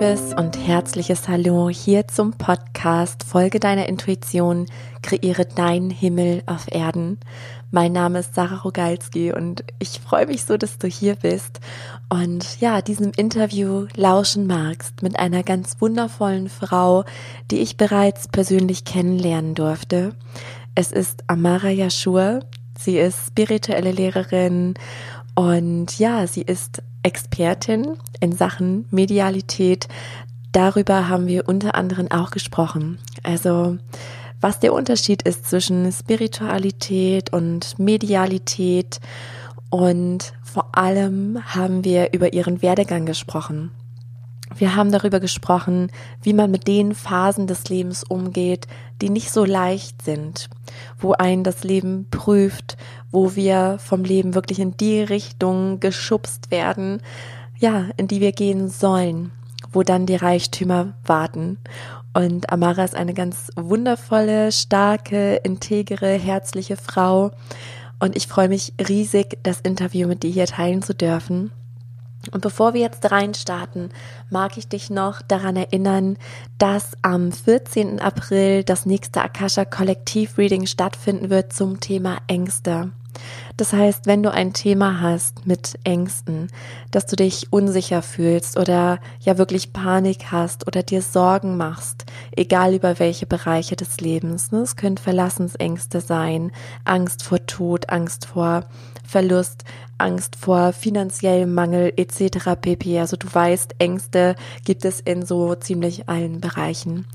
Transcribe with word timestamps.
liebes 0.00 0.32
und 0.32 0.56
herzliches 0.66 1.28
Hallo 1.28 1.68
hier 1.68 2.08
zum 2.08 2.32
Podcast 2.32 3.22
Folge 3.22 3.60
deiner 3.60 3.86
Intuition, 3.86 4.64
kreiere 5.02 5.44
deinen 5.44 5.90
Himmel 5.90 6.42
auf 6.46 6.72
Erden. 6.72 7.18
Mein 7.70 7.92
Name 7.92 8.20
ist 8.20 8.34
Sarah 8.34 8.62
Rogalski 8.62 9.30
und 9.30 9.62
ich 9.78 10.00
freue 10.00 10.26
mich 10.26 10.44
so, 10.44 10.56
dass 10.56 10.78
du 10.78 10.88
hier 10.88 11.16
bist 11.16 11.60
und 12.08 12.60
ja, 12.60 12.80
diesem 12.80 13.12
Interview 13.14 13.88
lauschen 13.94 14.46
magst 14.46 15.02
mit 15.02 15.18
einer 15.18 15.42
ganz 15.42 15.76
wundervollen 15.80 16.48
Frau, 16.48 17.04
die 17.50 17.58
ich 17.58 17.76
bereits 17.76 18.26
persönlich 18.26 18.86
kennenlernen 18.86 19.54
durfte. 19.54 20.14
Es 20.74 20.92
ist 20.92 21.24
Amara 21.26 21.68
Yashur. 21.68 22.40
Sie 22.78 22.96
ist 22.96 23.26
spirituelle 23.26 23.92
Lehrerin 23.92 24.74
und 25.34 25.98
ja, 25.98 26.26
sie 26.26 26.42
ist 26.42 26.82
Expertin 27.02 27.96
in 28.20 28.32
Sachen 28.32 28.86
Medialität. 28.90 29.88
Darüber 30.52 31.08
haben 31.08 31.26
wir 31.26 31.48
unter 31.48 31.74
anderem 31.74 32.10
auch 32.10 32.30
gesprochen. 32.30 32.98
Also, 33.22 33.78
was 34.40 34.58
der 34.60 34.72
Unterschied 34.72 35.22
ist 35.22 35.48
zwischen 35.48 35.90
Spiritualität 35.92 37.32
und 37.32 37.78
Medialität 37.78 39.00
und 39.70 40.32
vor 40.42 40.76
allem 40.76 41.38
haben 41.44 41.84
wir 41.84 42.12
über 42.12 42.32
ihren 42.32 42.62
Werdegang 42.62 43.06
gesprochen. 43.06 43.70
Wir 44.56 44.74
haben 44.74 44.90
darüber 44.90 45.20
gesprochen, 45.20 45.92
wie 46.22 46.32
man 46.32 46.50
mit 46.50 46.66
den 46.66 46.94
Phasen 46.94 47.46
des 47.46 47.68
Lebens 47.68 48.02
umgeht, 48.02 48.66
die 49.00 49.10
nicht 49.10 49.30
so 49.30 49.44
leicht 49.44 50.02
sind, 50.02 50.50
wo 50.98 51.12
ein 51.12 51.44
das 51.44 51.62
Leben 51.62 52.08
prüft, 52.10 52.76
wo 53.12 53.34
wir 53.34 53.78
vom 53.78 54.04
Leben 54.04 54.34
wirklich 54.34 54.60
in 54.60 54.76
die 54.76 55.00
Richtung 55.00 55.80
geschubst 55.80 56.50
werden, 56.50 57.02
ja, 57.58 57.86
in 57.96 58.08
die 58.08 58.20
wir 58.20 58.32
gehen 58.32 58.68
sollen, 58.68 59.32
wo 59.72 59.82
dann 59.82 60.06
die 60.06 60.16
Reichtümer 60.16 60.94
warten. 61.04 61.58
Und 62.12 62.52
Amara 62.52 62.84
ist 62.84 62.94
eine 62.94 63.14
ganz 63.14 63.50
wundervolle, 63.56 64.50
starke, 64.52 65.36
integere, 65.36 66.18
herzliche 66.18 66.76
Frau. 66.76 67.30
Und 68.00 68.16
ich 68.16 68.26
freue 68.26 68.48
mich 68.48 68.72
riesig, 68.88 69.38
das 69.42 69.60
Interview 69.60 70.08
mit 70.08 70.22
dir 70.22 70.30
hier 70.30 70.46
teilen 70.46 70.82
zu 70.82 70.94
dürfen. 70.94 71.52
Und 72.32 72.42
bevor 72.42 72.74
wir 72.74 72.80
jetzt 72.80 73.10
reinstarten, 73.10 73.90
mag 74.28 74.58
ich 74.58 74.68
dich 74.68 74.90
noch 74.90 75.22
daran 75.22 75.56
erinnern, 75.56 76.18
dass 76.58 76.92
am 77.02 77.32
14. 77.32 78.00
April 78.00 78.62
das 78.62 78.84
nächste 78.84 79.22
Akasha 79.22 79.64
Kollektiv 79.64 80.36
Reading 80.36 80.66
stattfinden 80.66 81.30
wird 81.30 81.52
zum 81.52 81.80
Thema 81.80 82.18
Ängste. 82.26 82.92
Das 83.56 83.72
heißt, 83.72 84.06
wenn 84.06 84.22
du 84.22 84.32
ein 84.32 84.52
Thema 84.52 85.00
hast 85.00 85.46
mit 85.46 85.78
Ängsten, 85.84 86.48
dass 86.90 87.06
du 87.06 87.16
dich 87.16 87.52
unsicher 87.52 88.02
fühlst 88.02 88.58
oder 88.58 88.98
ja 89.20 89.38
wirklich 89.38 89.72
Panik 89.72 90.32
hast 90.32 90.66
oder 90.66 90.82
dir 90.82 91.02
Sorgen 91.02 91.56
machst, 91.56 92.06
egal 92.36 92.74
über 92.74 92.98
welche 92.98 93.26
Bereiche 93.26 93.76
des 93.76 94.00
Lebens, 94.00 94.52
ne? 94.52 94.60
es 94.60 94.76
können 94.76 94.98
Verlassensängste 94.98 96.00
sein, 96.00 96.52
Angst 96.84 97.22
vor 97.22 97.44
Tod, 97.46 97.90
Angst 97.90 98.26
vor 98.26 98.64
Verlust, 99.10 99.64
Angst 99.98 100.36
vor 100.36 100.72
finanziellem 100.72 101.52
Mangel 101.52 101.92
etc. 101.96 102.54
pp. 102.60 103.00
Also 103.00 103.16
du 103.16 103.26
weißt, 103.32 103.74
Ängste 103.80 104.36
gibt 104.64 104.84
es 104.84 105.00
in 105.00 105.26
so 105.26 105.56
ziemlich 105.56 106.08
allen 106.08 106.40
Bereichen. 106.40 107.06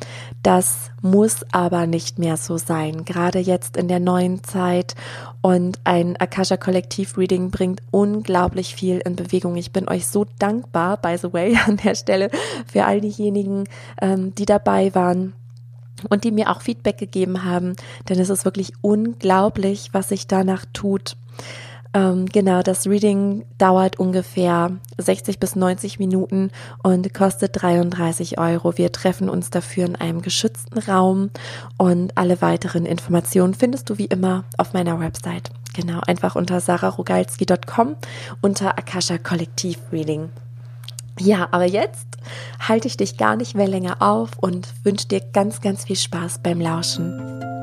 Das 0.44 0.92
muss 1.02 1.46
aber 1.54 1.88
nicht 1.88 2.20
mehr 2.20 2.36
so 2.36 2.58
sein, 2.58 3.06
gerade 3.06 3.40
jetzt 3.40 3.78
in 3.78 3.88
der 3.88 4.02
neuen 4.02 4.44
Zeit. 4.44 4.96
Und 5.42 5.80
ein 5.86 6.18
Akasha 6.18 6.58
Kollektiv 6.58 7.18
Reading 7.18 7.50
bringt 7.50 7.82
unglaublich 7.92 8.76
viel 8.76 9.00
in 9.00 9.16
Bewegung. 9.16 9.56
Ich 9.56 9.72
bin 9.72 9.88
euch 9.88 10.06
so 10.06 10.26
dankbar, 10.38 10.98
by 10.98 11.18
the 11.18 11.32
way, 11.32 11.58
an 11.66 11.78
der 11.78 11.96
Stelle 11.96 12.30
für 12.68 12.84
all 12.84 13.00
diejenigen, 13.00 13.64
ähm, 14.02 14.36
die 14.36 14.46
dabei 14.46 14.94
waren 14.94 15.34
und 16.10 16.26
die 16.26 16.32
mir 16.32 16.52
auch 16.52 16.62
Feedback 16.62 16.98
gegeben 16.98 17.46
haben, 17.46 17.78
denn 18.10 18.20
es 18.20 18.30
ist 18.30 18.44
wirklich 18.44 18.74
unglaublich, 18.82 19.90
was 19.94 20.10
sich 20.10 20.28
danach 20.28 20.66
tut. 20.74 21.16
Ähm, 21.96 22.26
genau, 22.26 22.62
das 22.62 22.88
Reading 22.88 23.46
dauert 23.58 23.98
ungefähr 23.98 24.72
60 24.98 25.40
bis 25.40 25.56
90 25.56 25.98
Minuten 25.98 26.52
und 26.84 27.14
kostet 27.14 27.62
33 27.62 28.38
Euro. 28.38 28.78
Wir 28.78 28.92
treffen 28.92 29.30
uns 29.30 29.50
dafür 29.50 29.86
in 29.86 29.96
einem 29.96 30.22
geschützten 30.22 30.78
Raum 30.78 31.30
und 31.78 32.18
alle 32.18 32.42
weiteren 32.42 32.86
Informationen 32.86 33.54
findest 33.54 33.90
du 33.90 33.98
wie 33.98 34.08
immer 34.08 34.44
auf 34.58 34.74
meiner 34.74 35.00
Website. 35.00 35.52
Genau, 35.74 36.02
einfach 36.06 36.36
unter 36.36 36.60
sararogalski.com 36.60 37.96
unter 38.42 38.78
Akasha 38.78 39.18
Kollektiv 39.18 39.80
Reading. 39.94 40.30
Ja, 41.18 41.48
aber 41.52 41.66
jetzt 41.66 42.08
halte 42.60 42.90
ich 42.90 42.98
dich 42.98 43.16
gar 43.16 43.38
nicht 43.38 43.56
mehr 43.56 43.70
länger 43.70 44.02
auf 44.02 44.32
und 44.42 44.68
wünsche 44.84 45.08
dir 45.08 45.22
ganz, 45.22 45.62
ganz 45.62 45.86
viel 45.86 45.96
Spaß 45.96 46.40
beim 46.44 46.60
Lauschen. 46.60 47.55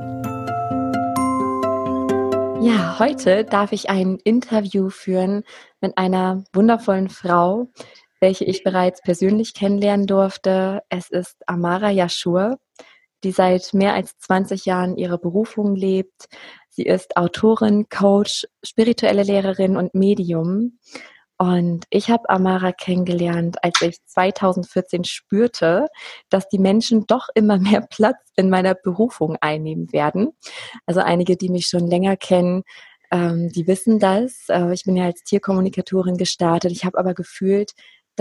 Ja, 2.63 3.01
heute 3.01 3.45
darf 3.45 3.73
ich 3.73 3.91
ein 3.91 4.19
Interview 4.23 4.89
führen 4.89 5.43
mit 5.81 5.99
einer 5.99 6.45
wundervollen 6.53 7.09
Frau, 7.09 7.67
welche 8.21 8.45
ich 8.45 8.63
bereits 8.63 9.03
persönlich 9.03 9.53
kennenlernen 9.53 10.07
durfte. 10.07 10.81
Es 10.89 11.11
ist 11.11 11.39
Amara 11.49 11.91
Yashur, 11.91 12.61
die 13.25 13.33
seit 13.33 13.75
mehr 13.75 13.95
als 13.95 14.17
20 14.19 14.65
Jahren 14.65 14.97
ihre 14.97 15.19
Berufung 15.19 15.75
lebt. 15.75 16.29
Sie 16.69 16.85
ist 16.85 17.17
Autorin, 17.17 17.89
Coach, 17.89 18.47
spirituelle 18.63 19.25
Lehrerin 19.25 19.77
und 19.77 19.97
Medium. 19.97 20.79
Und 21.39 21.87
ich 21.91 22.11
habe 22.11 22.29
Amara 22.29 22.73
kennengelernt, 22.73 23.63
als 23.65 23.81
ich 23.83 23.97
2014 24.07 25.05
spürte, 25.05 25.89
dass 26.29 26.49
die 26.49 26.59
Menschen 26.59 27.07
doch 27.07 27.29
immer 27.35 27.59
mehr 27.59 27.81
Platz 27.91 28.19
in 28.37 28.49
meiner 28.51 28.75
Berufung 28.75 29.37
einnehmen 29.41 29.93
werden. 29.93 30.33
Also 30.87 31.01
einige, 31.01 31.37
die 31.37 31.49
mich 31.49 31.67
schon 31.67 31.87
länger 31.89 32.17
kennen, 32.17 32.63
ähm, 33.11 33.51
die 33.51 33.67
wissen 33.67 33.99
das. 33.99 34.49
Äh, 34.49 34.73
ich 34.73 34.85
bin 34.85 34.97
ja 34.97 35.05
als 35.05 35.23
Tierkommunikatorin 35.25 36.17
gestartet. 36.17 36.73
Ich 36.73 36.85
habe 36.85 36.99
aber 36.99 37.15
gefühlt, 37.15 37.73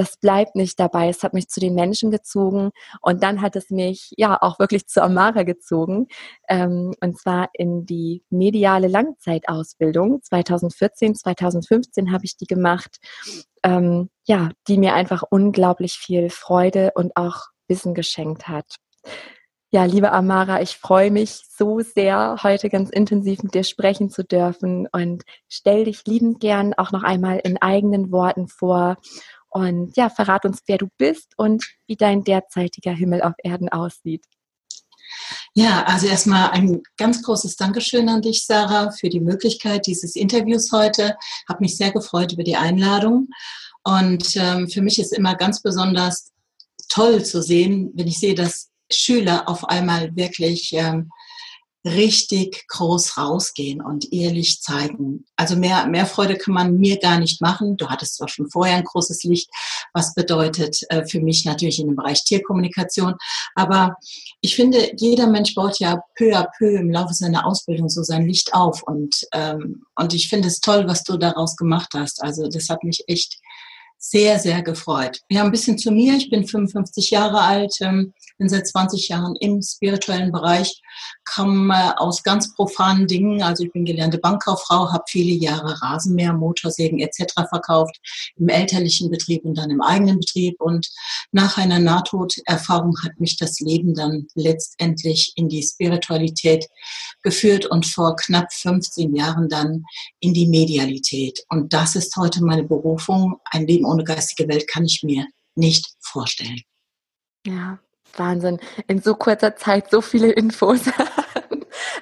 das 0.01 0.17
bleibt 0.17 0.56
nicht 0.56 0.79
dabei. 0.79 1.09
Es 1.09 1.22
hat 1.22 1.35
mich 1.35 1.47
zu 1.47 1.59
den 1.59 1.75
Menschen 1.75 2.09
gezogen 2.09 2.72
und 3.01 3.22
dann 3.22 3.39
hat 3.39 3.56
es 3.56 3.69
mich 3.69 4.12
ja 4.17 4.35
auch 4.41 4.57
wirklich 4.57 4.88
zu 4.88 5.03
Amara 5.03 5.44
gezogen 5.44 6.07
ähm, 6.50 6.95
und 7.01 7.19
zwar 7.19 7.50
in 7.53 7.85
die 7.85 8.23
mediale 8.31 8.88
Langzeitausbildung 8.88 10.23
2014, 10.23 11.13
2015 11.13 12.11
habe 12.11 12.25
ich 12.25 12.35
die 12.35 12.47
gemacht. 12.47 12.97
Ähm, 13.63 14.09
ja, 14.25 14.50
die 14.67 14.79
mir 14.79 14.95
einfach 14.95 15.22
unglaublich 15.29 15.94
viel 15.94 16.31
Freude 16.31 16.94
und 16.95 17.16
auch 17.16 17.50
Wissen 17.67 17.94
geschenkt 17.94 18.47
hat. 18.47 18.78
Ja, 19.69 19.85
liebe 19.85 20.11
Amara, 20.11 20.61
ich 20.61 20.78
freue 20.78 21.11
mich 21.11 21.44
so 21.47 21.79
sehr, 21.79 22.38
heute 22.41 22.69
ganz 22.69 22.90
intensiv 22.90 23.44
mit 23.44 23.53
dir 23.53 23.63
sprechen 23.63 24.09
zu 24.09 24.23
dürfen 24.23 24.88
und 24.91 25.23
stell 25.47 25.85
dich 25.85 26.03
liebend 26.06 26.40
gern 26.40 26.73
auch 26.73 26.91
noch 26.91 27.03
einmal 27.03 27.40
in 27.44 27.61
eigenen 27.61 28.11
Worten 28.11 28.47
vor 28.47 28.97
und 29.51 29.95
ja, 29.97 30.09
verrat 30.09 30.45
uns, 30.45 30.59
wer 30.66 30.78
du 30.78 30.88
bist 30.97 31.34
und 31.38 31.63
wie 31.88 31.95
dein 31.95 32.23
derzeitiger 32.23 32.94
Himmel 32.94 33.22
auf 33.22 33.34
Erden 33.44 33.69
aussieht. 33.69 34.25
Ja, 35.53 35.84
also 35.84 36.07
erstmal 36.07 36.51
ein 36.51 36.81
ganz 36.97 37.22
großes 37.22 37.57
Dankeschön 37.57 38.07
an 38.07 38.22
dich, 38.22 38.45
Sarah, 38.45 38.91
für 38.91 39.09
die 39.09 39.19
Möglichkeit 39.19 39.85
dieses 39.85 40.16
Interviews 40.16 40.72
heute. 40.72 41.17
Habe 41.50 41.59
mich 41.59 41.75
sehr 41.75 41.91
gefreut 41.91 42.31
über 42.31 42.44
die 42.44 42.56
Einladung. 42.56 43.28
Und 43.84 44.35
ähm, 44.38 44.69
für 44.69 44.81
mich 44.81 45.00
ist 45.00 45.11
immer 45.11 45.35
ganz 45.35 45.61
besonders 45.61 46.31
toll 46.88 47.25
zu 47.25 47.41
sehen, 47.41 47.91
wenn 47.95 48.07
ich 48.07 48.19
sehe, 48.19 48.35
dass 48.35 48.69
Schüler 48.91 49.50
auf 49.50 49.67
einmal 49.67 50.16
wirklich 50.16 50.72
ähm, 50.73 51.09
richtig 51.86 52.68
groß 52.68 53.18
rausgehen 53.18 53.81
und 53.81 54.14
ehrlich 54.14 54.62
zeigen. 54.62 55.25
Also 55.36 55.56
mehr, 55.56 55.88
mehr 55.88 56.06
Freude 56.06 56.38
kann 56.38 56.53
man 56.53 56.78
mir 56.78 57.00
gar 57.00 57.18
nicht 57.18 57.42
machen. 57.42 57.78
Du 57.78 57.90
hattest 57.90 58.17
zwar 58.17 58.28
schon 58.28 58.50
vorher 58.50 58.76
ein 58.76 58.84
großes 58.84 59.23
Licht, 59.23 59.50
was 59.94 60.14
bedeutet 60.14 60.79
äh, 60.90 61.05
für 61.05 61.20
mich 61.20 61.44
natürlich 61.46 61.79
in 61.79 61.88
dem 61.88 61.96
Bereich 61.96 62.23
Tierkommunikation. 62.23 63.16
Aber 63.55 63.96
ich 64.41 64.55
finde, 64.55 64.91
jeder 64.97 65.28
Mensch 65.28 65.55
baut 65.55 65.79
ja 65.79 66.02
peu 66.16 66.38
à 66.38 66.47
peu 66.58 66.78
im 66.78 66.91
Laufe 66.91 67.14
seiner 67.14 67.47
Ausbildung 67.47 67.90
so 67.90 68.03
sein 68.03 68.28
Licht 68.28 68.53
auf. 68.53 68.84
Und, 68.84 69.28
ähm, 69.34 69.84
und 69.96 70.14
ich 70.14 70.29
finde 70.29 70.50
es 70.50 70.59
toll, 70.59 70.88
was 70.88 71.03
du 71.03 71.17
daraus 71.17 71.55
gemacht 71.55 71.90
hast. 71.96 72.22
Also 72.22 72.47
das 72.47 72.70
hat 72.70 72.84
mich 72.84 73.03
echt 73.08 73.40
sehr, 74.03 74.40
sehr 74.40 74.64
gefreut. 74.64 75.22
Ja, 75.30 75.44
ein 75.44 75.52
bisschen 75.52 75.78
zu 75.78 75.92
mir. 75.92 76.16
Ich 76.16 76.30
bin 76.32 76.48
55 76.48 77.12
Jahre 77.12 77.40
alt, 77.40 77.76
ähm, 77.82 78.14
bin 78.40 78.50
seit 78.50 78.68
20 78.68 79.09
Jahren 79.09 79.36
im 79.40 79.62
spirituellen 79.62 80.32
Bereich, 80.32 80.82
komme 81.24 82.00
aus 82.00 82.24
ganz 82.24 82.56
profanen 82.56 83.06
Dingen. 83.06 83.44
Also 83.44 83.64
ich 83.64 83.72
bin 83.72 83.86
gelernte 83.86 84.18
Bankkauffrau, 84.18 84.92
habe 84.92 85.03
viele 85.08 85.34
Jahre 85.34 85.80
Rasenmäher, 85.84 86.34
Motorsägen 86.34 87.00
etc. 87.00 87.34
verkauft, 87.48 87.96
im 88.38 88.50
elterlichen 88.50 89.12
Betrieb 89.12 89.46
und 89.46 89.56
dann 89.56 89.70
im 89.70 89.82
eigenen 89.82 90.20
Betrieb. 90.20 90.59
Und 90.59 90.90
nach 91.32 91.59
einer 91.59 91.78
Nahtoderfahrung 91.78 92.96
hat 93.03 93.20
mich 93.20 93.38
das 93.38 93.59
Leben 93.59 93.94
dann 93.94 94.26
letztendlich 94.34 95.34
in 95.36 95.48
die 95.48 95.62
Spiritualität 95.62 96.68
geführt 97.22 97.68
und 97.68 97.86
vor 97.86 98.16
knapp 98.16 98.52
15 98.52 99.16
Jahren 99.16 99.48
dann 99.48 99.84
in 100.20 100.34
die 100.34 100.48
Medialität. 100.48 101.46
Und 101.50 101.72
das 101.72 101.96
ist 101.96 102.16
heute 102.18 102.44
meine 102.44 102.64
Berufung. 102.64 103.36
Ein 103.52 103.68
Leben 103.68 103.86
ohne 103.91 104.03
geistige 104.03 104.49
Welt 104.49 104.67
kann 104.67 104.85
ich 104.85 105.03
mir 105.03 105.28
nicht 105.55 105.85
vorstellen. 105.99 106.61
Ja, 107.46 107.79
Wahnsinn. 108.16 108.59
In 108.88 109.02
so 109.02 109.16
kurzer 109.16 109.55
Zeit 109.55 109.90
so 109.90 110.02
viele 110.02 110.32
Infos. 110.32 110.82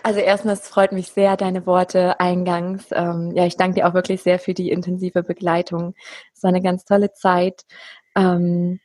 Also 0.01 0.19
erstmal, 0.21 0.53
es 0.53 0.67
freut 0.67 0.91
mich 0.91 1.11
sehr, 1.11 1.37
deine 1.37 1.65
Worte 1.65 2.19
eingangs. 2.19 2.85
Ähm, 2.91 3.31
ja, 3.35 3.45
ich 3.45 3.57
danke 3.57 3.75
dir 3.75 3.87
auch 3.87 3.93
wirklich 3.93 4.23
sehr 4.23 4.39
für 4.39 4.53
die 4.53 4.71
intensive 4.71 5.23
Begleitung. 5.23 5.93
Es 6.33 6.41
war 6.41 6.49
eine 6.49 6.61
ganz 6.61 6.85
tolle 6.85 7.11
Zeit. 7.11 7.65
Ähm, 8.15 8.79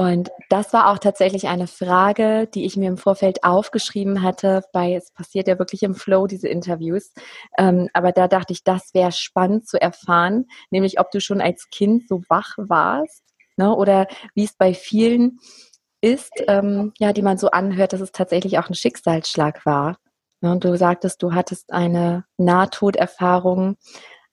und 0.00 0.30
das 0.48 0.72
war 0.72 0.90
auch 0.90 0.98
tatsächlich 0.98 1.48
eine 1.48 1.66
Frage, 1.66 2.46
die 2.54 2.64
ich 2.64 2.76
mir 2.76 2.88
im 2.88 2.98
Vorfeld 2.98 3.42
aufgeschrieben 3.42 4.22
hatte, 4.22 4.62
weil 4.72 4.94
es 4.94 5.10
passiert 5.10 5.48
ja 5.48 5.58
wirklich 5.58 5.82
im 5.82 5.96
Flow, 5.96 6.28
diese 6.28 6.46
Interviews. 6.46 7.12
Ähm, 7.58 7.88
aber 7.94 8.12
da 8.12 8.28
dachte 8.28 8.52
ich, 8.52 8.62
das 8.62 8.94
wäre 8.94 9.10
spannend 9.10 9.66
zu 9.66 9.80
erfahren, 9.80 10.46
nämlich 10.70 11.00
ob 11.00 11.10
du 11.10 11.20
schon 11.20 11.40
als 11.40 11.68
Kind 11.70 12.08
so 12.08 12.22
wach 12.28 12.54
warst 12.58 13.24
ne? 13.56 13.74
oder 13.74 14.06
wie 14.34 14.44
es 14.44 14.54
bei 14.56 14.72
vielen 14.72 15.40
ist, 16.00 16.32
ähm, 16.46 16.92
ja, 17.00 17.12
die 17.12 17.22
man 17.22 17.36
so 17.36 17.50
anhört, 17.50 17.92
dass 17.92 18.00
es 18.00 18.12
tatsächlich 18.12 18.60
auch 18.60 18.68
ein 18.68 18.74
Schicksalsschlag 18.74 19.66
war. 19.66 19.98
Ne? 20.40 20.52
Und 20.52 20.62
du 20.62 20.76
sagtest, 20.76 21.24
du 21.24 21.34
hattest 21.34 21.72
eine 21.72 22.24
Nahtoderfahrung. 22.36 23.76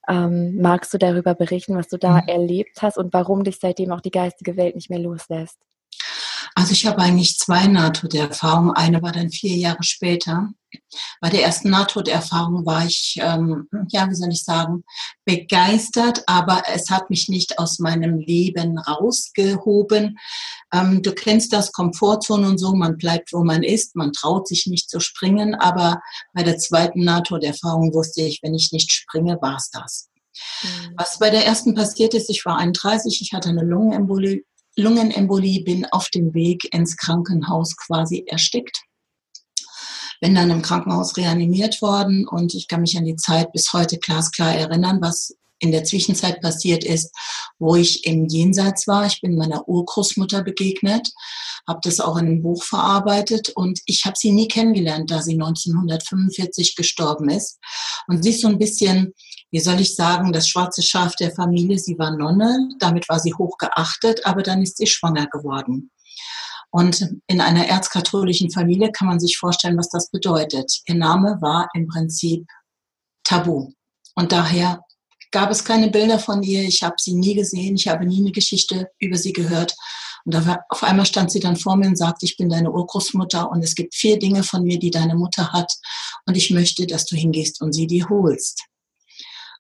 Ähm, 0.07 0.61
magst 0.61 0.93
du 0.93 0.97
darüber 0.97 1.33
berichten, 1.35 1.75
was 1.75 1.87
du 1.87 1.97
da 1.97 2.21
mhm. 2.21 2.27
erlebt 2.27 2.81
hast 2.81 2.97
und 2.97 3.13
warum 3.13 3.43
dich 3.43 3.59
seitdem 3.59 3.91
auch 3.91 4.01
die 4.01 4.11
geistige 4.11 4.57
Welt 4.57 4.75
nicht 4.75 4.89
mehr 4.89 4.99
loslässt? 4.99 5.59
Also 6.57 6.71
ich 6.71 6.85
habe 6.85 6.99
eigentlich 6.99 7.37
zwei 7.37 7.67
Nahtoderfahrungen. 7.67 8.73
Eine 8.75 9.01
war 9.01 9.11
dann 9.11 9.29
vier 9.29 9.57
Jahre 9.57 9.83
später. 9.83 10.49
Bei 11.19 11.29
der 11.29 11.43
ersten 11.43 11.69
Nahtoderfahrung 11.69 12.65
war 12.65 12.85
ich, 12.85 13.17
ähm, 13.21 13.67
ja, 13.89 14.09
wie 14.09 14.15
soll 14.15 14.31
ich 14.31 14.43
sagen, 14.43 14.83
begeistert, 15.25 16.23
aber 16.27 16.63
es 16.73 16.89
hat 16.89 17.09
mich 17.09 17.27
nicht 17.27 17.59
aus 17.59 17.79
meinem 17.79 18.19
Leben 18.19 18.77
rausgehoben. 18.77 20.17
Ähm, 20.73 21.01
du 21.01 21.13
kennst 21.13 21.51
das, 21.51 21.73
Komfortzone 21.73 22.47
und 22.47 22.57
so, 22.57 22.73
man 22.73 22.97
bleibt, 22.97 23.33
wo 23.33 23.43
man 23.43 23.61
ist, 23.61 23.95
man 23.95 24.13
traut 24.13 24.47
sich 24.47 24.65
nicht 24.65 24.89
zu 24.89 25.01
springen, 25.01 25.55
aber 25.55 26.01
bei 26.33 26.43
der 26.43 26.57
zweiten 26.57 27.03
Nahtoderfahrung 27.03 27.93
wusste 27.93 28.21
ich, 28.21 28.39
wenn 28.43 28.55
ich 28.55 28.71
nicht 28.71 28.91
springe, 28.91 29.37
war 29.41 29.57
es 29.57 29.69
das. 29.71 30.09
Mhm. 30.63 30.93
Was 30.97 31.19
bei 31.19 31.29
der 31.29 31.45
ersten 31.45 31.75
passiert 31.75 32.13
ist, 32.13 32.29
ich 32.29 32.45
war 32.45 32.57
31, 32.57 33.21
ich 33.21 33.33
hatte 33.33 33.49
eine 33.49 33.63
Lungenembolie 33.63 34.43
Lungenembolie, 34.77 35.63
bin 35.63 35.85
auf 35.85 36.09
dem 36.09 36.33
Weg 36.33 36.73
ins 36.73 36.97
Krankenhaus 36.97 37.75
quasi 37.77 38.25
erstickt. 38.27 38.83
Bin 40.21 40.35
dann 40.35 40.49
im 40.49 40.61
Krankenhaus 40.61 41.17
reanimiert 41.17 41.81
worden 41.81 42.27
und 42.27 42.53
ich 42.53 42.67
kann 42.67 42.81
mich 42.81 42.97
an 42.97 43.05
die 43.05 43.15
Zeit 43.15 43.51
bis 43.51 43.73
heute 43.73 43.97
glasklar 43.97 44.55
erinnern, 44.55 44.99
was 45.01 45.35
in 45.59 45.71
der 45.71 45.83
Zwischenzeit 45.83 46.41
passiert 46.41 46.83
ist, 46.83 47.13
wo 47.59 47.75
ich 47.75 48.05
im 48.05 48.27
Jenseits 48.27 48.87
war. 48.87 49.05
Ich 49.05 49.21
bin 49.21 49.35
meiner 49.35 49.67
Urgroßmutter 49.67 50.43
begegnet, 50.43 51.11
habe 51.67 51.79
das 51.83 51.99
auch 51.99 52.17
in 52.17 52.27
einem 52.27 52.41
Buch 52.41 52.63
verarbeitet 52.63 53.49
und 53.49 53.79
ich 53.85 54.05
habe 54.05 54.15
sie 54.17 54.31
nie 54.31 54.47
kennengelernt, 54.47 55.09
da 55.11 55.21
sie 55.21 55.33
1945 55.33 56.75
gestorben 56.75 57.29
ist. 57.29 57.59
Und 58.07 58.23
sie 58.23 58.31
ist 58.31 58.41
so 58.41 58.47
ein 58.47 58.57
bisschen 58.57 59.13
wie 59.55 59.61
soll 59.61 59.79
ich 59.79 59.95
sagen, 59.95 60.33
das 60.33 60.49
schwarze 60.49 60.81
Schaf 60.81 61.15
der 61.15 61.31
Familie. 61.31 61.79
Sie 61.79 61.97
war 61.97 62.11
Nonne, 62.11 62.71
damit 62.79 63.07
war 63.07 63.21
sie 63.21 63.33
hoch 63.35 63.57
geachtet, 63.57 64.25
aber 64.25 64.43
dann 64.43 64.61
ist 64.61 64.75
sie 64.75 64.85
schwanger 64.85 65.27
geworden. 65.27 65.91
Und 66.71 67.09
in 67.27 67.39
einer 67.39 67.65
erzkatholischen 67.65 68.51
Familie 68.51 68.91
kann 68.91 69.07
man 69.07 69.21
sich 69.21 69.37
vorstellen, 69.37 69.77
was 69.77 69.87
das 69.87 70.11
bedeutet. 70.11 70.81
Ihr 70.87 70.95
Name 70.95 71.37
war 71.39 71.69
im 71.73 71.87
Prinzip 71.87 72.45
tabu. 73.23 73.71
Und 74.13 74.33
daher 74.33 74.83
gab 75.31 75.51
es 75.51 75.63
keine 75.63 75.89
Bilder 75.89 76.19
von 76.19 76.43
ihr. 76.43 76.63
Ich 76.63 76.83
habe 76.83 76.95
sie 76.97 77.13
nie 77.13 77.35
gesehen. 77.35 77.77
Ich 77.77 77.87
habe 77.87 78.05
nie 78.05 78.19
eine 78.19 78.33
Geschichte 78.33 78.89
über 78.99 79.15
sie 79.15 79.31
gehört. 79.31 79.73
Und 80.25 80.35
auf 80.67 80.83
einmal 80.83 81.05
stand 81.05 81.31
sie 81.31 81.39
dann 81.39 81.55
vor 81.55 81.77
mir 81.77 81.87
und 81.87 81.97
sagte, 81.97 82.25
ich 82.25 82.35
bin 82.35 82.49
deine 82.49 82.71
Urgroßmutter 82.71 83.49
und 83.49 83.63
es 83.63 83.73
gibt 83.73 83.95
vier 83.95 84.19
Dinge 84.19 84.43
von 84.43 84.63
mir, 84.63 84.79
die 84.79 84.91
deine 84.91 85.15
Mutter 85.15 85.53
hat. 85.53 85.71
Und 86.25 86.35
ich 86.35 86.51
möchte, 86.51 86.85
dass 86.85 87.05
du 87.05 87.15
hingehst 87.15 87.61
und 87.61 87.71
sie 87.71 87.87
dir 87.87 88.09
holst. 88.09 88.65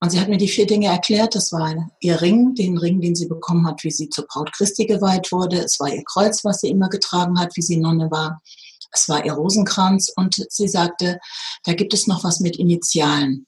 Und 0.01 0.09
sie 0.09 0.19
hat 0.19 0.27
mir 0.27 0.37
die 0.37 0.47
vier 0.47 0.67
Dinge 0.67 0.87
erklärt. 0.87 1.35
Das 1.35 1.51
war 1.51 1.73
ihr 2.01 2.21
Ring, 2.21 2.53
den 2.55 2.77
Ring, 2.77 3.01
den 3.01 3.15
sie 3.15 3.27
bekommen 3.27 3.65
hat, 3.65 3.83
wie 3.83 3.91
sie 3.91 4.09
zur 4.09 4.27
Braut 4.27 4.51
Christi 4.53 4.85
geweiht 4.85 5.31
wurde. 5.31 5.59
Es 5.63 5.79
war 5.79 5.89
ihr 5.89 6.03
Kreuz, 6.03 6.43
was 6.43 6.61
sie 6.61 6.69
immer 6.69 6.89
getragen 6.89 7.39
hat, 7.39 7.55
wie 7.55 7.61
sie 7.61 7.77
Nonne 7.77 8.11
war. 8.11 8.41
Es 8.91 9.07
war 9.09 9.25
ihr 9.25 9.33
Rosenkranz. 9.33 10.11
Und 10.15 10.45
sie 10.49 10.67
sagte, 10.67 11.19
da 11.63 11.73
gibt 11.73 11.93
es 11.93 12.07
noch 12.07 12.23
was 12.23 12.39
mit 12.39 12.57
Initialen. 12.57 13.47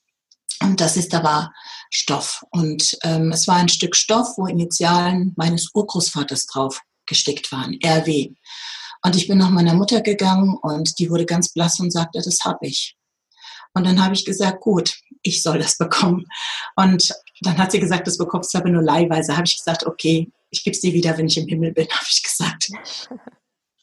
Und 0.61 0.81
das 0.81 0.97
ist 0.97 1.13
aber 1.13 1.51
Stoff. 1.89 2.43
Und 2.51 2.97
ähm, 3.03 3.31
es 3.31 3.47
war 3.47 3.55
ein 3.55 3.69
Stück 3.69 3.95
Stoff, 3.95 4.37
wo 4.37 4.47
Initialen 4.47 5.33
meines 5.35 5.69
Urgroßvaters 5.73 6.47
drauf 6.47 6.81
gestickt 7.05 7.51
waren, 7.51 7.77
RW. 7.83 8.33
Und 9.03 9.15
ich 9.15 9.27
bin 9.27 9.37
nach 9.37 9.49
meiner 9.49 9.73
Mutter 9.73 10.01
gegangen 10.01 10.57
und 10.61 10.99
die 10.99 11.09
wurde 11.09 11.25
ganz 11.25 11.53
blass 11.53 11.79
und 11.79 11.91
sagte, 11.91 12.19
das 12.23 12.39
habe 12.43 12.67
ich. 12.67 12.96
Und 13.77 13.85
dann 13.85 14.03
habe 14.03 14.15
ich 14.15 14.25
gesagt, 14.25 14.61
gut, 14.61 14.97
ich 15.21 15.43
soll 15.43 15.59
das 15.59 15.77
bekommen. 15.77 16.25
Und 16.75 17.13
dann 17.41 17.59
hat 17.59 17.71
sie 17.71 17.79
gesagt, 17.79 18.07
das 18.07 18.17
bekommst 18.17 18.51
du 18.51 18.57
aber 18.57 18.69
nur 18.69 18.81
leihweise. 18.81 19.37
Habe 19.37 19.45
ich 19.45 19.55
gesagt, 19.55 19.85
okay, 19.85 20.31
ich 20.49 20.63
gebe 20.63 20.75
sie 20.75 20.93
wieder, 20.93 21.15
wenn 21.15 21.27
ich 21.27 21.37
im 21.37 21.47
Himmel 21.47 21.73
bin, 21.73 21.87
habe 21.91 22.05
ich 22.09 22.23
gesagt. 22.23 22.71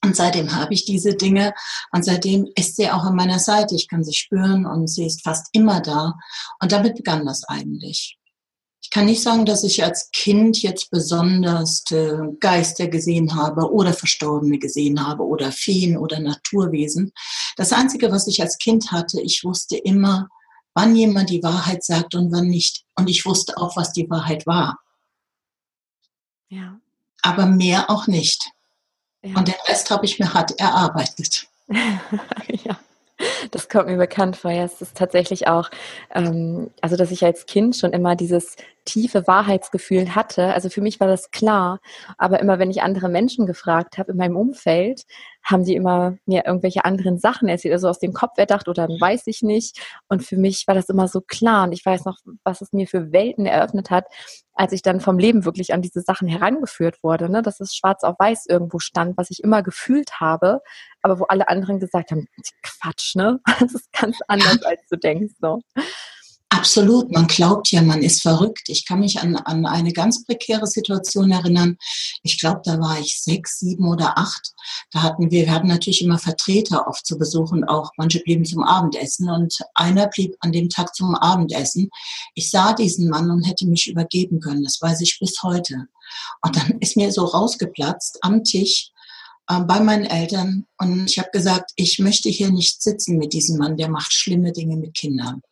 Und 0.04 0.16
seitdem 0.16 0.52
habe 0.52 0.74
ich 0.74 0.84
diese 0.84 1.14
Dinge 1.14 1.54
und 1.92 2.04
seitdem 2.04 2.50
ist 2.56 2.74
sie 2.74 2.90
auch 2.90 3.04
an 3.04 3.14
meiner 3.14 3.38
Seite. 3.38 3.76
Ich 3.76 3.86
kann 3.86 4.02
sie 4.02 4.14
spüren 4.14 4.66
und 4.66 4.88
sie 4.88 5.06
ist 5.06 5.22
fast 5.22 5.46
immer 5.52 5.80
da. 5.80 6.14
Und 6.60 6.72
damit 6.72 6.96
begann 6.96 7.24
das 7.24 7.44
eigentlich. 7.44 8.18
Ich 8.84 8.90
kann 8.90 9.06
nicht 9.06 9.22
sagen, 9.22 9.46
dass 9.46 9.64
ich 9.64 9.82
als 9.82 10.10
Kind 10.12 10.60
jetzt 10.60 10.90
besonders 10.90 11.82
äh, 11.90 12.18
Geister 12.38 12.86
gesehen 12.86 13.34
habe 13.34 13.72
oder 13.72 13.94
Verstorbene 13.94 14.58
gesehen 14.58 15.04
habe 15.04 15.24
oder 15.24 15.50
Feen 15.52 15.96
oder 15.96 16.20
Naturwesen. 16.20 17.10
Das 17.56 17.72
Einzige, 17.72 18.12
was 18.12 18.26
ich 18.26 18.42
als 18.42 18.58
Kind 18.58 18.92
hatte, 18.92 19.22
ich 19.22 19.42
wusste 19.42 19.78
immer, 19.78 20.28
wann 20.74 20.94
jemand 20.94 21.30
die 21.30 21.42
Wahrheit 21.42 21.82
sagt 21.82 22.14
und 22.14 22.30
wann 22.30 22.48
nicht. 22.48 22.84
Und 22.94 23.08
ich 23.08 23.24
wusste 23.24 23.56
auch, 23.56 23.74
was 23.74 23.94
die 23.94 24.08
Wahrheit 24.10 24.46
war. 24.46 24.78
Ja. 26.50 26.78
Aber 27.22 27.46
mehr 27.46 27.88
auch 27.88 28.06
nicht. 28.06 28.50
Ja. 29.22 29.38
Und 29.38 29.48
den 29.48 29.54
Rest 29.66 29.90
habe 29.90 30.04
ich 30.04 30.18
mir 30.18 30.34
hart 30.34 30.60
erarbeitet. 30.60 31.48
ja. 31.68 32.78
Das 33.50 33.68
kommt 33.68 33.86
mir 33.86 33.96
bekannt 33.96 34.36
vor. 34.36 34.50
Ja, 34.50 34.64
es 34.64 34.82
ist 34.82 34.96
tatsächlich 34.96 35.46
auch, 35.46 35.70
ähm, 36.14 36.70
also 36.80 36.96
dass 36.96 37.10
ich 37.10 37.24
als 37.24 37.46
Kind 37.46 37.76
schon 37.76 37.92
immer 37.92 38.16
dieses 38.16 38.56
tiefe 38.84 39.26
Wahrheitsgefühl 39.26 40.14
hatte. 40.14 40.54
Also 40.54 40.68
für 40.68 40.80
mich 40.80 41.00
war 41.00 41.08
das 41.08 41.30
klar. 41.30 41.80
Aber 42.18 42.40
immer 42.40 42.58
wenn 42.58 42.70
ich 42.70 42.82
andere 42.82 43.08
Menschen 43.08 43.46
gefragt 43.46 43.98
habe 43.98 44.12
in 44.12 44.18
meinem 44.18 44.36
Umfeld, 44.36 45.04
haben 45.42 45.64
die 45.64 45.74
immer 45.74 46.16
mir 46.26 46.46
irgendwelche 46.46 46.84
anderen 46.84 47.18
Sachen 47.18 47.48
erzählt, 47.48 47.74
also 47.74 47.88
aus 47.88 47.98
dem 47.98 48.12
Kopf 48.12 48.38
erdacht 48.38 48.68
oder 48.68 48.86
dann 48.86 49.00
weiß 49.00 49.26
ich 49.26 49.42
nicht. 49.42 49.78
Und 50.08 50.24
für 50.24 50.36
mich 50.36 50.66
war 50.66 50.74
das 50.74 50.88
immer 50.88 51.08
so 51.08 51.20
klar. 51.20 51.64
Und 51.64 51.72
ich 51.72 51.84
weiß 51.84 52.04
noch, 52.04 52.18
was 52.44 52.60
es 52.60 52.72
mir 52.72 52.86
für 52.86 53.12
Welten 53.12 53.46
eröffnet 53.46 53.90
hat, 53.90 54.06
als 54.54 54.72
ich 54.72 54.82
dann 54.82 55.00
vom 55.00 55.18
Leben 55.18 55.44
wirklich 55.44 55.74
an 55.74 55.82
diese 55.82 56.00
Sachen 56.00 56.28
herangeführt 56.28 57.02
wurde, 57.02 57.28
ne? 57.28 57.42
dass 57.42 57.60
es 57.60 57.74
schwarz 57.74 58.04
auf 58.04 58.16
weiß 58.18 58.46
irgendwo 58.46 58.78
stand, 58.78 59.16
was 59.16 59.30
ich 59.30 59.42
immer 59.42 59.62
gefühlt 59.62 60.20
habe, 60.20 60.60
aber 61.02 61.18
wo 61.18 61.24
alle 61.24 61.48
anderen 61.48 61.80
gesagt 61.80 62.10
haben, 62.10 62.28
Quatsch, 62.62 63.16
ne? 63.16 63.40
Das 63.60 63.74
ist 63.74 63.92
ganz 63.92 64.18
anders, 64.28 64.62
als 64.62 64.80
du 64.90 64.96
denkst. 64.96 65.34
So. 65.40 65.60
Absolut, 66.50 67.10
man 67.10 67.26
glaubt 67.26 67.72
ja, 67.72 67.82
man 67.82 68.02
ist 68.02 68.22
verrückt. 68.22 68.68
Ich 68.68 68.86
kann 68.86 69.00
mich 69.00 69.18
an, 69.18 69.36
an 69.36 69.66
eine 69.66 69.92
ganz 69.92 70.24
prekäre 70.24 70.66
Situation 70.66 71.32
erinnern. 71.32 71.76
Ich 72.22 72.38
glaube, 72.38 72.60
da 72.64 72.78
war 72.78 72.98
ich 73.00 73.20
sechs, 73.20 73.58
sieben 73.58 73.88
oder 73.88 74.16
acht. 74.16 74.52
Da 74.92 75.02
hatten 75.02 75.30
wir, 75.30 75.46
wir 75.46 75.52
hatten 75.52 75.66
natürlich 75.66 76.02
immer 76.02 76.18
Vertreter 76.18 76.86
oft 76.86 77.04
zu 77.04 77.18
besuchen, 77.18 77.64
auch 77.64 77.90
manche 77.96 78.20
blieben 78.20 78.44
zum 78.44 78.62
Abendessen 78.62 79.28
und 79.30 79.58
einer 79.74 80.06
blieb 80.06 80.36
an 80.40 80.52
dem 80.52 80.68
Tag 80.68 80.94
zum 80.94 81.14
Abendessen. 81.16 81.90
Ich 82.34 82.50
sah 82.50 82.72
diesen 82.72 83.08
Mann 83.08 83.30
und 83.30 83.44
hätte 83.44 83.66
mich 83.66 83.88
übergeben 83.88 84.40
können. 84.40 84.62
Das 84.62 84.80
weiß 84.80 85.00
ich 85.00 85.18
bis 85.18 85.42
heute. 85.42 85.86
Und 86.42 86.56
dann 86.56 86.70
ist 86.80 86.96
mir 86.96 87.10
so 87.10 87.24
rausgeplatzt 87.24 88.18
am 88.22 88.44
Tisch 88.44 88.90
äh, 89.48 89.60
bei 89.60 89.80
meinen 89.80 90.04
Eltern 90.04 90.66
und 90.78 91.10
ich 91.10 91.18
habe 91.18 91.30
gesagt, 91.32 91.72
ich 91.76 91.98
möchte 91.98 92.28
hier 92.28 92.50
nicht 92.50 92.82
sitzen 92.82 93.18
mit 93.18 93.32
diesem 93.32 93.58
Mann, 93.58 93.76
der 93.76 93.90
macht 93.90 94.12
schlimme 94.12 94.52
Dinge 94.52 94.76
mit 94.76 94.94
Kindern. 94.94 95.42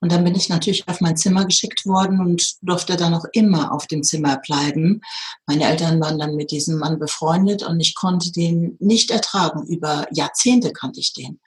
Und 0.00 0.12
dann 0.12 0.24
bin 0.24 0.34
ich 0.34 0.48
natürlich 0.48 0.88
auf 0.88 1.00
mein 1.00 1.16
Zimmer 1.16 1.44
geschickt 1.44 1.86
worden 1.86 2.20
und 2.20 2.56
durfte 2.62 2.96
dann 2.96 3.14
auch 3.14 3.24
immer 3.32 3.72
auf 3.72 3.86
dem 3.86 4.02
Zimmer 4.02 4.38
bleiben. 4.38 5.00
Meine 5.46 5.64
Eltern 5.64 6.00
waren 6.00 6.18
dann 6.18 6.36
mit 6.36 6.50
diesem 6.50 6.78
Mann 6.78 6.98
befreundet 6.98 7.62
und 7.62 7.80
ich 7.80 7.94
konnte 7.94 8.32
den 8.32 8.76
nicht 8.80 9.10
ertragen. 9.10 9.66
Über 9.66 10.06
Jahrzehnte 10.12 10.72
kannte 10.72 11.00
ich 11.00 11.12
den. 11.12 11.40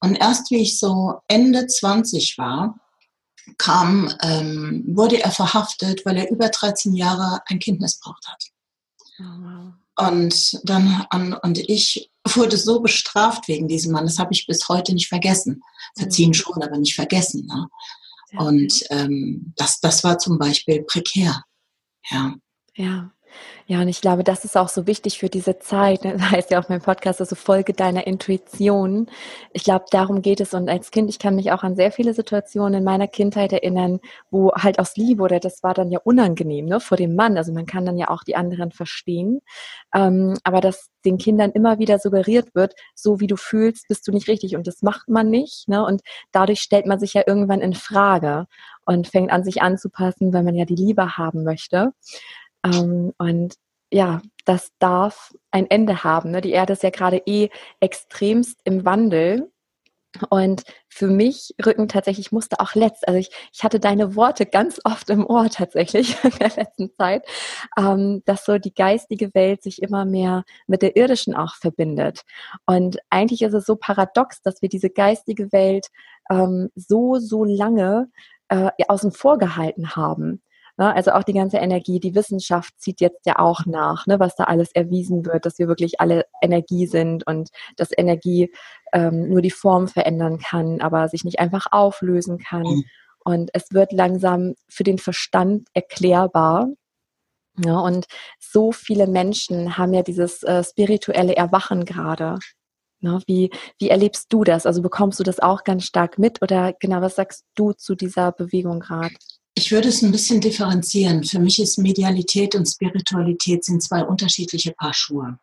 Und 0.00 0.16
erst 0.16 0.50
wie 0.50 0.62
ich 0.62 0.78
so 0.78 1.20
Ende 1.28 1.66
20 1.66 2.38
war, 2.38 2.78
kam, 3.58 4.12
ähm, 4.22 4.84
wurde 4.86 5.22
er 5.22 5.30
verhaftet, 5.30 6.04
weil 6.04 6.16
er 6.16 6.30
über 6.30 6.48
13 6.48 6.94
Jahre 6.94 7.40
ein 7.46 7.58
Kind 7.58 7.80
missbraucht 7.80 8.26
hat. 8.26 8.44
Oh, 9.20 9.24
wow. 9.40 9.83
Und 9.96 10.60
dann 10.64 11.06
an, 11.10 11.34
und 11.34 11.58
ich 11.58 12.10
wurde 12.34 12.56
so 12.56 12.80
bestraft 12.80 13.48
wegen 13.48 13.68
diesem 13.68 13.92
Mann. 13.92 14.06
Das 14.06 14.18
habe 14.18 14.32
ich 14.32 14.46
bis 14.46 14.68
heute 14.68 14.92
nicht 14.92 15.08
vergessen. 15.08 15.62
Verziehen 15.96 16.30
mhm. 16.30 16.34
schon, 16.34 16.62
aber 16.62 16.78
nicht 16.78 16.94
vergessen. 16.94 17.46
Ne? 17.46 17.68
Und 18.36 18.84
ähm, 18.90 19.52
das, 19.56 19.80
das 19.80 20.02
war 20.02 20.18
zum 20.18 20.38
Beispiel 20.38 20.82
prekär. 20.82 21.44
Ja. 22.10 22.34
Ja. 22.76 23.13
Ja, 23.66 23.80
und 23.80 23.88
ich 23.88 24.02
glaube, 24.02 24.24
das 24.24 24.44
ist 24.44 24.56
auch 24.56 24.68
so 24.68 24.86
wichtig 24.86 25.18
für 25.18 25.28
diese 25.28 25.58
Zeit. 25.58 26.04
Das 26.14 26.30
heißt 26.30 26.50
ja 26.50 26.60
auch 26.60 26.68
mein 26.68 26.80
Podcast, 26.80 27.20
also 27.20 27.34
Folge 27.34 27.72
deiner 27.72 28.06
Intuition. 28.06 29.08
Ich 29.52 29.64
glaube, 29.64 29.86
darum 29.90 30.22
geht 30.22 30.40
es. 30.40 30.54
Und 30.54 30.68
als 30.68 30.90
Kind, 30.90 31.10
ich 31.10 31.18
kann 31.18 31.34
mich 31.34 31.50
auch 31.52 31.62
an 31.62 31.76
sehr 31.76 31.92
viele 31.92 32.14
Situationen 32.14 32.78
in 32.78 32.84
meiner 32.84 33.08
Kindheit 33.08 33.52
erinnern, 33.52 34.00
wo 34.30 34.52
halt 34.52 34.78
aus 34.78 34.96
Liebe 34.96 35.22
oder 35.22 35.40
das 35.40 35.62
war 35.62 35.74
dann 35.74 35.90
ja 35.90 35.98
unangenehm, 36.04 36.66
ne, 36.66 36.80
vor 36.80 36.96
dem 36.96 37.14
Mann. 37.14 37.36
Also 37.36 37.52
man 37.52 37.66
kann 37.66 37.84
dann 37.86 37.98
ja 37.98 38.08
auch 38.08 38.22
die 38.24 38.36
anderen 38.36 38.70
verstehen. 38.70 39.40
Ähm, 39.94 40.36
aber 40.44 40.60
dass 40.60 40.90
den 41.04 41.18
Kindern 41.18 41.50
immer 41.52 41.78
wieder 41.78 41.98
suggeriert 41.98 42.54
wird, 42.54 42.74
so 42.94 43.20
wie 43.20 43.26
du 43.26 43.36
fühlst, 43.36 43.88
bist 43.88 44.06
du 44.08 44.12
nicht 44.12 44.28
richtig. 44.28 44.56
Und 44.56 44.66
das 44.66 44.82
macht 44.82 45.08
man 45.08 45.30
nicht. 45.30 45.68
Ne? 45.68 45.84
Und 45.84 46.02
dadurch 46.32 46.60
stellt 46.60 46.86
man 46.86 46.98
sich 46.98 47.14
ja 47.14 47.22
irgendwann 47.26 47.60
in 47.60 47.74
Frage 47.74 48.46
und 48.84 49.08
fängt 49.08 49.30
an, 49.30 49.44
sich 49.44 49.62
anzupassen, 49.62 50.32
weil 50.32 50.42
man 50.42 50.54
ja 50.54 50.64
die 50.64 50.74
Liebe 50.74 51.16
haben 51.16 51.44
möchte. 51.44 51.92
Ähm, 52.64 53.12
und 53.18 53.54
ja, 53.90 54.22
das 54.44 54.70
darf 54.78 55.32
ein 55.50 55.70
Ende 55.70 56.04
haben. 56.04 56.30
Ne? 56.30 56.40
Die 56.40 56.50
Erde 56.50 56.72
ist 56.72 56.82
ja 56.82 56.90
gerade 56.90 57.22
eh 57.26 57.50
extremst 57.80 58.60
im 58.64 58.84
Wandel. 58.84 59.50
Und 60.30 60.62
für 60.88 61.08
mich 61.08 61.54
rücken 61.64 61.88
tatsächlich 61.88 62.30
musste 62.30 62.60
auch 62.60 62.76
letzt, 62.76 63.08
also 63.08 63.18
ich, 63.18 63.30
ich 63.52 63.64
hatte 63.64 63.80
deine 63.80 64.14
Worte 64.14 64.46
ganz 64.46 64.80
oft 64.84 65.10
im 65.10 65.26
Ohr 65.26 65.50
tatsächlich 65.50 66.16
in 66.24 66.30
der 66.38 66.52
letzten 66.56 66.92
Zeit, 66.94 67.24
ähm, 67.76 68.22
dass 68.24 68.44
so 68.44 68.58
die 68.58 68.74
geistige 68.74 69.34
Welt 69.34 69.64
sich 69.64 69.82
immer 69.82 70.04
mehr 70.04 70.44
mit 70.68 70.82
der 70.82 70.96
irdischen 70.96 71.34
auch 71.34 71.56
verbindet. 71.56 72.22
Und 72.64 72.98
eigentlich 73.10 73.42
ist 73.42 73.54
es 73.54 73.66
so 73.66 73.74
paradox, 73.74 74.40
dass 74.42 74.62
wir 74.62 74.68
diese 74.68 74.90
geistige 74.90 75.50
Welt 75.52 75.88
ähm, 76.30 76.70
so, 76.76 77.18
so 77.18 77.44
lange 77.44 78.08
äh, 78.48 78.70
außen 78.86 79.10
vor 79.10 79.38
gehalten 79.38 79.96
haben. 79.96 80.42
Ne? 80.76 80.92
Also 80.94 81.12
auch 81.12 81.22
die 81.22 81.32
ganze 81.32 81.58
Energie, 81.58 82.00
die 82.00 82.14
Wissenschaft 82.14 82.74
zieht 82.78 83.00
jetzt 83.00 83.26
ja 83.26 83.38
auch 83.38 83.64
nach, 83.66 84.06
ne, 84.06 84.18
was 84.18 84.34
da 84.34 84.44
alles 84.44 84.72
erwiesen 84.72 85.24
wird, 85.24 85.46
dass 85.46 85.58
wir 85.58 85.68
wirklich 85.68 86.00
alle 86.00 86.24
Energie 86.42 86.86
sind 86.86 87.26
und 87.26 87.50
dass 87.76 87.96
Energie 87.96 88.52
ähm, 88.92 89.28
nur 89.28 89.40
die 89.40 89.52
Form 89.52 89.86
verändern 89.88 90.38
kann, 90.38 90.80
aber 90.80 91.08
sich 91.08 91.24
nicht 91.24 91.38
einfach 91.38 91.66
auflösen 91.70 92.38
kann. 92.38 92.62
Mhm. 92.62 92.84
Und 93.24 93.50
es 93.54 93.72
wird 93.72 93.92
langsam 93.92 94.54
für 94.68 94.84
den 94.84 94.98
Verstand 94.98 95.68
erklärbar. 95.74 96.68
Ja, 97.64 97.78
und 97.78 98.06
so 98.40 98.72
viele 98.72 99.06
Menschen 99.06 99.78
haben 99.78 99.94
ja 99.94 100.02
dieses 100.02 100.42
äh, 100.42 100.64
spirituelle 100.64 101.36
Erwachen 101.36 101.84
gerade. 101.84 102.38
Ne, 103.00 103.20
wie, 103.26 103.50
wie 103.78 103.90
erlebst 103.90 104.32
du 104.32 104.42
das? 104.44 104.66
Also 104.66 104.82
bekommst 104.82 105.20
du 105.20 105.24
das 105.24 105.38
auch 105.38 105.62
ganz 105.62 105.84
stark 105.84 106.18
mit 106.18 106.42
oder 106.42 106.72
genau, 106.80 107.00
was 107.00 107.14
sagst 107.16 107.44
du 107.54 107.72
zu 107.72 107.94
dieser 107.94 108.32
Bewegung 108.32 108.80
gerade? 108.80 109.14
Ich 109.56 109.70
würde 109.70 109.88
es 109.88 110.02
ein 110.02 110.10
bisschen 110.10 110.40
differenzieren. 110.40 111.22
Für 111.22 111.38
mich 111.38 111.60
ist 111.60 111.78
Medialität 111.78 112.54
und 112.54 112.66
Spiritualität 112.66 113.64
sind 113.64 113.82
zwei 113.82 114.04
unterschiedliche 114.04 114.72
Paar 114.72 114.92
Schuhe. 114.92 115.38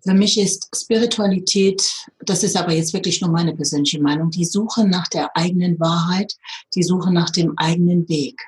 Für 0.00 0.14
mich 0.14 0.38
ist 0.38 0.68
Spiritualität, 0.74 1.82
das 2.20 2.42
ist 2.42 2.56
aber 2.56 2.72
jetzt 2.72 2.92
wirklich 2.92 3.20
nur 3.20 3.30
meine 3.30 3.54
persönliche 3.54 4.00
Meinung, 4.00 4.30
die 4.30 4.44
Suche 4.44 4.86
nach 4.86 5.08
der 5.08 5.34
eigenen 5.36 5.78
Wahrheit, 5.80 6.34
die 6.74 6.82
Suche 6.82 7.12
nach 7.12 7.30
dem 7.30 7.56
eigenen 7.56 8.08
Weg. 8.08 8.40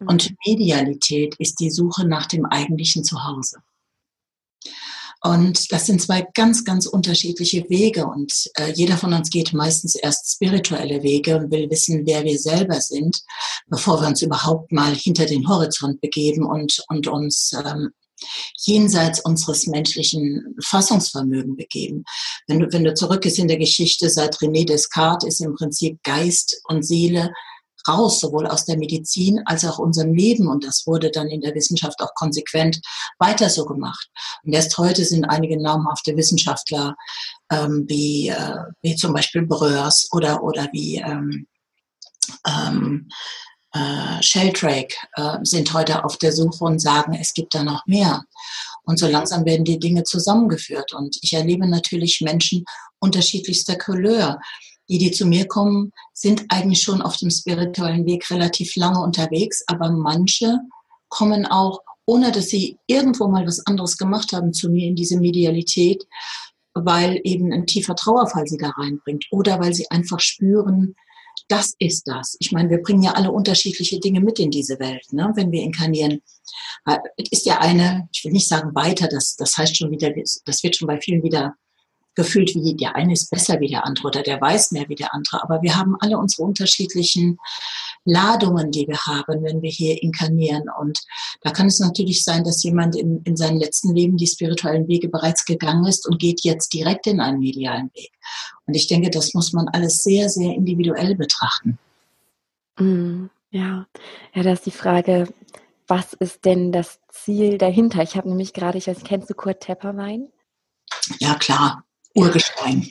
Und 0.00 0.30
mhm. 0.30 0.36
Medialität 0.46 1.36
ist 1.38 1.60
die 1.60 1.70
Suche 1.70 2.06
nach 2.06 2.26
dem 2.26 2.44
eigentlichen 2.44 3.04
Zuhause. 3.04 3.58
Und 5.22 5.72
das 5.72 5.86
sind 5.86 6.00
zwei 6.00 6.26
ganz, 6.34 6.64
ganz 6.64 6.86
unterschiedliche 6.86 7.68
Wege. 7.68 8.06
Und 8.06 8.32
äh, 8.54 8.72
jeder 8.72 8.96
von 8.96 9.12
uns 9.12 9.30
geht 9.30 9.52
meistens 9.52 9.94
erst 9.96 10.32
spirituelle 10.32 11.02
Wege 11.02 11.36
und 11.36 11.50
will 11.50 11.68
wissen, 11.70 12.06
wer 12.06 12.24
wir 12.24 12.38
selber 12.38 12.80
sind, 12.80 13.20
bevor 13.66 14.00
wir 14.00 14.08
uns 14.08 14.22
überhaupt 14.22 14.70
mal 14.70 14.94
hinter 14.94 15.26
den 15.26 15.48
Horizont 15.48 16.00
begeben 16.00 16.44
und, 16.44 16.82
und 16.88 17.08
uns 17.08 17.52
ähm, 17.64 17.90
jenseits 18.56 19.20
unseres 19.20 19.66
menschlichen 19.66 20.56
Fassungsvermögen 20.64 21.56
begeben. 21.56 22.04
Wenn 22.46 22.60
du, 22.60 22.72
wenn 22.72 22.84
du 22.84 22.94
zurückgehst 22.94 23.38
in 23.38 23.48
der 23.48 23.58
Geschichte, 23.58 24.10
seit 24.10 24.36
René 24.36 24.66
Descartes 24.66 25.28
ist 25.28 25.40
im 25.40 25.54
Prinzip 25.54 26.02
Geist 26.02 26.60
und 26.68 26.84
Seele 26.84 27.32
raus, 27.86 28.20
sowohl 28.20 28.46
aus 28.46 28.64
der 28.64 28.78
Medizin 28.78 29.42
als 29.44 29.64
auch 29.64 29.78
unserem 29.78 30.14
Leben. 30.14 30.48
Und 30.48 30.64
das 30.64 30.86
wurde 30.86 31.10
dann 31.10 31.28
in 31.28 31.40
der 31.40 31.54
Wissenschaft 31.54 32.00
auch 32.00 32.14
konsequent 32.14 32.80
weiter 33.18 33.50
so 33.50 33.64
gemacht. 33.64 34.08
Und 34.44 34.52
erst 34.52 34.76
heute 34.78 35.04
sind 35.04 35.24
einige 35.24 35.60
namhafte 35.60 36.16
Wissenschaftler 36.16 36.96
ähm, 37.50 37.84
wie, 37.88 38.28
äh, 38.28 38.56
wie 38.82 38.96
zum 38.96 39.12
Beispiel 39.12 39.46
Bröers 39.46 40.08
oder, 40.12 40.42
oder 40.42 40.68
wie 40.72 40.96
ähm, 40.96 41.46
ähm, 42.46 43.08
äh, 43.72 44.22
Sheldrake 44.22 44.94
äh, 45.14 45.38
sind 45.42 45.72
heute 45.72 46.04
auf 46.04 46.16
der 46.16 46.32
Suche 46.32 46.64
und 46.64 46.78
sagen, 46.78 47.14
es 47.14 47.34
gibt 47.34 47.54
da 47.54 47.62
noch 47.62 47.86
mehr. 47.86 48.24
Und 48.84 48.98
so 48.98 49.06
langsam 49.06 49.44
werden 49.44 49.64
die 49.64 49.78
Dinge 49.78 50.04
zusammengeführt. 50.04 50.94
Und 50.94 51.18
ich 51.20 51.34
erlebe 51.34 51.68
natürlich 51.68 52.20
Menschen 52.22 52.64
unterschiedlichster 52.98 53.76
Couleur 53.76 54.40
die, 54.88 54.98
die 54.98 55.10
zu 55.10 55.26
mir 55.26 55.46
kommen, 55.46 55.92
sind 56.14 56.44
eigentlich 56.48 56.82
schon 56.82 57.02
auf 57.02 57.16
dem 57.16 57.30
spirituellen 57.30 58.06
Weg 58.06 58.30
relativ 58.30 58.74
lange 58.76 59.00
unterwegs, 59.00 59.62
aber 59.66 59.90
manche 59.90 60.58
kommen 61.08 61.46
auch, 61.46 61.80
ohne 62.06 62.32
dass 62.32 62.48
sie 62.48 62.78
irgendwo 62.86 63.28
mal 63.28 63.46
was 63.46 63.66
anderes 63.66 63.98
gemacht 63.98 64.32
haben, 64.32 64.52
zu 64.52 64.70
mir 64.70 64.88
in 64.88 64.96
diese 64.96 65.18
Medialität, 65.18 66.06
weil 66.74 67.20
eben 67.24 67.52
ein 67.52 67.66
tiefer 67.66 67.94
Trauerfall 67.94 68.46
sie 68.46 68.58
da 68.58 68.70
reinbringt 68.70 69.26
oder 69.30 69.60
weil 69.60 69.74
sie 69.74 69.90
einfach 69.90 70.20
spüren, 70.20 70.94
das 71.48 71.74
ist 71.78 72.08
das. 72.08 72.36
Ich 72.40 72.52
meine, 72.52 72.68
wir 72.68 72.82
bringen 72.82 73.02
ja 73.02 73.12
alle 73.12 73.30
unterschiedliche 73.30 74.00
Dinge 74.00 74.20
mit 74.20 74.38
in 74.38 74.50
diese 74.50 74.78
Welt, 74.80 75.12
ne? 75.12 75.32
wenn 75.34 75.52
wir 75.52 75.62
inkarnieren. 75.62 76.20
Es 77.16 77.30
ist 77.30 77.46
ja 77.46 77.58
eine, 77.58 78.08
ich 78.12 78.24
will 78.24 78.32
nicht 78.32 78.48
sagen 78.48 78.74
weiter, 78.74 79.08
das, 79.08 79.36
das 79.36 79.56
heißt 79.56 79.76
schon 79.76 79.90
wieder, 79.90 80.12
das 80.44 80.62
wird 80.62 80.76
schon 80.76 80.88
bei 80.88 81.00
vielen 81.00 81.22
wieder 81.22 81.54
gefühlt 82.14 82.54
wie 82.54 82.74
der 82.74 82.96
eine 82.96 83.12
ist 83.12 83.30
besser 83.30 83.60
wie 83.60 83.68
der 83.68 83.86
andere 83.86 84.08
oder 84.08 84.22
der 84.22 84.40
weiß 84.40 84.72
mehr 84.72 84.88
wie 84.88 84.94
der 84.94 85.14
andere. 85.14 85.42
Aber 85.42 85.62
wir 85.62 85.76
haben 85.76 85.96
alle 86.00 86.18
unsere 86.18 86.42
unterschiedlichen 86.42 87.38
Ladungen, 88.04 88.70
die 88.70 88.88
wir 88.88 88.98
haben, 88.98 89.42
wenn 89.44 89.62
wir 89.62 89.70
hier 89.70 90.02
inkarnieren. 90.02 90.64
Und 90.80 90.98
da 91.42 91.50
kann 91.50 91.66
es 91.66 91.78
natürlich 91.78 92.24
sein, 92.24 92.42
dass 92.44 92.62
jemand 92.62 92.96
in, 92.96 93.22
in 93.24 93.36
seinem 93.36 93.58
letzten 93.58 93.94
Leben 93.94 94.16
die 94.16 94.26
spirituellen 94.26 94.88
Wege 94.88 95.08
bereits 95.08 95.44
gegangen 95.44 95.86
ist 95.86 96.08
und 96.08 96.18
geht 96.18 96.42
jetzt 96.42 96.72
direkt 96.72 97.06
in 97.06 97.20
einen 97.20 97.38
medialen 97.38 97.90
Weg. 97.94 98.10
Und 98.66 98.74
ich 98.74 98.86
denke, 98.86 99.10
das 99.10 99.34
muss 99.34 99.52
man 99.52 99.68
alles 99.68 100.02
sehr, 100.02 100.28
sehr 100.28 100.54
individuell 100.54 101.14
betrachten. 101.14 101.78
Mm, 102.78 103.26
ja, 103.50 103.86
ja, 104.34 104.42
da 104.42 104.52
ist 104.52 104.66
die 104.66 104.70
Frage, 104.70 105.28
was 105.86 106.12
ist 106.14 106.44
denn 106.44 106.70
das 106.72 107.00
Ziel 107.08 107.58
dahinter? 107.58 108.02
Ich 108.02 108.16
habe 108.16 108.28
nämlich 108.28 108.52
gerade, 108.52 108.78
ich 108.78 108.86
weiß, 108.86 109.04
kennst 109.04 109.30
du 109.30 109.34
Kurt 109.34 109.60
Tepperwein? 109.60 110.28
Ja, 111.18 111.34
klar. 111.34 111.84
Urgestein. 112.18 112.88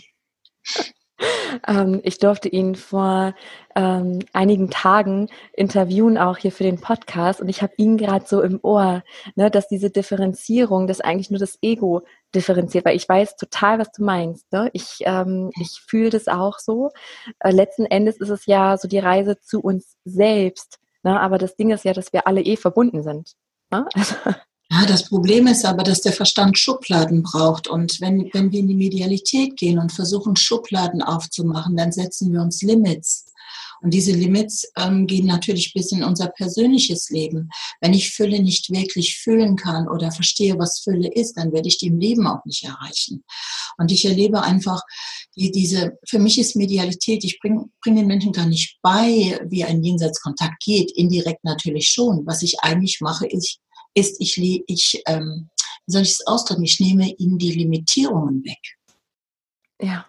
Ähm, 1.68 2.02
ich 2.04 2.20
durfte 2.20 2.50
ihn 2.50 2.76
vor 2.76 3.34
ähm, 3.76 4.20
einigen 4.34 4.70
Tagen 4.70 5.30
interviewen, 5.54 6.18
auch 6.18 6.38
hier 6.38 6.52
für 6.52 6.64
den 6.64 6.80
Podcast. 6.80 7.42
Und 7.42 7.50
ich 7.50 7.62
habe 7.62 7.74
ihn 7.78 7.98
gerade 7.98 8.26
so 8.28 8.42
im 8.42 8.60
Ohr, 8.62 9.04
ne, 9.36 9.50
dass 9.50 9.68
diese 9.68 9.90
Differenzierung, 9.90 10.88
dass 10.88 11.02
eigentlich 11.02 11.32
nur 11.32 11.40
das 11.40 11.58
Ego 11.62 12.04
differenziert, 12.36 12.86
weil 12.86 12.96
ich 12.96 13.08
weiß 13.08 13.36
total, 13.36 13.80
was 13.80 13.92
du 13.92 14.04
meinst. 14.04 14.52
Ne? 14.52 14.70
Ich, 14.74 15.00
ähm, 15.02 15.52
ich 15.60 15.82
fühle 15.88 16.10
das 16.12 16.28
auch 16.28 16.60
so. 16.60 16.92
Äh, 17.40 17.52
letzten 17.52 17.86
Endes 17.86 18.18
ist 18.18 18.30
es 18.30 18.46
ja 18.46 18.78
so 18.78 18.88
die 18.88 19.00
Reise 19.00 19.40
zu 19.40 19.60
uns 19.62 19.96
selbst. 20.06 20.80
Ne? 21.04 21.20
Aber 21.20 21.38
das 21.38 21.56
Ding 21.56 21.72
ist 21.72 21.86
ja, 21.86 21.94
dass 21.94 22.14
wir 22.14 22.28
alle 22.28 22.42
eh 22.42 22.58
verbunden 22.58 23.04
sind. 23.04 23.34
Ne? 23.72 23.88
Also, 23.94 24.16
ja, 24.70 24.86
das 24.86 25.08
Problem 25.08 25.48
ist 25.48 25.66
aber, 25.66 25.84
dass 25.84 26.02
der 26.02 26.12
Verstand 26.12 26.58
Schubladen 26.58 27.24
braucht. 27.24 27.68
Und 27.68 28.02
wenn, 28.02 28.30
wenn 28.34 28.52
wir 28.52 28.60
in 28.60 28.68
die 28.68 28.76
Medialität 28.76 29.56
gehen 29.56 29.80
und 29.80 29.92
versuchen, 29.92 30.36
Schubladen 30.36 31.02
aufzumachen, 31.02 31.78
dann 31.78 31.92
setzen 31.92 32.34
wir 32.34 32.42
uns 32.42 32.62
Limits. 32.62 33.26
Und 33.82 33.94
diese 33.94 34.12
Limits 34.12 34.70
ähm, 34.76 35.06
gehen 35.06 35.28
natürlich 35.28 35.74
bis 35.74 35.92
in 35.92 36.04
unser 36.04 36.28
persönliches 36.28 37.10
Leben. 37.10 37.50
Wenn 37.80 37.94
ich 37.94 38.12
Fülle 38.12 38.42
nicht 38.42 38.72
wirklich 38.72 39.18
fühlen 39.18 39.56
kann 39.56 39.88
oder 39.88 40.12
verstehe, 40.12 40.58
was 40.58 40.80
Fülle 40.80 41.14
ist, 41.14 41.38
dann 41.38 41.54
werde 41.54 41.68
ich 41.68 41.78
die 41.78 41.88
im 41.88 42.00
Leben 42.00 42.28
auch 42.28 42.44
nicht 42.46 42.64
erreichen. 42.64 43.24
Und 43.78 43.92
ich 43.92 44.06
erlebe 44.06 44.42
einfach 44.42 44.82
die, 45.36 45.52
diese, 45.52 45.98
für 46.08 46.20
mich 46.20 46.40
ist 46.40 46.56
Medialität, 46.56 47.24
ich 47.24 47.40
bringe 47.40 47.66
bring 47.82 47.96
den 47.96 48.08
Menschen 48.08 48.32
gar 48.32 48.48
nicht 48.48 48.80
bei, 48.82 49.40
wie 49.48 49.64
ein 49.64 49.84
Jenseitskontakt 49.84 50.60
geht, 50.64 50.92
indirekt 50.92 51.44
natürlich 51.44 51.90
schon. 51.90 52.26
Was 52.26 52.42
ich 52.42 52.60
eigentlich 52.62 53.00
mache, 53.02 53.28
ist, 53.28 53.60
ist, 53.98 54.22
ich, 54.22 54.38
ich 54.68 55.04
ähm, 55.08 55.50
wie 55.88 55.94
soll 55.94 56.02
ich 56.02 56.12
es 56.12 56.28
ausdrücken, 56.28 56.64
ich 56.64 56.80
nehme 56.80 57.10
ihnen 57.18 57.38
die 57.38 57.52
Limitierungen 57.52 58.44
weg. 58.44 58.60
Ja, 59.82 60.06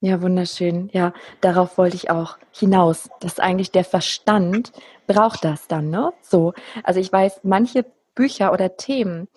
ja, 0.00 0.20
wunderschön. 0.20 0.90
Ja, 0.92 1.14
darauf 1.40 1.78
wollte 1.78 1.96
ich 1.96 2.10
auch 2.10 2.38
hinaus, 2.50 3.08
dass 3.20 3.38
eigentlich 3.38 3.70
der 3.70 3.84
Verstand 3.84 4.72
braucht 5.06 5.44
das 5.44 5.68
dann, 5.68 5.90
ne? 5.90 6.12
So, 6.22 6.54
also 6.82 6.98
ich 6.98 7.12
weiß, 7.12 7.40
manche 7.44 7.86
Bücher 8.16 8.52
oder 8.52 8.76
Themen 8.76 9.28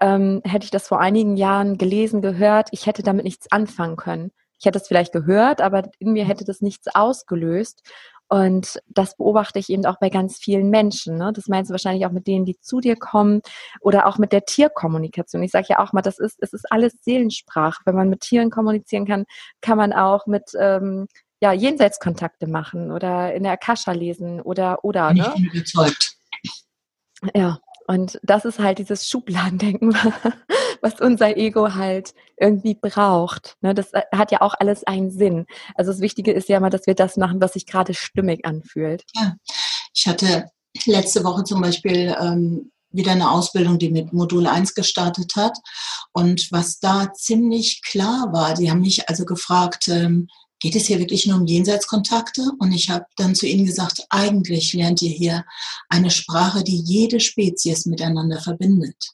ähm, 0.00 0.42
hätte 0.44 0.64
ich 0.64 0.70
das 0.72 0.88
vor 0.88 1.00
einigen 1.00 1.36
Jahren 1.36 1.78
gelesen, 1.78 2.20
gehört, 2.20 2.68
ich 2.72 2.86
hätte 2.86 3.02
damit 3.02 3.24
nichts 3.24 3.50
anfangen 3.52 3.96
können. 3.96 4.32
Ich 4.58 4.66
hätte 4.66 4.78
es 4.78 4.88
vielleicht 4.88 5.12
gehört, 5.12 5.60
aber 5.60 5.88
in 6.00 6.12
mir 6.12 6.24
hätte 6.24 6.44
das 6.44 6.60
nichts 6.62 6.88
ausgelöst. 6.92 7.82
Und 8.28 8.80
das 8.88 9.16
beobachte 9.16 9.58
ich 9.58 9.70
eben 9.70 9.86
auch 9.86 9.98
bei 9.98 10.10
ganz 10.10 10.38
vielen 10.38 10.68
Menschen. 10.68 11.16
Ne? 11.16 11.32
Das 11.32 11.48
meinst 11.48 11.70
du 11.70 11.72
wahrscheinlich 11.72 12.04
auch 12.06 12.12
mit 12.12 12.26
denen, 12.26 12.44
die 12.44 12.58
zu 12.60 12.80
dir 12.80 12.96
kommen 12.96 13.40
oder 13.80 14.06
auch 14.06 14.18
mit 14.18 14.32
der 14.32 14.44
Tierkommunikation. 14.44 15.42
Ich 15.42 15.50
sage 15.50 15.66
ja 15.70 15.78
auch 15.78 15.92
mal, 15.92 16.02
das 16.02 16.18
ist, 16.18 16.36
es 16.40 16.52
ist 16.52 16.70
alles 16.70 16.92
Seelensprache. 17.00 17.82
Wenn 17.86 17.94
man 17.94 18.10
mit 18.10 18.20
Tieren 18.20 18.50
kommunizieren 18.50 19.06
kann, 19.06 19.24
kann 19.62 19.78
man 19.78 19.92
auch 19.92 20.26
mit 20.26 20.50
ähm, 20.58 21.06
ja, 21.40 21.52
Jenseitskontakte 21.52 22.46
machen 22.46 22.90
oder 22.90 23.32
in 23.34 23.44
der 23.44 23.52
Akasha 23.52 23.92
lesen 23.92 24.40
oder 24.40 24.84
oder. 24.84 25.12
Ne? 25.14 25.24
Ich 25.26 25.34
bin 25.34 25.44
überzeugt. 25.52 26.16
Ja, 27.34 27.58
und 27.88 28.20
das 28.22 28.44
ist 28.44 28.58
halt 28.58 28.78
dieses 28.78 29.08
Schubladendenken, 29.08 29.94
was 30.82 31.00
unser 31.00 31.38
Ego 31.38 31.74
halt 31.74 32.12
irgendwie 32.36 32.74
braucht. 32.74 33.56
Ne, 33.62 33.74
das 33.74 33.94
äh, 33.94 34.02
hat 34.14 34.30
ja 34.30 34.42
auch 34.42 34.54
alles 34.58 34.84
einen 34.84 35.10
Sinn. 35.10 35.46
Also 35.74 35.90
das 35.90 36.02
Wichtige 36.02 36.32
ist 36.32 36.50
ja 36.50 36.58
immer, 36.58 36.68
dass 36.68 36.86
wir 36.86 36.94
das 36.94 37.16
machen, 37.16 37.40
was 37.40 37.54
sich 37.54 37.64
gerade 37.64 37.94
stimmig 37.94 38.44
anfühlt. 38.44 39.04
Ja, 39.14 39.36
ich 39.94 40.06
hatte 40.06 40.50
letzte 40.84 41.24
Woche 41.24 41.44
zum 41.44 41.62
Beispiel 41.62 42.14
ähm, 42.20 42.70
wieder 42.90 43.12
eine 43.12 43.30
Ausbildung, 43.30 43.78
die 43.78 43.90
mit 43.90 44.12
Modul 44.12 44.46
1 44.46 44.74
gestartet 44.74 45.32
hat. 45.34 45.56
Und 46.12 46.52
was 46.52 46.80
da 46.80 47.14
ziemlich 47.14 47.80
klar 47.82 48.34
war, 48.34 48.52
die 48.52 48.70
haben 48.70 48.80
mich 48.82 49.08
also 49.08 49.24
gefragt, 49.24 49.88
ähm, 49.88 50.28
geht 50.60 50.76
es 50.76 50.86
hier 50.86 50.98
wirklich 50.98 51.26
nur 51.26 51.38
um 51.38 51.46
Jenseitskontakte? 51.46 52.50
Und 52.58 52.72
ich 52.72 52.90
habe 52.90 53.06
dann 53.16 53.34
zu 53.34 53.46
ihnen 53.46 53.66
gesagt, 53.66 54.06
eigentlich 54.10 54.72
lernt 54.72 55.02
ihr 55.02 55.10
hier 55.10 55.44
eine 55.88 56.10
Sprache, 56.10 56.64
die 56.64 56.80
jede 56.80 57.20
Spezies 57.20 57.86
miteinander 57.86 58.40
verbindet. 58.40 59.12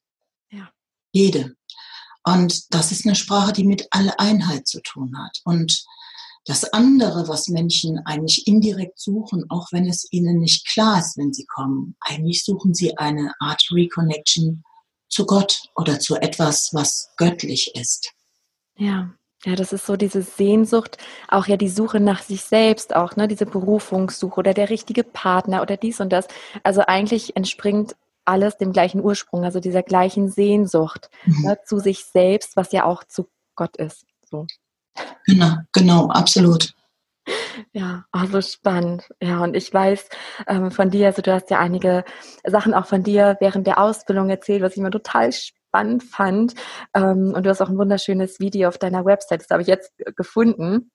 Ja. 0.51 0.71
Jede. 1.13 1.57
Und 2.25 2.75
das 2.75 2.93
ist 2.93 3.05
eine 3.05 3.15
Sprache, 3.15 3.53
die 3.53 3.65
mit 3.65 3.87
aller 3.91 4.19
Einheit 4.19 4.67
zu 4.67 4.81
tun 4.81 5.17
hat. 5.19 5.41
Und 5.45 5.85
das 6.47 6.65
andere, 6.73 7.27
was 7.29 7.49
Menschen 7.49 7.99
eigentlich 8.05 8.47
indirekt 8.47 8.99
suchen, 8.99 9.45
auch 9.49 9.69
wenn 9.73 9.89
es 9.89 10.07
ihnen 10.11 10.39
nicht 10.41 10.67
klar 10.67 10.99
ist, 10.99 11.17
wenn 11.17 11.33
sie 11.33 11.47
kommen, 11.47 11.97
eigentlich 12.01 12.45
suchen 12.45 12.75
sie 12.75 12.97
eine 12.99 13.33
Art 13.41 13.63
Reconnection 13.71 14.63
zu 15.09 15.25
Gott 15.25 15.63
oder 15.77 16.01
zu 16.01 16.17
etwas, 16.17 16.71
was 16.73 17.09
göttlich 17.17 17.75
ist. 17.75 18.13
Ja. 18.77 19.15
Ja, 19.45 19.57
das 19.57 19.75
ist 19.75 19.85
so 19.85 19.97
diese 19.97 20.23
Sehnsucht, 20.23 20.97
auch 21.29 21.47
ja 21.47 21.59
die 21.59 21.69
Suche 21.69 22.01
nach 22.01 22.23
sich 22.23 22.45
selbst, 22.45 22.97
auch 22.97 23.17
ne, 23.17 23.29
diese 23.29 23.45
Berufungssuche 23.45 24.39
oder 24.41 24.55
der 24.55 24.71
richtige 24.71 25.05
Partner 25.05 25.61
oder 25.61 25.77
dies 25.77 26.01
und 26.01 26.11
das. 26.11 26.29
Also 26.63 26.83
eigentlich 26.87 27.37
entspringt 27.37 27.95
alles 28.25 28.57
dem 28.57 28.73
gleichen 28.73 29.03
Ursprung, 29.03 29.45
also 29.45 29.61
dieser 29.61 29.83
gleichen 29.83 30.31
Sehnsucht 30.31 31.11
mhm. 31.27 31.43
ne, 31.43 31.59
zu 31.65 31.79
sich 31.79 32.07
selbst, 32.07 32.57
was 32.57 32.73
ja 32.73 32.85
auch 32.85 33.05
zu 33.05 33.29
Gott 33.55 33.77
ist. 33.77 34.07
So. 34.25 34.47
Genau, 35.27 35.57
genau, 35.73 36.09
absolut. 36.09 36.73
Ja, 37.73 38.05
also 38.13 38.41
spannend. 38.41 39.09
Ja, 39.21 39.43
und 39.43 39.57
ich 39.57 39.73
weiß 39.73 40.09
ähm, 40.47 40.71
von 40.71 40.91
dir, 40.91 41.07
also 41.09 41.21
du 41.21 41.33
hast 41.33 41.51
ja 41.51 41.59
einige 41.59 42.05
Sachen 42.45 42.73
auch 42.73 42.87
von 42.87 43.03
dir 43.03 43.37
während 43.41 43.67
der 43.67 43.79
Ausbildung 43.79 44.31
erzählt, 44.31 44.63
was 44.63 44.73
ich 44.73 44.79
immer 44.79 44.91
total 44.91 45.33
spannend 45.33 45.64
spannend 45.75 46.05
fand. 46.05 46.55
Ähm, 46.95 47.33
und 47.35 47.45
du 47.45 47.51
hast 47.51 47.61
auch 47.61 47.69
ein 47.69 47.79
wunderschönes 47.79 48.39
Video 48.39 48.69
auf 48.69 48.79
deiner 48.79 49.05
Website, 49.05 49.41
das 49.41 49.51
habe 49.51 49.63
ich 49.63 49.69
jetzt 49.69 49.93
gefunden 50.17 50.91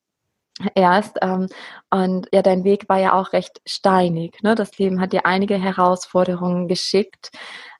erst. 0.73 1.17
Ähm, 1.21 1.47
und 1.89 2.27
ja, 2.33 2.41
dein 2.41 2.63
Weg 2.63 2.87
war 2.87 2.99
ja 2.99 3.13
auch 3.13 3.33
recht 3.33 3.61
steinig. 3.65 4.41
Ne? 4.41 4.55
Das 4.55 4.77
Leben 4.77 5.01
hat 5.01 5.13
dir 5.13 5.25
einige 5.25 5.55
Herausforderungen 5.55 6.67
geschickt. 6.67 7.31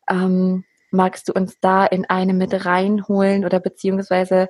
Ähm, 0.09 0.65
magst 0.91 1.29
du 1.29 1.33
uns 1.33 1.55
da 1.61 1.85
in 1.85 2.05
eine 2.09 2.33
mit 2.33 2.65
reinholen 2.65 3.45
oder 3.45 3.59
beziehungsweise 3.59 4.49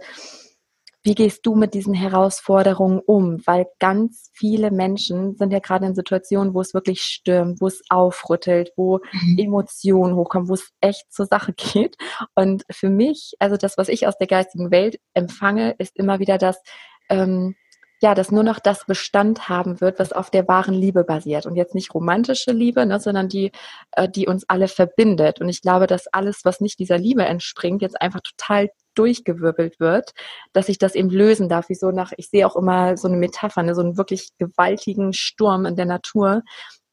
wie 1.09 1.15
gehst 1.15 1.43
du 1.43 1.55
mit 1.55 1.73
diesen 1.73 1.95
Herausforderungen 1.95 2.99
um? 2.99 3.41
Weil 3.47 3.65
ganz 3.79 4.29
viele 4.31 4.69
Menschen 4.69 5.35
sind 5.37 5.51
ja 5.51 5.57
gerade 5.57 5.87
in 5.87 5.95
Situationen, 5.95 6.53
wo 6.53 6.61
es 6.61 6.75
wirklich 6.75 7.01
stürmt, 7.01 7.61
wo 7.61 7.65
es 7.65 7.81
aufrüttelt, 7.89 8.73
wo 8.77 8.99
mhm. 9.11 9.39
Emotionen 9.39 10.15
hochkommen, 10.15 10.47
wo 10.49 10.53
es 10.53 10.69
echt 10.81 11.11
zur 11.11 11.25
Sache 11.25 11.53
geht. 11.57 11.97
Und 12.35 12.63
für 12.69 12.91
mich, 12.91 13.33
also 13.39 13.57
das, 13.57 13.75
was 13.75 13.89
ich 13.89 14.05
aus 14.05 14.19
der 14.19 14.27
geistigen 14.27 14.69
Welt 14.69 14.99
empfange, 15.15 15.73
ist 15.79 15.97
immer 15.97 16.19
wieder 16.19 16.37
das, 16.37 16.61
ähm, 17.09 17.55
ja, 18.01 18.13
dass 18.13 18.31
nur 18.31 18.43
noch 18.43 18.59
das 18.59 18.85
Bestand 18.85 19.49
haben 19.49 19.81
wird, 19.81 19.97
was 19.97 20.13
auf 20.13 20.29
der 20.29 20.47
wahren 20.47 20.75
Liebe 20.75 21.03
basiert. 21.03 21.47
Und 21.47 21.55
jetzt 21.55 21.73
nicht 21.73 21.91
romantische 21.91 22.51
Liebe, 22.51 22.85
ne, 22.85 22.99
sondern 22.99 23.29
die, 23.29 23.51
äh, 23.93 24.07
die 24.07 24.27
uns 24.27 24.47
alle 24.47 24.67
verbindet. 24.67 25.41
Und 25.41 25.49
ich 25.49 25.63
glaube, 25.63 25.87
dass 25.87 26.05
alles, 26.05 26.41
was 26.43 26.61
nicht 26.61 26.77
dieser 26.77 26.99
Liebe 26.99 27.25
entspringt, 27.25 27.81
jetzt 27.81 27.99
einfach 27.99 28.21
total 28.21 28.69
durchgewirbelt 28.99 29.79
wird, 29.79 30.11
dass 30.51 30.67
ich 30.67 30.77
das 30.77 30.93
eben 30.93 31.09
lösen 31.09 31.47
darf. 31.47 31.69
Wie 31.69 31.75
so 31.75 31.91
nach, 31.91 32.11
ich 32.17 32.29
sehe 32.29 32.45
auch 32.45 32.57
immer 32.57 32.97
so 32.97 33.07
eine 33.07 33.17
Metapher, 33.17 33.63
ne, 33.63 33.73
so 33.73 33.81
einen 33.81 33.97
wirklich 33.97 34.29
gewaltigen 34.37 35.13
Sturm 35.13 35.65
in 35.65 35.77
der 35.77 35.85
Natur, 35.85 36.43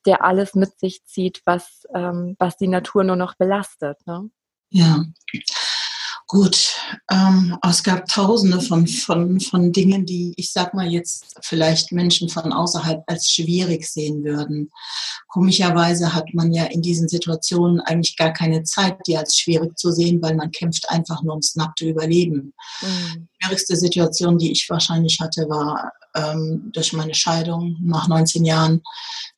der 0.07 0.25
alles 0.25 0.55
mit 0.55 0.79
sich 0.79 1.05
zieht, 1.05 1.42
was, 1.45 1.83
ähm, 1.92 2.37
was 2.38 2.57
die 2.57 2.69
Natur 2.69 3.03
nur 3.03 3.16
noch 3.16 3.35
belastet. 3.35 3.99
Ne? 4.07 4.31
Ja. 4.71 5.05
Gut, 6.29 6.75
ähm, 7.09 7.57
es 7.69 7.85
gab 7.85 8.07
tausende 8.09 8.61
von, 8.61 8.89
von, 8.89 9.39
von 9.39 9.73
Dingen, 9.73 10.07
die 10.07 10.35
ich 10.37 10.53
sag 10.53 10.75
mal 10.75 10.91
jetzt 10.91 11.37
vielleicht 11.41 11.93
Menschen 11.93 12.29
von 12.29 12.53
außerhalb 12.53 13.05
als 13.07 13.31
schwierig 13.31 13.87
sehen 13.87 14.25
würden. 14.25 14.73
Komischerweise 15.29 16.15
hat 16.15 16.35
man 16.35 16.53
ja 16.53 16.65
in 16.65 16.83
diesen 16.83 17.09
Situationen 17.09 17.81
eigentlich 17.81 18.17
gar 18.17 18.33
keine 18.33 18.65
Zeit, 18.65 18.97
die 19.07 19.17
als 19.17 19.37
schwierig 19.37 19.79
zu 19.79 19.93
sehen, 19.93 20.21
weil 20.21 20.35
man 20.35 20.51
kämpft 20.51 20.89
einfach 20.91 21.23
nur 21.23 21.35
ums 21.35 21.55
nackte 21.55 21.89
Überleben. 21.89 22.53
Mhm. 22.81 23.29
Die 23.29 23.45
schwierigste 23.45 23.77
Situation, 23.77 24.37
die 24.37 24.51
ich 24.51 24.69
wahrscheinlich 24.69 25.21
hatte, 25.21 25.49
war 25.49 25.93
ähm, 26.16 26.70
durch 26.72 26.92
meine 26.92 27.14
Scheidung 27.14 27.76
nach 27.81 28.09
19 28.09 28.44
Jahren 28.44 28.83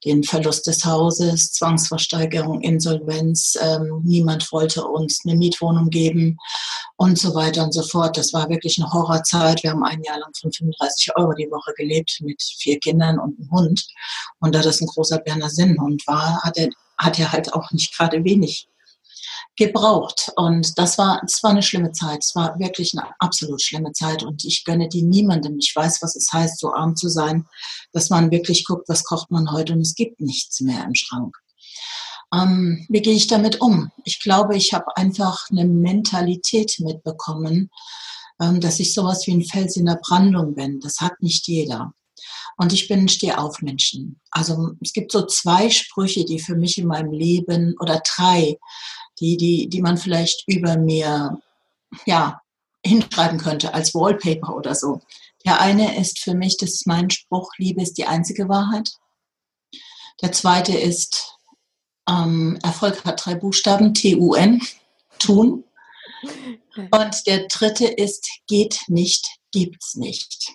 den 0.04 0.22
Verlust 0.22 0.66
des 0.66 0.84
Hauses, 0.84 1.52
Zwangsversteigerung, 1.52 2.60
Insolvenz. 2.60 3.58
Ähm, 3.60 4.02
niemand 4.04 4.50
wollte 4.52 4.84
uns 4.84 5.20
eine 5.24 5.36
Mietwohnung 5.36 5.90
geben 5.90 6.38
und 6.96 7.18
so 7.18 7.34
weiter 7.34 7.64
und 7.64 7.72
so 7.72 7.82
fort. 7.82 8.16
Das 8.16 8.32
war 8.32 8.48
wirklich 8.48 8.78
eine 8.78 8.90
Horrorzeit. 8.92 9.62
Wir 9.62 9.70
haben 9.70 9.84
ein 9.84 10.02
Jahr 10.02 10.18
lang 10.18 10.32
von 10.40 10.52
35 10.52 11.16
Euro 11.16 11.32
die 11.32 11.50
Woche 11.50 11.72
gelebt 11.76 12.18
mit 12.22 12.40
vier 12.42 12.78
Kindern 12.78 13.18
und 13.18 13.38
einem 13.38 13.50
Hund. 13.50 13.86
Und 14.40 14.54
da 14.54 14.62
das 14.62 14.80
ein 14.80 14.86
großer 14.86 15.18
Berner 15.18 15.50
Sinnhund 15.50 16.06
war, 16.06 16.42
hat 16.42 16.56
er, 16.56 16.68
hat 16.96 17.18
er 17.18 17.32
halt 17.32 17.52
auch 17.52 17.70
nicht 17.72 17.96
gerade 17.96 18.22
wenig 18.24 18.68
gebraucht. 19.58 20.32
Und 20.36 20.78
das 20.78 20.96
war, 20.96 21.20
das 21.22 21.42
war 21.42 21.50
eine 21.50 21.62
schlimme 21.62 21.92
Zeit. 21.92 22.20
Es 22.22 22.34
war 22.34 22.58
wirklich 22.58 22.94
eine 22.96 23.08
absolut 23.18 23.60
schlimme 23.60 23.92
Zeit. 23.92 24.22
Und 24.22 24.44
ich 24.44 24.64
gönne 24.64 24.88
die 24.88 25.02
niemandem. 25.02 25.58
Ich 25.58 25.74
weiß, 25.74 26.00
was 26.00 26.16
es 26.16 26.32
heißt, 26.32 26.58
so 26.58 26.72
arm 26.72 26.96
zu 26.96 27.08
sein, 27.08 27.44
dass 27.92 28.08
man 28.08 28.30
wirklich 28.30 28.64
guckt, 28.64 28.88
was 28.88 29.04
kocht 29.04 29.30
man 29.30 29.50
heute 29.52 29.72
und 29.72 29.80
es 29.80 29.94
gibt 29.94 30.20
nichts 30.20 30.60
mehr 30.60 30.84
im 30.84 30.94
Schrank. 30.94 31.36
Ähm, 32.32 32.86
wie 32.88 33.02
gehe 33.02 33.14
ich 33.14 33.26
damit 33.26 33.60
um? 33.60 33.90
Ich 34.04 34.20
glaube, 34.20 34.56
ich 34.56 34.72
habe 34.72 34.96
einfach 34.96 35.48
eine 35.50 35.64
Mentalität 35.64 36.76
mitbekommen, 36.78 37.70
ähm, 38.40 38.60
dass 38.60 38.80
ich 38.80 38.94
sowas 38.94 39.26
wie 39.26 39.32
ein 39.32 39.44
Fels 39.44 39.76
in 39.76 39.86
der 39.86 39.98
Brandung 40.00 40.54
bin. 40.54 40.78
Das 40.80 41.00
hat 41.00 41.20
nicht 41.20 41.48
jeder. 41.48 41.92
Und 42.56 42.72
ich 42.72 42.88
bin 42.88 43.00
ein 43.00 43.08
Stehaufmenschen. 43.08 44.20
Also 44.30 44.72
es 44.80 44.92
gibt 44.92 45.12
so 45.12 45.26
zwei 45.26 45.70
Sprüche, 45.70 46.24
die 46.24 46.38
für 46.38 46.56
mich 46.56 46.78
in 46.78 46.86
meinem 46.86 47.12
Leben 47.12 47.74
oder 47.80 48.02
drei, 48.16 48.58
die, 49.20 49.36
die, 49.36 49.68
die 49.68 49.82
man 49.82 49.96
vielleicht 49.96 50.44
über 50.46 50.76
mir, 50.76 51.38
ja, 52.06 52.40
hinschreiben 52.84 53.38
könnte 53.38 53.74
als 53.74 53.94
Wallpaper 53.94 54.54
oder 54.54 54.74
so. 54.74 55.00
Der 55.44 55.60
eine 55.60 55.98
ist 55.98 56.18
für 56.18 56.34
mich, 56.34 56.56
das 56.56 56.70
ist 56.70 56.86
mein 56.86 57.10
Spruch, 57.10 57.50
Liebe 57.58 57.82
ist 57.82 57.98
die 57.98 58.06
einzige 58.06 58.48
Wahrheit. 58.48 58.90
Der 60.22 60.32
zweite 60.32 60.76
ist, 60.76 61.36
ähm, 62.08 62.58
Erfolg 62.62 63.04
hat 63.04 63.24
drei 63.24 63.34
Buchstaben, 63.34 63.94
T-U-N, 63.94 64.60
tun. 65.18 65.64
Und 66.90 67.26
der 67.26 67.46
dritte 67.48 67.86
ist, 67.86 68.28
geht 68.46 68.82
nicht, 68.88 69.26
gibt's 69.52 69.94
nicht. 69.94 70.48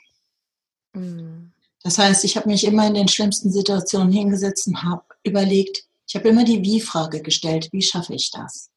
Mhm. 0.94 1.53
Das 1.84 1.98
heißt, 1.98 2.24
ich 2.24 2.38
habe 2.38 2.50
mich 2.50 2.64
immer 2.64 2.88
in 2.88 2.94
den 2.94 3.10
schlimmsten 3.10 3.52
Situationen 3.52 4.12
hingesetzt 4.12 4.68
und 4.68 4.82
habe 4.84 5.04
überlegt, 5.24 5.84
ich 6.08 6.16
habe 6.16 6.30
immer 6.30 6.46
die 6.46 6.64
Wie-Frage 6.64 7.22
gestellt, 7.22 7.70
wie 7.72 7.82
schaffe 7.82 8.14
ich 8.14 8.32
das? 8.32 8.70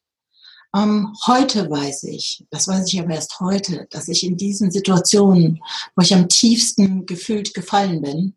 Ähm, 0.75 1.15
heute 1.25 1.69
weiß 1.69 2.03
ich, 2.03 2.45
das 2.49 2.67
weiß 2.67 2.91
ich 2.91 2.99
aber 2.99 3.13
erst 3.13 3.39
heute, 3.39 3.87
dass 3.89 4.09
ich 4.09 4.25
in 4.25 4.35
diesen 4.35 4.71
Situationen, 4.71 5.61
wo 5.95 6.01
ich 6.01 6.13
am 6.13 6.27
tiefsten 6.27 7.05
gefühlt 7.05 7.53
gefallen 7.53 8.01
bin, 8.01 8.35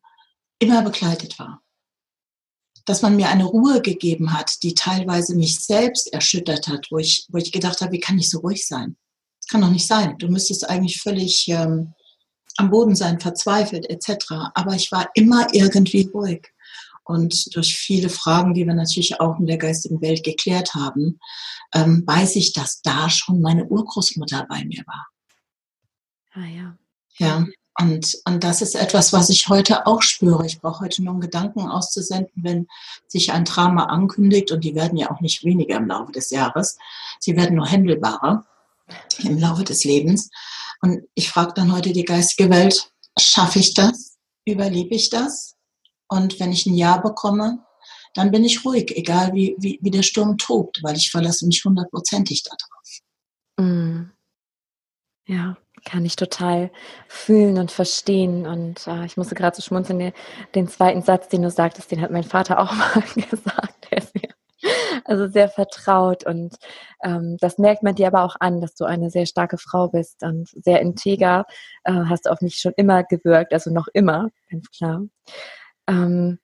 immer 0.60 0.82
begleitet 0.82 1.38
war. 1.38 1.62
Dass 2.86 3.02
man 3.02 3.16
mir 3.16 3.28
eine 3.28 3.44
Ruhe 3.44 3.82
gegeben 3.82 4.32
hat, 4.32 4.62
die 4.62 4.74
teilweise 4.74 5.34
mich 5.34 5.58
selbst 5.60 6.12
erschüttert 6.12 6.68
hat, 6.68 6.86
wo 6.90 6.98
ich, 6.98 7.26
wo 7.30 7.38
ich 7.38 7.50
gedacht 7.50 7.80
habe, 7.80 7.92
wie 7.92 8.00
kann 8.00 8.18
ich 8.18 8.30
so 8.30 8.38
ruhig 8.38 8.66
sein? 8.66 8.96
Das 9.40 9.48
kann 9.48 9.60
doch 9.60 9.70
nicht 9.70 9.86
sein. 9.86 10.16
Du 10.18 10.28
müsstest 10.28 10.68
eigentlich 10.68 11.00
völlig 11.00 11.48
ähm, 11.48 11.94
am 12.60 12.70
Boden 12.70 12.94
sein, 12.94 13.18
verzweifelt 13.18 13.88
etc. 13.90 14.26
Aber 14.54 14.74
ich 14.74 14.92
war 14.92 15.10
immer 15.14 15.48
irgendwie 15.52 16.08
ruhig. 16.12 16.52
Und 17.02 17.56
durch 17.56 17.76
viele 17.76 18.08
Fragen, 18.08 18.54
die 18.54 18.66
wir 18.66 18.74
natürlich 18.74 19.20
auch 19.20 19.38
in 19.40 19.46
der 19.46 19.58
geistigen 19.58 20.00
Welt 20.00 20.22
geklärt 20.22 20.74
haben, 20.74 21.18
ähm, 21.74 22.04
weiß 22.06 22.36
ich, 22.36 22.52
dass 22.52 22.82
da 22.82 23.10
schon 23.10 23.40
meine 23.40 23.64
Urgroßmutter 23.64 24.46
bei 24.48 24.64
mir 24.64 24.84
war. 24.86 25.08
Ah 26.34 26.46
ja. 26.46 26.76
Ja. 27.18 27.46
Und, 27.80 28.18
und 28.26 28.44
das 28.44 28.62
ist 28.62 28.74
etwas, 28.74 29.12
was 29.12 29.30
ich 29.30 29.48
heute 29.48 29.86
auch 29.86 30.02
spüre. 30.02 30.44
Ich 30.44 30.60
brauche 30.60 30.84
heute 30.84 31.02
nur 31.02 31.12
einen 31.12 31.20
Gedanken 31.20 31.60
auszusenden, 31.68 32.30
wenn 32.34 32.68
sich 33.06 33.32
ein 33.32 33.44
Drama 33.44 33.86
ankündigt. 33.86 34.52
Und 34.52 34.64
die 34.64 34.74
werden 34.74 34.98
ja 34.98 35.10
auch 35.10 35.20
nicht 35.20 35.44
weniger 35.44 35.76
im 35.76 35.86
Laufe 35.86 36.12
des 36.12 36.30
Jahres. 36.30 36.76
Sie 37.20 37.36
werden 37.36 37.56
nur 37.56 37.66
händelbarer 37.66 38.44
im 39.18 39.38
Laufe 39.38 39.64
des 39.64 39.84
Lebens. 39.84 40.30
Und 40.80 41.02
ich 41.14 41.28
frage 41.28 41.52
dann 41.54 41.72
heute 41.72 41.92
die 41.92 42.04
geistige 42.04 42.50
Welt, 42.50 42.92
schaffe 43.18 43.58
ich 43.58 43.74
das? 43.74 44.16
Überlebe 44.46 44.94
ich 44.94 45.10
das? 45.10 45.56
Und 46.08 46.40
wenn 46.40 46.52
ich 46.52 46.66
ein 46.66 46.74
Ja 46.74 46.96
bekomme, 46.96 47.64
dann 48.14 48.30
bin 48.30 48.44
ich 48.44 48.64
ruhig, 48.64 48.96
egal 48.96 49.32
wie, 49.34 49.54
wie, 49.58 49.78
wie 49.82 49.90
der 49.90 50.02
Sturm 50.02 50.36
tobt, 50.36 50.82
weil 50.82 50.96
ich 50.96 51.10
verlasse 51.10 51.46
mich 51.46 51.64
hundertprozentig 51.64 52.42
darauf. 52.42 53.00
Mm. 53.58 54.10
Ja, 55.26 55.56
kann 55.84 56.04
ich 56.04 56.16
total 56.16 56.72
fühlen 57.06 57.58
und 57.58 57.70
verstehen. 57.70 58.46
Und 58.46 58.86
äh, 58.88 59.06
ich 59.06 59.16
musste 59.16 59.36
gerade 59.36 59.54
so 59.54 59.62
schmunzeln, 59.62 59.98
den, 59.98 60.12
den, 60.54 60.66
zweiten 60.66 61.02
Satz, 61.02 61.28
den 61.28 61.42
du 61.42 61.50
sagtest, 61.50 61.90
den 61.90 62.00
hat 62.00 62.10
mein 62.10 62.24
Vater 62.24 62.58
auch 62.58 62.72
mal 62.74 63.02
gesagt. 63.14 63.90
Der 63.90 63.98
ist 63.98 64.14
mir 64.14 64.29
also 65.04 65.28
sehr 65.28 65.48
vertraut. 65.48 66.26
Und 66.26 66.56
ähm, 67.02 67.36
das 67.40 67.58
merkt 67.58 67.82
man 67.82 67.94
dir 67.94 68.08
aber 68.08 68.24
auch 68.24 68.36
an, 68.40 68.60
dass 68.60 68.74
du 68.74 68.84
eine 68.84 69.10
sehr 69.10 69.26
starke 69.26 69.58
Frau 69.58 69.88
bist 69.88 70.22
und 70.22 70.48
sehr 70.48 70.80
integer. 70.80 71.46
Äh, 71.84 71.92
hast 72.08 72.28
auf 72.28 72.40
mich 72.40 72.56
schon 72.56 72.72
immer 72.76 73.04
gewirkt, 73.04 73.52
also 73.52 73.70
noch 73.70 73.88
immer, 73.92 74.28
ganz 74.50 74.70
klar. 74.70 75.02
Ähm, 75.88 76.38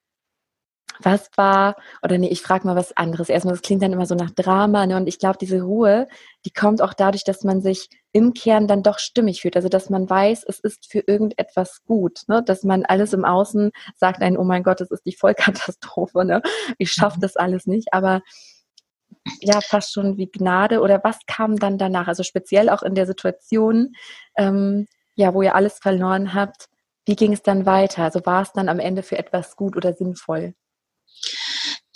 was 1.00 1.30
war, 1.36 1.76
oder 2.02 2.18
nee, 2.18 2.28
ich 2.28 2.42
frage 2.42 2.66
mal 2.66 2.76
was 2.76 2.96
anderes. 2.96 3.28
Erstmal, 3.28 3.54
das 3.54 3.62
klingt 3.62 3.82
dann 3.82 3.92
immer 3.92 4.06
so 4.06 4.14
nach 4.14 4.30
Drama, 4.30 4.86
ne? 4.86 4.96
Und 4.96 5.06
ich 5.06 5.18
glaube, 5.18 5.38
diese 5.40 5.62
Ruhe, 5.62 6.08
die 6.44 6.50
kommt 6.50 6.82
auch 6.82 6.94
dadurch, 6.94 7.24
dass 7.24 7.44
man 7.44 7.60
sich 7.60 7.88
im 8.12 8.32
Kern 8.34 8.66
dann 8.66 8.82
doch 8.82 8.98
stimmig 8.98 9.42
fühlt. 9.42 9.56
Also, 9.56 9.68
dass 9.68 9.90
man 9.90 10.08
weiß, 10.08 10.44
es 10.48 10.60
ist 10.60 10.90
für 10.90 11.00
irgendetwas 11.06 11.84
gut, 11.84 12.22
ne? 12.28 12.42
Dass 12.42 12.62
man 12.62 12.84
alles 12.84 13.12
im 13.12 13.24
Außen 13.24 13.70
sagt 13.96 14.22
einen, 14.22 14.36
oh 14.36 14.44
mein 14.44 14.62
Gott, 14.62 14.80
das 14.80 14.90
ist 14.90 15.04
die 15.06 15.16
Vollkatastrophe, 15.16 16.24
ne? 16.24 16.42
Ich 16.78 16.92
schaffe 16.92 17.18
mhm. 17.18 17.22
das 17.22 17.36
alles 17.36 17.66
nicht. 17.66 17.92
Aber 17.92 18.22
ja, 19.40 19.60
fast 19.60 19.92
schon 19.92 20.16
wie 20.16 20.30
Gnade. 20.30 20.80
Oder 20.80 21.02
was 21.04 21.18
kam 21.26 21.58
dann 21.58 21.78
danach? 21.78 22.08
Also 22.08 22.22
speziell 22.22 22.68
auch 22.70 22.82
in 22.82 22.94
der 22.94 23.06
Situation, 23.06 23.94
ähm, 24.36 24.86
ja, 25.14 25.34
wo 25.34 25.42
ihr 25.42 25.54
alles 25.54 25.78
verloren 25.78 26.34
habt. 26.34 26.68
Wie 27.06 27.16
ging 27.16 27.32
es 27.32 27.42
dann 27.42 27.66
weiter? 27.66 28.02
Also 28.04 28.20
war 28.24 28.42
es 28.42 28.52
dann 28.52 28.68
am 28.68 28.80
Ende 28.80 29.02
für 29.02 29.18
etwas 29.18 29.56
gut 29.56 29.76
oder 29.76 29.92
sinnvoll? 29.92 30.54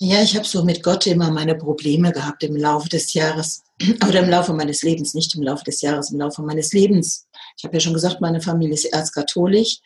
Ja, 0.02 0.22
ich 0.22 0.34
habe 0.34 0.46
so 0.46 0.64
mit 0.64 0.82
Gott 0.82 1.06
immer 1.06 1.30
meine 1.30 1.54
Probleme 1.54 2.10
gehabt 2.10 2.42
im 2.42 2.56
Laufe 2.56 2.88
des 2.88 3.12
Jahres 3.12 3.64
oder 4.08 4.20
im 4.20 4.30
Laufe 4.30 4.54
meines 4.54 4.80
Lebens, 4.80 5.12
nicht 5.12 5.34
im 5.34 5.42
Laufe 5.42 5.62
des 5.64 5.82
Jahres, 5.82 6.10
im 6.10 6.18
Laufe 6.18 6.40
meines 6.40 6.72
Lebens. 6.72 7.28
Ich 7.58 7.64
habe 7.64 7.76
ja 7.76 7.80
schon 7.80 7.92
gesagt, 7.92 8.18
meine 8.18 8.40
Familie 8.40 8.72
ist 8.72 8.86
erzkatholisch 8.86 9.76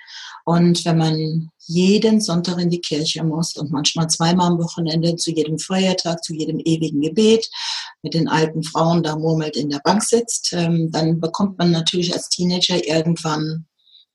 und 0.44 0.84
wenn 0.84 0.98
man 0.98 1.48
jeden 1.66 2.20
Sonntag 2.20 2.60
in 2.60 2.70
die 2.70 2.80
Kirche 2.80 3.24
muss 3.24 3.56
und 3.56 3.72
manchmal 3.72 4.06
zweimal 4.06 4.52
am 4.52 4.62
Wochenende 4.62 5.16
zu 5.16 5.32
jedem 5.32 5.58
Feiertag, 5.58 6.22
zu 6.22 6.32
jedem 6.32 6.60
ewigen 6.60 7.00
Gebet 7.00 7.50
mit 8.02 8.14
den 8.14 8.28
alten 8.28 8.62
Frauen 8.62 9.02
da 9.02 9.16
murmelt 9.16 9.56
in 9.56 9.68
der 9.68 9.80
Bank 9.82 10.04
sitzt, 10.04 10.52
ähm, 10.52 10.92
dann 10.92 11.18
bekommt 11.18 11.58
man 11.58 11.72
natürlich 11.72 12.14
als 12.14 12.28
Teenager 12.28 12.86
irgendwann 12.86 13.66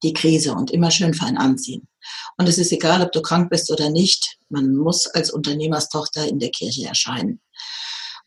die 0.02 0.14
Krise 0.14 0.54
und 0.54 0.72
immer 0.72 0.92
schön 0.92 1.14
fein 1.14 1.38
anziehen. 1.38 1.89
Und 2.38 2.48
es 2.48 2.58
ist 2.58 2.72
egal, 2.72 3.02
ob 3.02 3.12
du 3.12 3.22
krank 3.22 3.50
bist 3.50 3.72
oder 3.72 3.90
nicht, 3.90 4.38
man 4.50 4.76
muss 4.76 5.08
als 5.08 5.32
Unternehmerstochter 5.32 6.28
in 6.28 6.40
der 6.40 6.50
Kirche 6.50 6.88
erscheinen. 6.88 7.42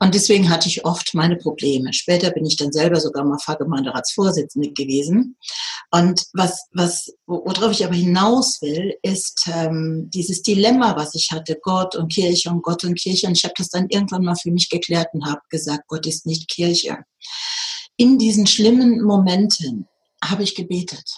Und 0.02 0.16
deswegen 0.16 0.50
hatte 0.50 0.68
ich 0.68 0.84
oft 0.84 1.14
meine 1.14 1.36
Probleme. 1.36 1.92
Später 1.92 2.32
bin 2.32 2.44
ich 2.44 2.56
dann 2.56 2.72
selber 2.72 2.98
sogar 2.98 3.24
mal 3.24 3.38
Pfarrgemeinderatsvorsitzende 3.38 4.72
gewesen. 4.72 5.36
Und 5.92 6.24
was, 6.32 6.66
was, 6.72 7.14
worauf 7.26 7.70
ich 7.70 7.84
aber 7.84 7.94
hinaus 7.94 8.60
will, 8.62 8.94
ist 9.02 9.48
ähm, 9.54 10.10
dieses 10.12 10.42
Dilemma, 10.42 10.96
was 10.96 11.14
ich 11.14 11.30
hatte, 11.30 11.56
Gott 11.62 11.94
und 11.94 12.12
Kirche 12.12 12.50
und 12.50 12.62
Gott 12.62 12.82
und 12.82 12.98
Kirche. 12.98 13.28
Und 13.28 13.36
ich 13.36 13.44
habe 13.44 13.54
das 13.56 13.68
dann 13.68 13.86
irgendwann 13.90 14.24
mal 14.24 14.34
für 14.34 14.50
mich 14.50 14.68
geklärt 14.70 15.06
und 15.12 15.24
habe 15.24 15.42
gesagt, 15.50 15.86
Gott 15.86 16.04
ist 16.04 16.26
nicht 16.26 16.50
Kirche. 16.50 16.98
In 17.96 18.18
diesen 18.18 18.48
schlimmen 18.48 19.02
Momenten 19.02 19.86
habe 20.24 20.42
ich 20.42 20.56
gebetet. 20.56 21.08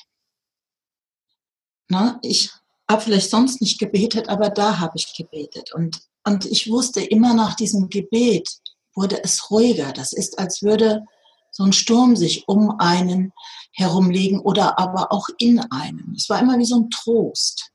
Na, 1.95 2.19
ich 2.23 2.51
habe 2.91 3.03
vielleicht 3.03 3.31
sonst 3.31 3.61
nicht 3.61 3.79
gebetet, 3.79 4.29
aber 4.29 4.51
da 4.51 4.81
habe 4.81 4.95
ich 4.97 5.15
gebetet. 5.15 5.73
Und, 5.73 6.01
und 6.25 6.45
ich 6.45 6.69
wusste 6.69 7.01
immer 7.01 7.35
nach 7.35 7.55
diesem 7.55 7.89
Gebet 7.89 8.49
wurde 8.97 9.23
es 9.23 9.49
ruhiger. 9.49 9.93
Das 9.93 10.13
ist, 10.13 10.41
als 10.41 10.61
würde 10.63 11.05
so 11.53 11.63
ein 11.63 11.73
Sturm 11.73 12.17
sich 12.17 12.49
um 12.49 12.81
einen 12.81 13.33
herumlegen 13.71 14.41
oder 14.41 14.77
aber 14.77 15.13
auch 15.13 15.29
in 15.39 15.61
einem. 15.71 16.15
Es 16.17 16.29
war 16.29 16.41
immer 16.41 16.59
wie 16.59 16.65
so 16.65 16.81
ein 16.81 16.91
Trost. 16.91 17.71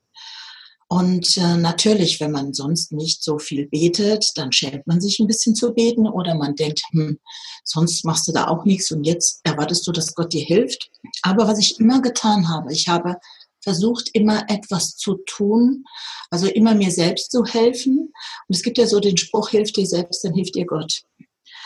Und 0.90 1.38
äh, 1.38 1.56
natürlich, 1.56 2.20
wenn 2.20 2.32
man 2.32 2.54
sonst 2.54 2.92
nicht 2.92 3.24
so 3.24 3.40
viel 3.40 3.68
betet, 3.68 4.32
dann 4.36 4.52
schämt 4.52 4.86
man 4.86 5.00
sich 5.00 5.20
ein 5.20 5.28
bisschen 5.28 5.56
zu 5.56 5.74
beten 5.74 6.10
oder 6.10 6.36
man 6.36 6.56
denkt, 6.56 6.82
hm, 6.92 7.20
sonst 7.64 8.04
machst 8.04 8.28
du 8.28 8.34
da 8.34 8.48
auch 8.48 8.66
nichts 8.66 8.92
und 8.92 9.06
jetzt 9.06 9.40
erwartest 9.46 9.88
du, 9.88 9.94
dass 9.94 10.14
Gott 10.14 10.34
dir 10.34 10.44
hilft. 10.44 10.90
Aber 11.22 11.48
was 11.48 11.60
ich 11.60 11.80
immer 11.80 12.02
getan 12.02 12.50
habe, 12.50 12.74
ich 12.74 12.90
habe 12.90 13.16
versucht 13.62 14.10
immer 14.14 14.50
etwas 14.50 14.96
zu 14.96 15.16
tun, 15.26 15.84
also 16.30 16.48
immer 16.48 16.76
mir 16.76 16.92
selbst 16.92 17.32
zu 17.32 17.44
helfen. 17.46 18.12
Und 18.48 18.56
es 18.56 18.64
gibt 18.64 18.78
ja 18.78 18.88
so 18.88 19.00
den 19.00 19.18
Spruch, 19.18 19.50
hilf 19.50 19.72
dir 19.72 19.86
selbst, 19.86 20.24
dann 20.24 20.34
hilft 20.34 20.56
dir 20.56 20.66
Gott. 20.66 21.04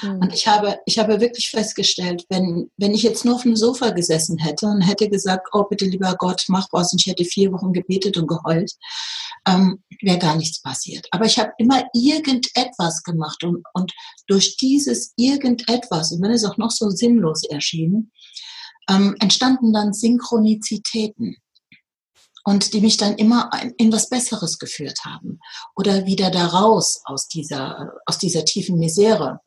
Mhm. 0.01 0.19
Und 0.19 0.33
ich 0.33 0.47
habe, 0.47 0.79
ich 0.85 0.99
habe 0.99 1.21
wirklich 1.21 1.49
festgestellt, 1.49 2.25
wenn, 2.29 2.69
wenn 2.77 2.93
ich 2.93 3.03
jetzt 3.03 3.25
nur 3.25 3.35
auf 3.35 3.43
dem 3.43 3.55
Sofa 3.55 3.91
gesessen 3.91 4.37
hätte 4.37 4.65
und 4.67 4.81
hätte 4.81 5.09
gesagt, 5.09 5.47
oh 5.53 5.63
bitte 5.63 5.85
lieber 5.85 6.15
Gott, 6.17 6.43
mach 6.47 6.67
was, 6.71 6.91
und 6.93 7.01
ich 7.01 7.11
hätte 7.11 7.25
vier 7.25 7.51
Wochen 7.51 7.73
gebetet 7.73 8.17
und 8.17 8.27
geheult, 8.27 8.71
ähm, 9.47 9.83
wäre 10.01 10.19
gar 10.19 10.35
nichts 10.35 10.61
passiert. 10.61 11.07
Aber 11.11 11.25
ich 11.25 11.37
habe 11.37 11.51
immer 11.57 11.83
irgendetwas 11.93 13.03
gemacht 13.03 13.43
und, 13.43 13.63
und 13.73 13.91
durch 14.27 14.57
dieses 14.57 15.13
irgendetwas, 15.17 16.11
und 16.11 16.21
wenn 16.21 16.31
es 16.31 16.45
auch 16.45 16.57
noch 16.57 16.71
so 16.71 16.89
sinnlos 16.89 17.43
erschien, 17.43 18.11
ähm, 18.89 19.15
entstanden 19.19 19.71
dann 19.71 19.93
Synchronizitäten 19.93 21.37
und 22.43 22.73
die 22.73 22.81
mich 22.81 22.97
dann 22.97 23.15
immer 23.15 23.49
in 23.77 23.91
was 23.91 24.09
Besseres 24.09 24.59
geführt 24.59 24.99
haben 25.05 25.39
oder 25.75 26.05
wieder 26.05 26.29
da 26.29 26.47
raus 26.47 27.01
aus 27.05 27.27
dieser, 27.27 27.93
aus 28.05 28.17
dieser 28.17 28.45
tiefen 28.45 28.77
Misere. 28.77 29.39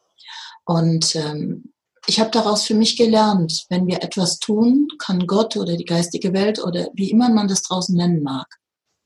Und 0.65 1.15
ähm, 1.15 1.73
ich 2.07 2.21
habe 2.21 2.31
daraus 2.31 2.65
für 2.65 2.75
mich 2.75 2.97
gelernt, 2.97 3.67
wenn 3.69 3.87
wir 3.87 4.03
etwas 4.03 4.39
tun, 4.39 4.89
kann 4.99 5.27
Gott 5.27 5.57
oder 5.57 5.77
die 5.77 5.85
geistige 5.85 6.33
Welt 6.33 6.63
oder 6.63 6.89
wie 6.95 7.11
immer 7.11 7.29
man 7.29 7.49
das 7.49 7.63
draußen 7.63 7.97
nennen 7.97 8.23
mag, 8.23 8.47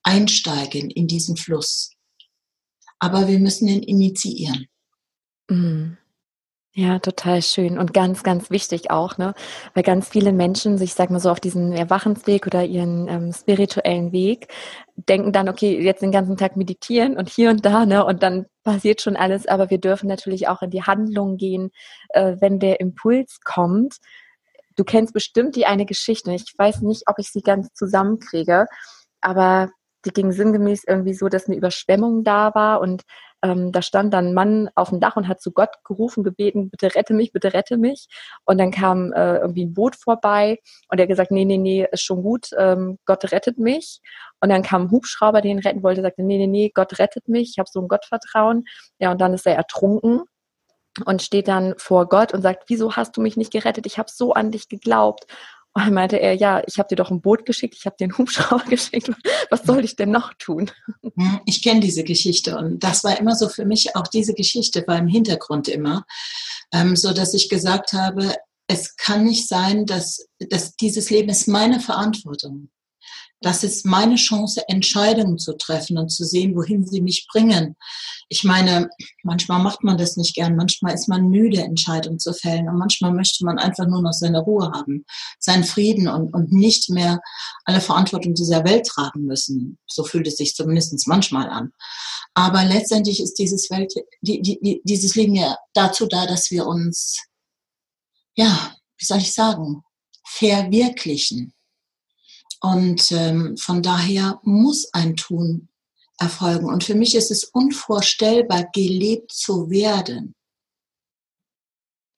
einsteigen 0.02 0.90
in 0.90 1.06
diesen 1.06 1.36
Fluss. 1.36 1.92
Aber 2.98 3.28
wir 3.28 3.38
müssen 3.38 3.68
ihn 3.68 3.82
initiieren. 3.82 4.66
Mhm. 5.48 5.96
Ja, 6.72 7.00
total 7.00 7.42
schön 7.42 7.78
und 7.80 7.92
ganz, 7.92 8.22
ganz 8.22 8.48
wichtig 8.48 8.92
auch, 8.92 9.18
ne? 9.18 9.34
Weil 9.74 9.82
ganz 9.82 10.08
viele 10.08 10.32
Menschen 10.32 10.78
sich, 10.78 10.94
sag 10.94 11.10
mal 11.10 11.18
so, 11.18 11.28
auf 11.30 11.40
diesen 11.40 11.72
Erwachensweg 11.72 12.46
oder 12.46 12.62
ihren 12.64 13.08
ähm, 13.08 13.32
spirituellen 13.32 14.12
Weg 14.12 14.46
denken 14.94 15.32
dann, 15.32 15.48
okay, 15.48 15.80
jetzt 15.82 16.00
den 16.00 16.12
ganzen 16.12 16.36
Tag 16.36 16.56
meditieren 16.56 17.16
und 17.16 17.28
hier 17.28 17.50
und 17.50 17.64
da, 17.66 17.86
ne? 17.86 18.04
Und 18.04 18.22
dann 18.22 18.46
passiert 18.62 19.00
schon 19.00 19.16
alles, 19.16 19.48
aber 19.48 19.68
wir 19.70 19.78
dürfen 19.78 20.06
natürlich 20.08 20.46
auch 20.46 20.62
in 20.62 20.70
die 20.70 20.84
Handlung 20.84 21.36
gehen, 21.38 21.70
äh, 22.10 22.36
wenn 22.38 22.60
der 22.60 22.78
Impuls 22.78 23.40
kommt. 23.42 23.96
Du 24.76 24.84
kennst 24.84 25.12
bestimmt 25.12 25.56
die 25.56 25.66
eine 25.66 25.86
Geschichte. 25.86 26.32
Ich 26.32 26.54
weiß 26.56 26.82
nicht, 26.82 27.02
ob 27.06 27.18
ich 27.18 27.30
sie 27.32 27.42
ganz 27.42 27.72
zusammenkriege, 27.74 28.66
aber 29.20 29.70
die 30.04 30.10
ging 30.12 30.30
sinngemäß 30.32 30.84
irgendwie 30.86 31.14
so, 31.14 31.28
dass 31.28 31.46
eine 31.46 31.56
Überschwemmung 31.56 32.22
da 32.24 32.54
war 32.54 32.80
und 32.80 33.02
ähm, 33.42 33.72
da 33.72 33.82
stand 33.82 34.12
dann 34.12 34.28
ein 34.28 34.34
Mann 34.34 34.70
auf 34.74 34.90
dem 34.90 35.00
Dach 35.00 35.16
und 35.16 35.28
hat 35.28 35.40
zu 35.40 35.52
Gott 35.52 35.70
gerufen, 35.84 36.24
gebeten, 36.24 36.70
bitte 36.70 36.94
rette 36.94 37.14
mich, 37.14 37.32
bitte 37.32 37.54
rette 37.54 37.76
mich. 37.76 38.08
Und 38.44 38.58
dann 38.58 38.70
kam 38.70 39.12
äh, 39.12 39.38
irgendwie 39.38 39.64
ein 39.66 39.74
Boot 39.74 39.96
vorbei 39.96 40.58
und 40.88 41.00
er 41.00 41.06
gesagt, 41.06 41.30
nee, 41.30 41.44
nee, 41.44 41.58
nee, 41.58 41.86
ist 41.90 42.02
schon 42.02 42.22
gut, 42.22 42.50
ähm, 42.58 42.98
Gott 43.06 43.32
rettet 43.32 43.58
mich. 43.58 44.00
Und 44.40 44.50
dann 44.50 44.62
kam 44.62 44.82
ein 44.82 44.90
Hubschrauber, 44.90 45.40
den 45.40 45.58
retten 45.58 45.82
wollte, 45.82 46.02
sagte, 46.02 46.22
nee, 46.22 46.38
nee, 46.38 46.46
nee, 46.46 46.70
Gott 46.74 46.98
rettet 46.98 47.28
mich, 47.28 47.50
ich 47.50 47.58
habe 47.58 47.68
so 47.70 47.80
ein 47.80 47.88
Gottvertrauen. 47.88 48.64
Ja, 48.98 49.12
und 49.12 49.20
dann 49.20 49.34
ist 49.34 49.46
er 49.46 49.56
ertrunken 49.56 50.22
und 51.04 51.22
steht 51.22 51.48
dann 51.48 51.74
vor 51.78 52.08
Gott 52.08 52.34
und 52.34 52.42
sagt, 52.42 52.64
wieso 52.68 52.96
hast 52.96 53.16
du 53.16 53.20
mich 53.20 53.36
nicht 53.36 53.52
gerettet? 53.52 53.86
Ich 53.86 53.98
habe 53.98 54.10
so 54.12 54.32
an 54.32 54.50
dich 54.50 54.68
geglaubt. 54.68 55.26
Und 55.72 55.84
dann 55.84 55.94
meinte 55.94 56.18
er, 56.18 56.34
ja, 56.34 56.62
ich 56.66 56.78
habe 56.78 56.88
dir 56.88 56.96
doch 56.96 57.10
ein 57.10 57.20
Boot 57.20 57.46
geschickt, 57.46 57.76
ich 57.78 57.86
habe 57.86 57.96
dir 57.98 58.04
einen 58.04 58.18
Hubschrauber 58.18 58.64
geschickt. 58.68 59.10
Was 59.50 59.62
soll 59.62 59.84
ich 59.84 59.96
denn 59.96 60.10
noch 60.10 60.34
tun? 60.34 60.70
Hm, 61.02 61.40
ich 61.46 61.62
kenne 61.62 61.80
diese 61.80 62.02
Geschichte 62.02 62.56
und 62.56 62.80
das 62.80 63.04
war 63.04 63.18
immer 63.18 63.36
so 63.36 63.48
für 63.48 63.64
mich, 63.64 63.94
auch 63.94 64.08
diese 64.08 64.34
Geschichte 64.34 64.84
war 64.86 64.98
im 64.98 65.06
Hintergrund 65.06 65.68
immer, 65.68 66.04
ähm, 66.72 66.96
so 66.96 67.12
dass 67.12 67.34
ich 67.34 67.48
gesagt 67.48 67.92
habe, 67.92 68.34
es 68.66 68.96
kann 68.96 69.24
nicht 69.24 69.48
sein, 69.48 69.86
dass, 69.86 70.28
dass 70.38 70.76
dieses 70.76 71.10
Leben 71.10 71.28
ist 71.28 71.48
meine 71.48 71.80
Verantwortung. 71.80 72.70
Das 73.42 73.64
ist 73.64 73.86
meine 73.86 74.16
Chance, 74.16 74.62
Entscheidungen 74.68 75.38
zu 75.38 75.56
treffen 75.56 75.96
und 75.96 76.10
zu 76.10 76.24
sehen, 76.24 76.54
wohin 76.54 76.86
sie 76.86 77.00
mich 77.00 77.26
bringen. 77.26 77.74
Ich 78.28 78.44
meine, 78.44 78.90
manchmal 79.22 79.62
macht 79.62 79.82
man 79.82 79.96
das 79.96 80.18
nicht 80.18 80.34
gern, 80.34 80.56
manchmal 80.56 80.92
ist 80.92 81.08
man 81.08 81.28
müde, 81.28 81.62
Entscheidungen 81.62 82.18
zu 82.18 82.34
fällen 82.34 82.68
und 82.68 82.76
manchmal 82.76 83.12
möchte 83.12 83.46
man 83.46 83.58
einfach 83.58 83.86
nur 83.86 84.02
noch 84.02 84.12
seine 84.12 84.40
Ruhe 84.40 84.70
haben, 84.72 85.06
seinen 85.38 85.64
Frieden 85.64 86.06
und, 86.06 86.34
und 86.34 86.52
nicht 86.52 86.90
mehr 86.90 87.20
alle 87.64 87.80
Verantwortung 87.80 88.34
dieser 88.34 88.64
Welt 88.64 88.86
tragen 88.86 89.24
müssen. 89.24 89.78
So 89.86 90.04
fühlt 90.04 90.26
es 90.26 90.36
sich 90.36 90.54
zumindest 90.54 91.08
manchmal 91.08 91.48
an. 91.48 91.72
Aber 92.34 92.64
letztendlich 92.64 93.22
ist 93.22 93.38
dieses 93.38 93.70
Welt, 93.70 93.92
die, 94.20 94.42
die, 94.42 94.82
dieses 94.84 95.14
Leben 95.14 95.34
ja 95.34 95.56
dazu 95.72 96.06
da, 96.06 96.26
dass 96.26 96.50
wir 96.50 96.66
uns, 96.66 97.18
ja, 98.36 98.76
wie 98.98 99.04
soll 99.06 99.18
ich 99.18 99.32
sagen, 99.32 99.82
verwirklichen 100.26 101.54
und 102.60 103.10
ähm, 103.12 103.56
von 103.56 103.82
daher 103.82 104.40
muss 104.42 104.92
ein 104.92 105.16
Tun 105.16 105.68
erfolgen. 106.18 106.66
Und 106.66 106.84
für 106.84 106.94
mich 106.94 107.14
ist 107.14 107.30
es 107.30 107.44
unvorstellbar, 107.44 108.68
gelebt 108.72 109.32
zu 109.32 109.70
werden. 109.70 110.34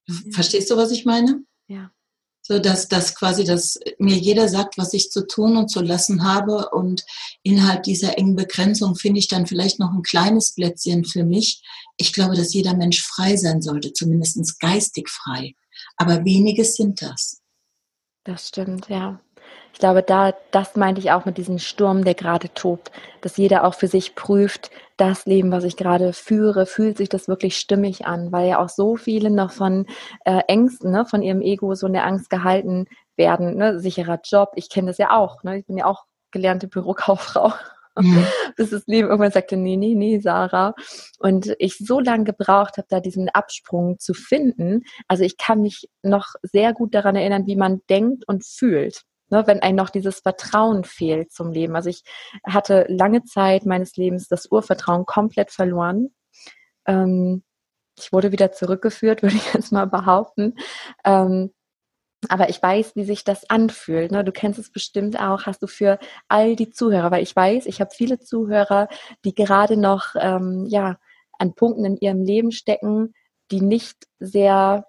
Ja. 0.06 0.14
Verstehst 0.32 0.70
du, 0.70 0.76
was 0.76 0.90
ich 0.90 1.04
meine? 1.04 1.44
Ja. 1.68 1.92
So 2.44 2.58
dass, 2.58 2.88
dass 2.88 3.14
quasi, 3.14 3.44
dass 3.44 3.78
mir 3.98 4.16
jeder 4.16 4.48
sagt, 4.48 4.76
was 4.76 4.92
ich 4.94 5.12
zu 5.12 5.28
tun 5.28 5.56
und 5.56 5.68
zu 5.68 5.80
lassen 5.80 6.24
habe. 6.24 6.70
Und 6.70 7.04
innerhalb 7.44 7.84
dieser 7.84 8.18
engen 8.18 8.34
Begrenzung 8.34 8.96
finde 8.96 9.20
ich 9.20 9.28
dann 9.28 9.46
vielleicht 9.46 9.78
noch 9.78 9.92
ein 9.92 10.02
kleines 10.02 10.52
Plätzchen 10.52 11.04
für 11.04 11.22
mich. 11.22 11.62
Ich 11.96 12.12
glaube, 12.12 12.34
dass 12.34 12.52
jeder 12.52 12.74
Mensch 12.74 13.00
frei 13.00 13.36
sein 13.36 13.62
sollte, 13.62 13.92
zumindest 13.92 14.58
geistig 14.58 15.08
frei. 15.08 15.54
Aber 15.96 16.24
wenige 16.24 16.64
sind 16.64 17.00
das. 17.00 17.40
Das 18.24 18.48
stimmt, 18.48 18.88
ja. 18.88 19.20
Ich 19.72 19.78
glaube, 19.78 20.02
da, 20.02 20.34
das 20.50 20.76
meinte 20.76 21.00
ich 21.00 21.10
auch 21.10 21.24
mit 21.24 21.38
diesem 21.38 21.58
Sturm, 21.58 22.04
der 22.04 22.14
gerade 22.14 22.52
tobt, 22.54 22.92
dass 23.20 23.36
jeder 23.36 23.64
auch 23.64 23.74
für 23.74 23.88
sich 23.88 24.14
prüft, 24.14 24.70
das 24.96 25.26
Leben, 25.26 25.50
was 25.50 25.64
ich 25.64 25.76
gerade 25.76 26.12
führe, 26.12 26.66
fühlt 26.66 26.98
sich 26.98 27.08
das 27.08 27.26
wirklich 27.26 27.56
stimmig 27.56 28.06
an, 28.06 28.30
weil 28.30 28.48
ja 28.48 28.60
auch 28.60 28.68
so 28.68 28.96
viele 28.96 29.30
noch 29.30 29.50
von 29.50 29.86
äh, 30.24 30.40
Ängsten, 30.46 30.92
ne, 30.92 31.06
von 31.06 31.22
ihrem 31.22 31.40
Ego 31.40 31.74
so 31.74 31.86
in 31.86 31.94
der 31.94 32.06
Angst 32.06 32.30
gehalten 32.30 32.86
werden. 33.16 33.56
Ne? 33.56 33.80
Sicherer 33.80 34.20
Job, 34.22 34.52
ich 34.54 34.68
kenne 34.68 34.88
das 34.88 34.98
ja 34.98 35.10
auch. 35.16 35.42
Ne? 35.42 35.58
Ich 35.58 35.66
bin 35.66 35.78
ja 35.78 35.86
auch 35.86 36.04
gelernte 36.30 36.68
Bürokauffrau. 36.68 37.52
Mhm. 37.96 38.26
Bis 38.56 38.70
das 38.70 38.86
Leben 38.86 39.08
irgendwann 39.08 39.32
sagte, 39.32 39.56
nee, 39.56 39.76
nee, 39.76 39.94
nee, 39.94 40.18
Sarah. 40.18 40.74
Und 41.18 41.54
ich 41.58 41.78
so 41.78 42.00
lange 42.00 42.24
gebraucht 42.24 42.76
habe, 42.76 42.86
da 42.88 43.00
diesen 43.00 43.28
Absprung 43.28 43.98
zu 43.98 44.14
finden. 44.14 44.84
Also 45.08 45.24
ich 45.24 45.36
kann 45.36 45.62
mich 45.62 45.88
noch 46.02 46.34
sehr 46.42 46.72
gut 46.72 46.94
daran 46.94 47.16
erinnern, 47.16 47.46
wie 47.46 47.56
man 47.56 47.80
denkt 47.88 48.26
und 48.28 48.44
fühlt 48.46 49.02
ne, 49.32 49.46
wenn 49.46 49.60
einem 49.60 49.76
noch 49.76 49.90
dieses 49.90 50.20
Vertrauen 50.20 50.84
fehlt 50.84 51.32
zum 51.32 51.50
Leben. 51.50 51.74
Also 51.74 51.88
ich 51.88 52.04
hatte 52.44 52.84
lange 52.88 53.24
Zeit 53.24 53.66
meines 53.66 53.96
Lebens 53.96 54.28
das 54.28 54.46
Urvertrauen 54.52 55.06
komplett 55.06 55.50
verloren. 55.50 56.10
Ähm, 56.86 57.42
ich 57.98 58.12
wurde 58.12 58.30
wieder 58.30 58.52
zurückgeführt, 58.52 59.22
würde 59.22 59.36
ich 59.36 59.54
jetzt 59.54 59.72
mal 59.72 59.86
behaupten. 59.86 60.54
Ähm, 61.04 61.52
aber 62.28 62.50
ich 62.50 62.62
weiß, 62.62 62.94
wie 62.94 63.04
sich 63.04 63.24
das 63.24 63.50
anfühlt. 63.50 64.12
Ne? 64.12 64.22
Du 64.22 64.30
kennst 64.30 64.60
es 64.60 64.70
bestimmt 64.70 65.18
auch, 65.18 65.46
hast 65.46 65.60
du 65.62 65.66
für 65.66 65.98
all 66.28 66.54
die 66.54 66.70
Zuhörer, 66.70 67.10
weil 67.10 67.22
ich 67.22 67.34
weiß, 67.34 67.66
ich 67.66 67.80
habe 67.80 67.90
viele 67.92 68.20
Zuhörer, 68.20 68.88
die 69.24 69.34
gerade 69.34 69.76
noch 69.76 70.14
ähm, 70.14 70.66
ja, 70.68 70.98
an 71.38 71.54
Punkten 71.54 71.84
in 71.84 71.96
ihrem 71.96 72.22
Leben 72.22 72.52
stecken, 72.52 73.14
die 73.50 73.60
nicht 73.60 74.06
sehr 74.20 74.86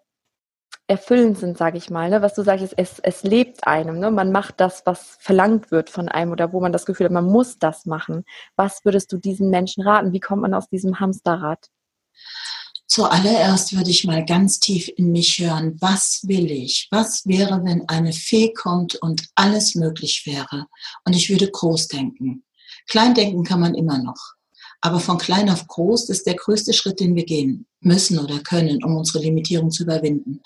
erfüllend 0.93 1.39
sind, 1.39 1.57
sage 1.57 1.77
ich 1.77 1.89
mal. 1.89 2.09
Ne? 2.09 2.21
Was 2.21 2.35
du 2.35 2.43
sagst, 2.43 2.73
es, 2.77 2.99
es 2.99 3.23
lebt 3.23 3.65
einem. 3.65 3.99
Ne? 3.99 4.11
Man 4.11 4.31
macht 4.31 4.59
das, 4.59 4.83
was 4.85 5.17
verlangt 5.19 5.71
wird 5.71 5.89
von 5.89 6.07
einem 6.07 6.31
oder 6.31 6.53
wo 6.53 6.61
man 6.61 6.71
das 6.71 6.85
Gefühl 6.85 7.05
hat, 7.05 7.11
man 7.11 7.25
muss 7.25 7.57
das 7.57 7.87
machen. 7.87 8.25
Was 8.55 8.85
würdest 8.85 9.11
du 9.11 9.17
diesen 9.17 9.49
Menschen 9.49 9.83
raten? 9.83 10.13
Wie 10.13 10.19
kommt 10.19 10.43
man 10.43 10.53
aus 10.53 10.69
diesem 10.69 10.99
Hamsterrad? 10.99 11.67
Zuallererst 12.85 13.75
würde 13.75 13.89
ich 13.89 14.05
mal 14.05 14.23
ganz 14.23 14.59
tief 14.59 14.87
in 14.95 15.11
mich 15.11 15.39
hören, 15.39 15.75
was 15.81 16.21
will 16.27 16.51
ich? 16.51 16.87
Was 16.91 17.25
wäre, 17.25 17.63
wenn 17.63 17.89
eine 17.89 18.13
Fee 18.13 18.53
kommt 18.53 18.93
und 18.95 19.29
alles 19.33 19.73
möglich 19.73 20.23
wäre? 20.27 20.67
Und 21.05 21.15
ich 21.15 21.27
würde 21.29 21.49
groß 21.49 21.87
denken. 21.87 22.43
Klein 22.87 23.15
denken 23.15 23.43
kann 23.43 23.61
man 23.61 23.73
immer 23.73 23.97
noch. 23.97 24.35
Aber 24.85 24.99
von 24.99 25.17
klein 25.17 25.49
auf 25.49 25.65
groß 25.65 26.09
ist 26.09 26.27
der 26.27 26.35
größte 26.35 26.73
Schritt, 26.73 26.99
den 26.99 27.15
wir 27.15 27.23
gehen 27.23 27.65
müssen 27.79 28.19
oder 28.19 28.39
können, 28.39 28.83
um 28.83 28.97
unsere 28.97 29.23
Limitierung 29.23 29.71
zu 29.71 29.83
überwinden. 29.83 30.41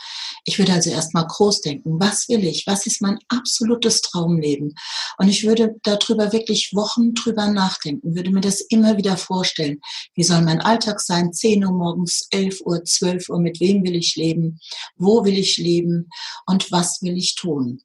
Ich 0.45 0.60
würde 0.60 0.73
also 0.73 0.91
erstmal 0.91 1.26
groß 1.26 1.62
denken. 1.62 2.00
Was 2.00 2.30
will 2.30 2.43
ich? 2.43 2.67
Was 2.67 2.86
ist 2.86 3.02
mein 3.02 3.17
absolutes 3.30 4.02
Traumleben? 4.02 4.76
Und 5.17 5.28
ich 5.28 5.43
würde 5.43 5.76
darüber 5.82 6.34
wirklich 6.34 6.69
Wochen 6.76 7.15
drüber 7.15 7.47
nachdenken, 7.47 8.15
würde 8.15 8.30
mir 8.30 8.41
das 8.41 8.62
immer 8.62 8.95
wieder 8.95 9.17
vorstellen. 9.17 9.82
Wie 10.13 10.23
soll 10.23 10.43
mein 10.43 10.62
Alltag 10.62 11.02
sein? 11.02 11.34
10 11.34 11.65
Uhr 11.65 11.71
morgens, 11.71 12.28
11 12.30 12.62
Uhr, 12.63 12.84
12 12.84 13.30
Uhr. 13.30 13.39
Mit 13.39 13.60
wem 13.60 13.84
will 13.84 13.95
ich 13.95 14.15
leben? 14.15 14.60
Wo 14.97 15.26
will 15.26 15.39
ich 15.39 15.58
leben? 15.58 16.10
Und 16.45 16.71
was 16.71 17.02
will 17.02 17.17
ich 17.17 17.34
tun? 17.34 17.82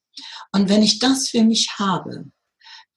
Und 0.53 0.69
wenn 0.69 0.83
ich 0.83 0.99
das 0.99 1.31
für 1.31 1.45
mich 1.45 1.71
habe, 1.79 2.27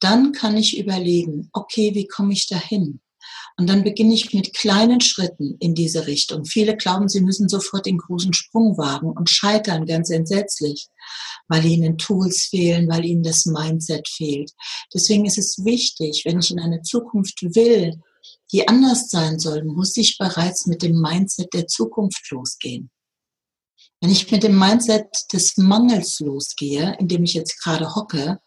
dann 0.02 0.34
kann 0.34 0.58
ich 0.58 0.78
überlegen, 0.78 1.50
okay, 1.54 1.96
wie 1.96 2.06
komme 2.06 2.34
ich 2.34 2.50
dahin? 2.50 3.00
Und 3.58 3.68
dann 3.68 3.84
beginne 3.84 4.14
ich 4.14 4.34
mit 4.34 4.54
kleinen 4.54 5.00
Schritten 5.00 5.56
in 5.60 5.76
diese 5.76 6.08
Richtung. 6.08 6.44
Viele 6.44 6.76
glauben, 6.76 7.08
sie 7.08 7.22
müssen 7.22 7.48
sofort 7.48 7.86
den 7.86 7.98
großen 7.98 8.34
Sprung 8.34 8.78
wagen 8.78 9.12
und 9.12 9.30
scheitern 9.30 9.86
ganz 9.86 10.10
entsetzlich, 10.10 10.88
weil 11.48 11.66
ihnen 11.66 11.98
Tools 11.98 12.48
fehlen, 12.50 12.90
weil 12.90 13.06
ihnen 13.06 13.24
das 13.24 13.46
Mindset 13.46 14.10
fehlt. 14.10 14.52
Deswegen 14.94 15.26
ist 15.26 15.38
es 15.38 15.64
wichtig, 15.64 16.24
wenn 16.26 16.40
ich 16.40 16.52
in 16.52 16.60
eine 16.60 16.82
Zukunft 16.82 17.42
will, 17.56 17.94
die 18.52 18.68
anders 18.68 19.10
sein 19.10 19.40
soll, 19.40 19.64
muss 19.64 19.96
ich 19.96 20.18
bereits 20.18 20.68
mit 20.68 20.82
dem 20.82 21.00
Mindset 21.00 21.54
der 21.54 21.68
Zukunft 21.68 22.30
losgehen. 22.32 22.92
Wenn 24.02 24.12
ich 24.12 24.30
mit 24.32 24.44
dem 24.44 24.60
Mindset 24.60 25.08
des 25.32 25.56
Mangels 25.58 26.20
losgehe, 26.20 26.98
in 27.00 27.08
dem 27.08 27.24
ich 27.24 27.34
jetzt 27.34 27.62
gerade 27.64 27.96
hocke, 27.96 28.40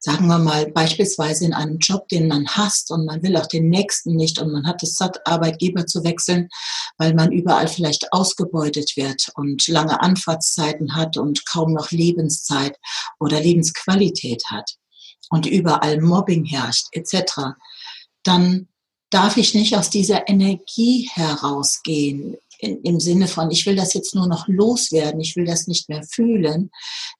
sagen 0.00 0.26
wir 0.26 0.38
mal, 0.38 0.70
beispielsweise 0.70 1.44
in 1.44 1.54
einem 1.54 1.78
Job, 1.78 2.08
den 2.08 2.28
man 2.28 2.46
hasst 2.46 2.90
und 2.90 3.04
man 3.04 3.22
will 3.22 3.36
auch 3.36 3.46
den 3.46 3.68
nächsten 3.68 4.14
nicht 4.14 4.38
und 4.38 4.52
man 4.52 4.66
hat 4.66 4.82
es 4.82 4.94
satt, 4.94 5.26
Arbeitgeber 5.26 5.86
zu 5.86 6.04
wechseln, 6.04 6.48
weil 6.96 7.14
man 7.14 7.32
überall 7.32 7.68
vielleicht 7.68 8.12
ausgebeutet 8.12 8.96
wird 8.96 9.30
und 9.34 9.66
lange 9.68 10.00
Anfahrtszeiten 10.00 10.94
hat 10.94 11.16
und 11.16 11.46
kaum 11.46 11.72
noch 11.72 11.90
Lebenszeit 11.90 12.76
oder 13.18 13.40
Lebensqualität 13.40 14.44
hat 14.46 14.76
und 15.30 15.46
überall 15.46 16.00
Mobbing 16.00 16.44
herrscht 16.44 16.86
etc., 16.92 17.54
dann 18.22 18.68
darf 19.10 19.36
ich 19.36 19.54
nicht 19.54 19.76
aus 19.76 19.90
dieser 19.90 20.28
Energie 20.28 21.08
herausgehen, 21.12 22.36
in, 22.58 22.82
im 22.82 23.00
Sinne 23.00 23.28
von, 23.28 23.50
ich 23.50 23.64
will 23.66 23.76
das 23.76 23.94
jetzt 23.94 24.14
nur 24.14 24.26
noch 24.26 24.46
loswerden, 24.48 25.20
ich 25.20 25.36
will 25.36 25.44
das 25.44 25.66
nicht 25.66 25.88
mehr 25.88 26.02
fühlen. 26.02 26.70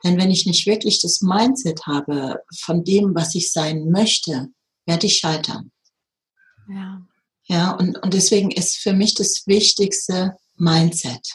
Denn 0.05 0.19
wenn 0.19 0.31
ich 0.31 0.47
nicht 0.47 0.67
wirklich 0.67 1.01
das 1.01 1.21
Mindset 1.21 1.87
habe 1.87 2.41
von 2.61 2.85
dem, 2.85 3.15
was 3.15 3.35
ich 3.35 3.53
sein 3.53 3.91
möchte, 3.91 4.49
werde 4.87 5.07
ich 5.07 5.19
scheitern. 5.19 5.71
Ja. 6.69 7.03
Ja, 7.51 7.71
und, 7.73 7.97
und 8.03 8.13
deswegen 8.13 8.51
ist 8.51 8.77
für 8.77 8.93
mich 8.93 9.15
das 9.15 9.47
Wichtigste 9.47 10.37
Mindset. 10.57 11.27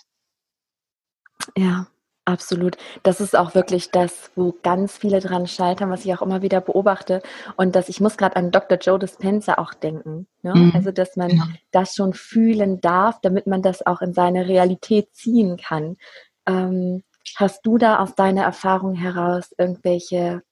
Ja. 1.58 1.88
Absolut. 2.26 2.78
Das 3.04 3.20
ist 3.20 3.36
auch 3.36 3.54
wirklich 3.54 3.92
das, 3.92 4.32
wo 4.36 4.56
ganz 4.64 4.98
viele 4.98 5.20
dran 5.20 5.46
scheitern, 5.46 5.90
was 5.90 6.06
ich 6.06 6.14
auch 6.14 6.22
immer 6.22 6.42
wieder 6.42 6.62
beobachte. 6.62 7.22
Und 7.58 7.76
dass 7.76 7.90
ich 7.90 8.00
muss 8.00 8.16
gerade 8.16 8.38
an 8.38 8.52
Dr. 8.52 8.78
Joe 8.78 8.98
Dispenza 8.98 9.56
auch 9.56 9.74
denken. 9.74 10.28
Ne? 10.42 10.54
Mhm. 10.56 10.72
Also, 10.74 10.92
dass 10.92 11.18
man 11.18 11.32
ja. 11.32 11.48
das 11.72 11.96
schon 11.96 12.14
fühlen 12.14 12.80
darf, 12.80 13.20
damit 13.22 13.46
man 13.46 13.62
das 13.62 13.86
auch 13.86 14.02
in 14.02 14.14
seine 14.14 14.48
Realität 14.48 15.14
ziehen 15.14 15.58
kann. 15.58 15.98
Ähm, 16.46 17.04
hast 17.36 17.66
du 17.66 17.78
da 17.78 18.00
aus 18.00 18.16
deiner 18.16 18.44
Erfahrung 18.44 18.96
heraus 18.96 19.54
irgendwelche 19.58 20.44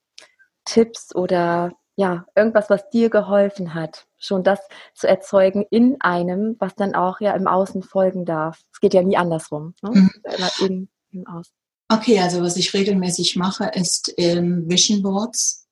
Tipps 0.66 1.16
oder 1.16 1.72
ja, 1.96 2.26
irgendwas, 2.36 2.70
was 2.70 2.90
dir 2.90 3.10
geholfen 3.10 3.74
hat, 3.74 4.08
schon 4.18 4.44
das 4.44 4.60
zu 4.94 5.08
erzeugen 5.08 5.66
in 5.70 6.02
einem, 6.02 6.56
was 6.60 6.76
dann 6.76 6.96
auch 6.96 7.22
ja 7.22 7.34
im 7.34 7.48
Außen 7.48 7.84
folgen 7.84 8.26
darf? 8.26 8.62
Es 8.74 8.80
geht 8.82 8.94
ja 8.94 9.04
nie 9.04 9.18
andersrum. 9.18 9.74
Ne? 9.82 9.92
Mhm. 9.92 10.12
Immer 10.24 10.50
in, 10.68 10.90
im 11.12 11.28
Außen. 11.28 11.61
Okay, 11.92 12.22
also 12.22 12.42
was 12.42 12.56
ich 12.56 12.74
regelmäßig 12.74 13.36
mache, 13.36 13.66
ist 13.74 14.14
ähm, 14.16 14.64
Vision 14.70 15.02
Boards. 15.02 15.68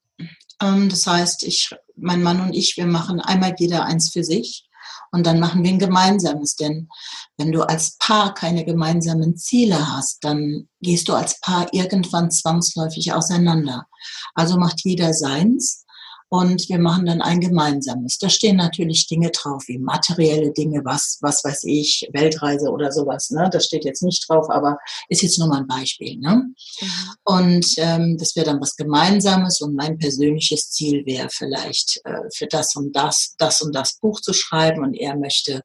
Ähm, 0.62 0.89
das 0.89 1.08
heißt, 1.08 1.43
ich, 1.43 1.73
mein 1.95 2.21
Mann 2.21 2.41
und 2.41 2.53
ich, 2.53 2.75
wir 2.75 2.88
machen 2.88 3.21
einmal 3.21 3.55
jeder 3.58 3.86
eins 3.86 4.10
für 4.10 4.25
sich 4.25 4.67
und 5.12 5.25
dann 5.25 5.39
machen 5.39 5.63
wir 5.63 5.71
ein 5.71 5.79
gemeinsames. 5.79 6.58
Denn 6.58 6.89
wenn 7.38 7.53
du 7.53 7.62
als 7.62 7.95
Paar 7.99 8.34
keine 8.34 8.65
gemeinsamen 8.65 9.38
Ziele 9.38 9.95
hast, 9.95 10.21
dann 10.25 10.67
gehst 10.82 11.08
du 11.08 11.13
als 11.13 11.39
Paar 11.39 11.73
irgendwann 11.73 12.32
zwangsläufig 12.32 13.13
auseinander. 13.13 13.88
Also 14.36 14.58
macht 14.58 14.82
jeder 14.84 15.13
seins 15.13 15.86
und 16.30 16.70
wir 16.70 16.78
machen 16.78 17.08
dann 17.08 17.22
ein 17.22 17.39
gemeinsames. 17.39 18.20
Da 18.20 18.30
stehen 18.30 18.56
natürlich 18.56 19.08
Dinge 19.08 19.32
drauf, 19.32 19.63
wie 19.68 19.80
materielle 19.80 20.52
Dinge, 20.52 20.82
was, 20.86 21.18
was 21.22 21.44
weiß 21.44 21.63
ich, 21.63 22.08
Weltreise 22.13 22.70
oder 22.70 22.92
sowas. 22.92 23.32
Ne? 23.32 23.50
Das 23.52 23.65
steht 23.65 23.84
jetzt 23.84 24.04
nicht 24.04 24.30
drauf, 24.30 24.48
aber 24.50 24.78
ist 25.08 25.24
jetzt 25.24 25.39
nur 25.39 25.48
mal 25.48 25.62
ein 25.62 25.68
Beispiel. 25.68 26.18
Ne? 26.18 26.36
Mhm. 26.36 26.88
Und 27.24 27.74
ähm, 27.78 28.18
das 28.20 28.36
wäre 28.36 28.46
dann 28.46 28.62
was 28.62 28.76
Gemeinsames 28.76 29.60
und 29.62 29.76
mein 29.76 29.98
persönliches 29.98 30.70
Ziel 30.70 31.04
wäre 31.08 31.30
vielleicht 31.32 32.00
äh, 32.04 32.30
für 32.32 32.46
das 32.46 32.76
und 32.76 32.96
das, 32.96 33.34
das 33.39 33.62
und 33.62 33.74
das 33.74 33.98
Buch 34.00 34.22
zu 34.22 34.34
schreiben 34.34 34.84
und 34.84 34.94
er 34.94 35.18
möchte 35.18 35.63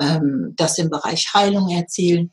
ähm, 0.00 0.54
das 0.56 0.78
im 0.78 0.90
Bereich 0.90 1.32
Heilung 1.32 1.70
erzielen. 1.70 2.32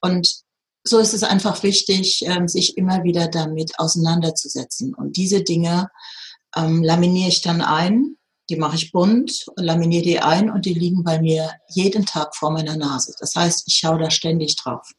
Und 0.00 0.42
so 0.84 0.98
ist 0.98 1.12
es 1.12 1.22
einfach 1.22 1.62
wichtig, 1.62 2.22
ähm, 2.24 2.48
sich 2.48 2.78
immer 2.78 3.04
wieder 3.04 3.28
damit 3.28 3.78
auseinanderzusetzen. 3.78 4.94
Und 4.94 5.18
diese 5.18 5.42
Dinge 5.42 5.90
ähm, 6.56 6.82
laminiere 6.82 7.28
ich 7.28 7.42
dann 7.42 7.60
ein, 7.60 8.16
die 8.48 8.56
mache 8.56 8.76
ich 8.76 8.90
bunt, 8.90 9.46
laminiere 9.56 10.02
die 10.02 10.18
ein 10.18 10.50
und 10.50 10.66
die 10.66 10.74
liegen 10.74 11.04
bei 11.04 11.20
mir 11.20 11.52
jeden 11.68 12.04
Tag 12.04 12.34
vor 12.34 12.50
meiner 12.50 12.76
Nase. 12.76 13.14
Das 13.20 13.34
heißt, 13.34 13.64
ich 13.68 13.74
schaue 13.74 13.98
da 13.98 14.10
ständig 14.10 14.56
drauf. 14.56 14.90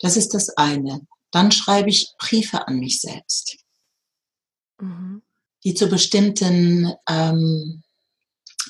Das 0.00 0.16
ist 0.16 0.32
das 0.32 0.56
eine. 0.56 1.06
Dann 1.30 1.52
schreibe 1.52 1.90
ich 1.90 2.12
Briefe 2.18 2.66
an 2.66 2.78
mich 2.78 3.00
selbst, 3.00 3.58
mhm. 4.80 5.22
die 5.64 5.74
zu 5.74 5.88
bestimmten 5.88 6.92
ähm, 7.08 7.82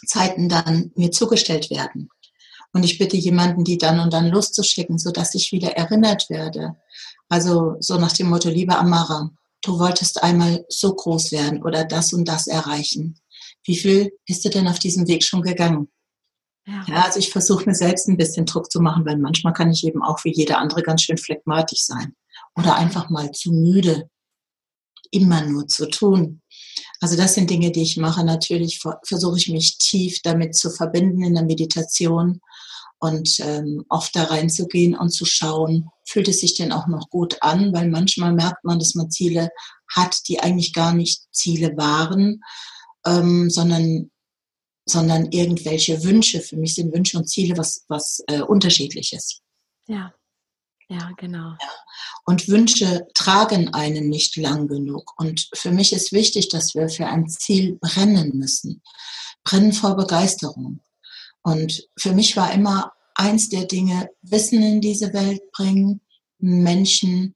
Zeiten 0.07 0.49
dann 0.49 0.91
mir 0.97 1.13
zugestellt 1.13 1.71
werden. 1.71 2.09
Und 2.73 2.85
ich 2.85 2.99
bitte 2.99 3.17
jemanden, 3.17 3.65
die 3.65 3.79
dann 3.79 4.01
und 4.01 4.13
dann 4.13 4.29
loszuschicken, 4.29 4.99
sodass 4.99 5.35
ich 5.35 5.53
wieder 5.53 5.77
erinnert 5.77 6.29
werde. 6.29 6.77
Also 7.29 7.77
so 7.81 7.99
nach 7.99 8.13
dem 8.13 8.29
Motto, 8.29 8.51
liebe 8.51 8.77
Amara, 8.77 9.31
du 9.63 9.79
wolltest 9.79 10.23
einmal 10.23 10.65
so 10.69 10.95
groß 10.95 11.33
werden 11.33 11.63
oder 11.63 11.85
das 11.85 12.13
und 12.13 12.27
das 12.27 12.47
erreichen. 12.47 13.19
Wie 13.65 13.77
viel 13.77 14.13
bist 14.27 14.45
du 14.45 14.51
denn 14.51 14.69
auf 14.69 14.79
diesem 14.79 15.07
Weg 15.09 15.25
schon 15.25 15.43
gegangen? 15.43 15.89
Ja, 16.67 16.85
ja 16.87 17.03
also 17.05 17.19
ich 17.19 17.31
versuche 17.31 17.65
mir 17.67 17.75
selbst 17.75 18.09
ein 18.09 18.17
bisschen 18.17 18.47
Druck 18.47 18.71
zu 18.71 18.81
machen, 18.81 19.05
weil 19.05 19.19
manchmal 19.19 19.53
kann 19.53 19.71
ich 19.71 19.85
eben 19.85 20.03
auch 20.03 20.25
wie 20.25 20.33
jeder 20.33 20.59
andere 20.59 20.83
ganz 20.83 21.03
schön 21.03 21.19
phlegmatisch 21.19 21.85
sein 21.85 22.15
oder 22.57 22.77
einfach 22.77 23.11
mal 23.11 23.31
zu 23.33 23.53
müde, 23.53 24.09
immer 25.11 25.43
nur 25.43 25.67
zu 25.67 25.89
tun. 25.89 26.43
Also 27.01 27.17
das 27.17 27.35
sind 27.35 27.51
Dinge, 27.51 27.71
die 27.71 27.83
ich 27.83 27.97
mache. 27.97 28.25
Natürlich 28.25 28.81
versuche 29.05 29.39
ich 29.39 29.49
mich 29.49 29.79
tief 29.79 30.21
damit 30.23 30.57
zu 30.57 30.71
verbinden 30.71 31.23
in 31.23 31.35
der 31.35 31.45
Meditation 31.45 32.41
und 32.99 33.39
ähm, 33.41 33.85
oft 33.89 34.15
da 34.17 34.25
reinzugehen 34.25 34.97
und 34.97 35.11
zu 35.11 35.25
schauen, 35.25 35.89
fühlt 36.05 36.29
es 36.29 36.41
sich 36.41 36.57
denn 36.57 36.73
auch 36.73 36.87
noch 36.87 37.11
gut 37.11 37.37
an, 37.43 37.73
weil 37.73 37.89
manchmal 37.89 38.33
merkt 38.33 38.65
man, 38.65 38.79
dass 38.79 38.95
man 38.95 39.11
Ziele 39.11 39.51
hat, 39.89 40.29
die 40.29 40.41
eigentlich 40.41 40.73
gar 40.73 40.93
nicht 40.93 41.23
Ziele 41.31 41.77
waren, 41.77 42.43
ähm, 43.07 43.51
sondern 43.51 44.11
sondern 44.89 45.31
irgendwelche 45.33 46.03
Wünsche. 46.03 46.41
Für 46.41 46.57
mich 46.57 46.75
sind 46.75 46.95
Wünsche 46.95 47.19
und 47.19 47.29
Ziele 47.29 47.59
was, 47.59 47.85
was 47.89 48.23
äh, 48.27 48.41
unterschiedliches. 48.41 49.43
Ja, 49.87 50.15
ja, 50.89 51.11
genau. 51.19 51.51
Ja. 51.51 51.71
Und 52.25 52.49
Wünsche 52.49 53.07
tragen 53.15 53.75
einen 53.75 54.09
nicht 54.09 54.37
lang 54.37 54.69
genug. 54.69 55.13
Und 55.19 55.49
für 55.53 55.71
mich 55.71 55.93
ist 55.93 56.13
wichtig, 56.13 56.49
dass 56.49 56.75
wir 56.75 56.89
für 56.89 57.07
ein 57.07 57.29
Ziel 57.29 57.79
brennen 57.79 58.39
müssen. 58.39 58.83
Brennen 59.45 59.73
vor 59.73 59.97
Begeisterung. 59.97 60.81
Und 61.43 61.89
für 61.99 62.13
mich 62.13 62.37
war 62.37 62.53
immer 62.53 62.93
eins 63.15 63.49
der 63.49 63.65
Dinge, 63.65 64.09
Wissen 64.23 64.63
in 64.63 64.81
diese 64.81 65.13
Welt 65.13 65.41
bringen, 65.53 66.01
Menschen 66.39 67.35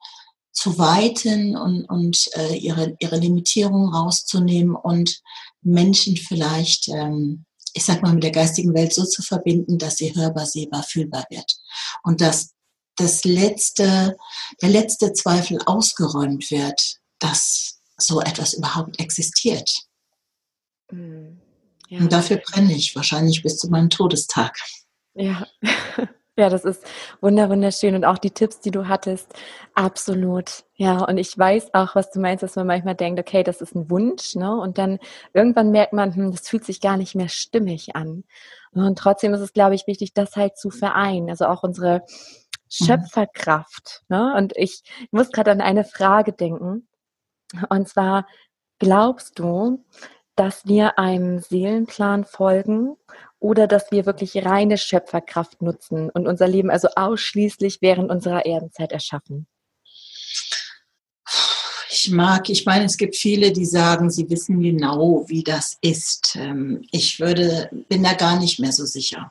zu 0.53 0.79
weiten 0.79 1.57
und, 1.57 1.85
und 1.87 2.29
äh, 2.37 2.57
ihre, 2.57 2.95
ihre 3.01 3.17
Limitierungen 3.17 3.93
rauszunehmen 3.93 4.77
und 4.77 5.21
Menschen 5.63 6.17
vielleicht, 6.17 6.89
ähm, 6.89 7.47
ich 7.73 7.85
sag 7.85 8.03
mal, 8.03 8.13
mit 8.13 8.23
der 8.23 8.31
geistigen 8.33 8.75
Welt 8.75 8.93
so 8.93 9.05
zu 9.05 9.23
verbinden, 9.23 9.79
dass 9.79 9.97
sie 9.97 10.15
hörbar, 10.15 10.47
sehbar, 10.47 10.83
fühlbar 10.83 11.25
wird. 11.31 11.51
Und 12.03 12.21
dass 12.21 12.53
das 12.97 13.25
letzte, 13.25 14.17
der 14.61 14.69
letzte 14.69 15.13
Zweifel 15.15 15.59
ausgeräumt 15.65 16.51
wird, 16.51 16.99
dass 17.19 17.81
so 17.97 18.21
etwas 18.21 18.53
überhaupt 18.55 19.01
existiert. 19.01 19.73
Mhm. 20.91 21.42
Ja. 21.93 21.99
Und 21.99 22.11
dafür 22.11 22.39
brenne 22.39 22.73
ich 22.73 22.97
wahrscheinlich 22.97 23.43
bis 23.43 23.59
zu 23.59 23.69
meinem 23.69 23.91
Todestag. 23.91 24.57
Ja. 25.15 25.47
Ja, 26.39 26.49
das 26.49 26.65
ist 26.65 26.83
wunderschön 27.21 27.95
und 27.95 28.07
auch 28.07 28.17
die 28.17 28.31
Tipps, 28.31 28.59
die 28.59 28.71
du 28.71 28.89
hattest, 28.89 29.35
absolut. 29.75 30.65
Ja, 30.77 31.05
und 31.05 31.19
ich 31.19 31.37
weiß 31.37 31.75
auch, 31.75 31.95
was 31.95 32.11
du 32.11 32.21
meinst, 32.21 32.43
dass 32.43 32.57
man 32.57 32.67
manchmal 32.67 32.95
denkt, 32.95 33.21
okay, 33.21 33.43
das 33.43 33.61
ist 33.61 33.75
ein 33.75 33.91
Wunsch, 33.91 34.35
ne? 34.35 34.57
Und 34.57 34.79
dann 34.79 34.99
irgendwann 35.35 35.73
merkt 35.73 35.93
man, 35.93 36.17
hm, 36.17 36.31
das 36.31 36.49
fühlt 36.49 36.65
sich 36.65 36.81
gar 36.81 36.97
nicht 36.97 37.15
mehr 37.15 37.29
stimmig 37.29 37.97
an. 37.97 38.25
Und 38.73 38.99
trotzdem 38.99 39.35
ist 39.35 39.43
es, 39.43 39.53
glaube 39.53 39.75
ich, 39.75 39.87
wichtig, 39.87 40.15
das 40.15 40.35
halt 40.35 40.57
zu 40.57 40.71
vereinen. 40.71 41.29
Also 41.29 41.45
auch 41.45 41.63
unsere 41.63 41.99
mhm. 41.99 42.87
Schöpferkraft. 42.87 44.03
Ne? 44.09 44.35
Und 44.35 44.55
ich 44.57 44.85
muss 45.11 45.33
gerade 45.33 45.51
an 45.51 45.61
eine 45.61 45.85
Frage 45.85 46.33
denken. 46.33 46.89
Und 47.69 47.91
zwar, 47.91 48.27
glaubst 48.79 49.39
du, 49.39 49.85
dass 50.43 50.67
wir 50.67 50.99
einem 50.99 51.39
Seelenplan 51.39 52.25
folgen 52.25 52.97
oder 53.39 53.69
dass 53.69 53.93
wir 53.93 54.07
wirklich 54.07 54.45
reine 54.45 54.77
Schöpferkraft 54.77 55.63
nutzen 55.63 56.11
und 56.11 56.27
unser 56.27 56.49
Leben 56.49 56.69
also 56.69 56.89
ausschließlich 56.97 57.79
während 57.81 58.11
unserer 58.11 58.45
Erdenzeit 58.45 58.91
erschaffen? 58.91 59.47
Ich 61.89 62.11
mag, 62.11 62.51
ich 62.51 62.67
meine, 62.67 62.87
es 62.87 62.97
gibt 62.97 63.15
viele, 63.15 63.53
die 63.53 63.65
sagen, 63.65 64.11
sie 64.11 64.29
wissen 64.31 64.61
genau, 64.61 65.25
wie 65.29 65.45
das 65.45 65.79
ist. 65.81 66.35
Ähm, 66.35 66.83
ich 66.91 67.21
würde, 67.21 67.71
bin 67.89 68.03
da 68.03 68.15
gar 68.15 68.41
nicht 68.41 68.59
mehr 68.59 68.73
so 68.73 68.85
sicher. 68.85 69.31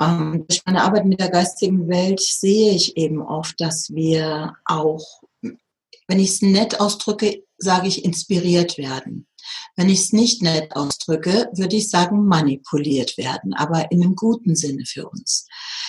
Ähm, 0.00 0.44
durch 0.48 0.62
meine 0.66 0.82
Arbeit 0.82 1.04
mit 1.04 1.20
der 1.20 1.30
geistigen 1.30 1.86
Welt 1.86 2.20
sehe 2.20 2.72
ich 2.72 2.96
eben 2.96 3.22
oft, 3.22 3.60
dass 3.60 3.94
wir 3.94 4.56
auch, 4.64 5.22
wenn 5.40 6.18
ich 6.18 6.30
es 6.30 6.42
nett 6.42 6.80
ausdrücke, 6.80 7.44
sage 7.58 7.86
ich 7.86 8.04
inspiriert 8.04 8.76
werden. 8.76 9.28
Wenn 9.76 9.88
ich 9.88 10.00
es 10.00 10.12
nicht 10.12 10.42
nett 10.42 10.74
ausdrücke, 10.74 11.48
würde 11.54 11.76
ich 11.76 11.90
sagen 11.90 12.26
manipuliert 12.26 13.16
werden, 13.18 13.54
aber 13.54 13.90
in 13.90 14.02
einem 14.02 14.16
guten 14.16 14.56
Sinne 14.56 14.84
für 14.86 15.08
uns. 15.08 15.46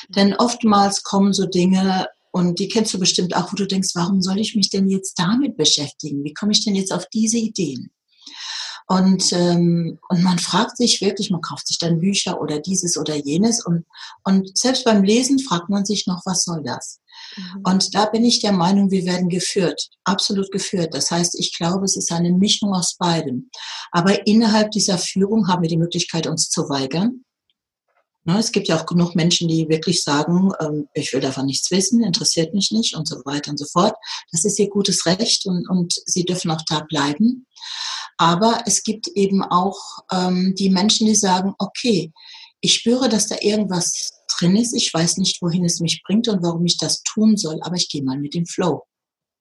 Denn 0.10 0.36
oftmals 0.36 1.04
kommen 1.04 1.34
so 1.34 1.46
Dinge, 1.46 2.08
und 2.32 2.60
die 2.60 2.68
kennst 2.68 2.94
du 2.94 3.00
bestimmt 3.00 3.36
auch, 3.36 3.52
wo 3.52 3.56
du 3.56 3.66
denkst, 3.66 3.96
warum 3.96 4.22
soll 4.22 4.40
ich 4.40 4.56
mich 4.56 4.70
denn 4.70 4.88
jetzt 4.90 5.18
damit 5.18 5.58
beschäftigen? 5.58 6.24
Wie 6.24 6.34
komme 6.34 6.52
ich 6.52 6.64
denn 6.64 6.76
jetzt 6.76 6.94
auf 6.94 7.08
diese 7.12 7.38
Ideen? 7.38 7.90
Und, 8.88 9.34
ähm, 9.34 10.00
und 10.08 10.24
man 10.24 10.40
fragt 10.40 10.78
sich 10.78 11.02
wirklich, 11.02 11.30
man 11.30 11.42
kauft 11.42 11.68
sich 11.68 11.78
dann 11.78 12.00
Bücher 12.00 12.40
oder 12.40 12.60
dieses 12.60 12.98
oder 12.98 13.16
jenes. 13.16 13.66
Und, 13.66 13.86
und 14.24 14.58
selbst 14.58 14.86
beim 14.86 15.04
Lesen 15.04 15.40
fragt 15.40 15.70
man 15.70 15.84
sich 15.84 16.08
noch, 16.08 16.22
was 16.26 16.44
soll 16.44 16.64
das? 16.64 17.00
Mhm. 17.38 17.62
Und 17.64 17.96
da 17.96 18.06
bin 18.06 18.26
ich 18.26 18.42
der 18.42 18.52
Meinung, 18.52 18.92
wir 18.92 19.06
werden 19.06 19.30
geführt, 19.30 19.90
absolut 20.04 20.52
geführt. 20.52 20.94
Das 20.94 21.12
heißt, 21.12 21.40
ich 21.40 21.56
glaube, 21.56 21.86
es 21.86 21.96
ist 21.96 22.12
eine 22.12 22.32
Mischung 22.32 22.74
aus 22.74 22.96
beidem. 22.98 23.50
Aber 23.92 24.28
innerhalb 24.28 24.72
dieser 24.72 24.98
Führung 24.98 25.48
haben 25.48 25.62
wir 25.62 25.70
die 25.70 25.78
Möglichkeit, 25.78 26.28
uns 26.28 26.50
zu 26.50 26.70
weigern. 26.70 27.24
Ne, 28.28 28.40
es 28.40 28.52
gibt 28.52 28.68
ja 28.68 28.78
auch 28.78 28.86
genug 28.86 29.16
Menschen, 29.16 29.48
die 29.48 29.70
wirklich 29.70 30.04
sagen, 30.04 30.52
ähm, 30.60 30.90
ich 30.94 31.14
will 31.14 31.22
davon 31.22 31.46
nichts 31.46 31.72
wissen, 31.72 32.04
interessiert 32.04 32.54
mich 32.54 32.72
nicht 32.72 32.94
und 32.94 33.08
so 33.08 33.22
weiter 33.24 33.52
und 33.52 33.58
so 33.58 33.66
fort. 33.72 33.96
Das 34.34 34.44
ist 34.44 34.60
ihr 34.60 34.70
gutes 34.70 35.06
Recht 35.06 35.46
und, 35.46 35.70
und 35.70 35.94
sie 36.06 36.26
dürfen 36.26 36.52
auch 36.52 36.62
da 36.68 36.82
bleiben. 36.82 37.48
Aber 38.18 38.64
es 38.66 38.84
gibt 38.84 39.08
eben 39.16 39.44
auch 39.44 39.80
ähm, 40.12 40.54
die 40.58 40.70
Menschen, 40.70 41.08
die 41.08 41.16
sagen, 41.16 41.54
okay, 41.58 42.12
ich 42.60 42.74
spüre, 42.74 43.08
dass 43.08 43.28
da 43.28 43.38
irgendwas 43.40 44.12
drin 44.40 44.56
ist. 44.56 44.74
Ich 44.74 44.94
weiß 44.94 45.18
nicht, 45.18 45.42
wohin 45.42 45.66
es 45.66 45.80
mich 45.80 46.02
bringt 46.04 46.28
und 46.28 46.44
warum 46.44 46.66
ich 46.66 46.78
das 46.78 47.02
tun 47.04 47.38
soll, 47.38 47.60
aber 47.62 47.76
ich 47.76 47.90
gehe 47.90 48.04
mal 48.04 48.20
mit 48.20 48.34
dem 48.34 48.46
Flow. 48.46 48.84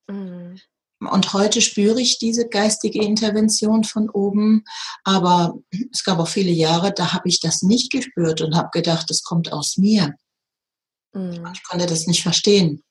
Mhm. 0.08 0.60
Und 0.98 1.32
heute 1.34 1.60
spüre 1.60 2.00
ich 2.00 2.18
diese 2.18 2.48
geistige 2.48 3.02
Intervention 3.02 3.84
von 3.84 4.08
oben, 4.08 4.64
aber 5.04 5.58
es 5.92 6.04
gab 6.04 6.18
auch 6.18 6.28
viele 6.28 6.52
Jahre, 6.52 6.92
da 6.92 7.12
habe 7.12 7.28
ich 7.28 7.40
das 7.40 7.62
nicht 7.62 7.92
gespürt 7.92 8.40
und 8.40 8.56
habe 8.56 8.70
gedacht, 8.72 9.10
das 9.10 9.22
kommt 9.22 9.52
aus 9.52 9.76
mir. 9.76 10.14
Mhm. 11.12 11.46
Ich 11.52 11.62
konnte 11.64 11.86
das 11.86 12.06
nicht 12.06 12.22
verstehen. 12.22 12.82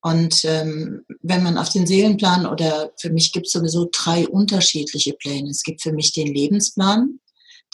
Und 0.00 0.44
ähm, 0.44 1.04
wenn 1.22 1.42
man 1.42 1.58
auf 1.58 1.70
den 1.70 1.86
Seelenplan 1.86 2.46
oder 2.46 2.92
für 3.00 3.10
mich 3.10 3.32
gibt 3.32 3.46
es 3.46 3.52
sowieso 3.52 3.88
drei 3.92 4.28
unterschiedliche 4.28 5.14
Pläne. 5.14 5.50
Es 5.50 5.62
gibt 5.62 5.82
für 5.82 5.92
mich 5.92 6.12
den 6.12 6.32
Lebensplan, 6.32 7.20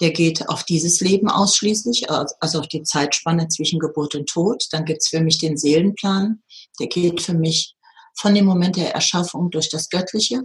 der 0.01 0.11
geht 0.11 0.49
auf 0.49 0.65
dieses 0.65 1.01
Leben 1.01 1.29
ausschließlich, 1.29 2.11
also 2.11 2.61
auf 2.61 2.69
die 2.69 2.83
Zeitspanne 2.83 3.49
zwischen 3.49 3.79
Geburt 3.79 4.15
und 4.15 4.29
Tod. 4.29 4.67
Dann 4.73 4.85
gibt 4.85 5.03
es 5.03 5.09
für 5.09 5.21
mich 5.21 5.39
den 5.39 5.57
Seelenplan, 5.57 6.43
der 6.81 6.89
geht 6.89 7.23
für 7.23 7.35
mich 7.35 7.77
von 8.17 8.35
dem 8.35 8.45
Moment 8.45 8.77
der 8.77 8.95
Erschaffung 8.95 9.51
durch 9.51 9.69
das 9.69 9.89
Göttliche 9.89 10.43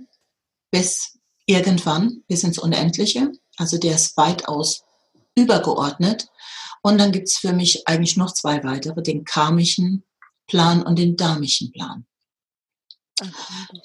bis 0.71 1.17
irgendwann, 1.45 2.23
bis 2.27 2.43
ins 2.43 2.59
Unendliche. 2.59 3.31
Also 3.57 3.77
der 3.77 3.95
ist 3.95 4.15
weitaus 4.17 4.83
übergeordnet. 5.35 6.27
Und 6.81 6.97
dann 6.97 7.11
gibt 7.11 7.27
es 7.27 7.37
für 7.37 7.53
mich 7.53 7.87
eigentlich 7.87 8.17
noch 8.17 8.33
zwei 8.33 8.63
weitere, 8.63 9.01
den 9.01 9.25
karmischen 9.25 10.03
Plan 10.47 10.81
und 10.83 10.97
den 10.97 11.17
dharmischen 11.17 11.71
Plan. 11.71 12.05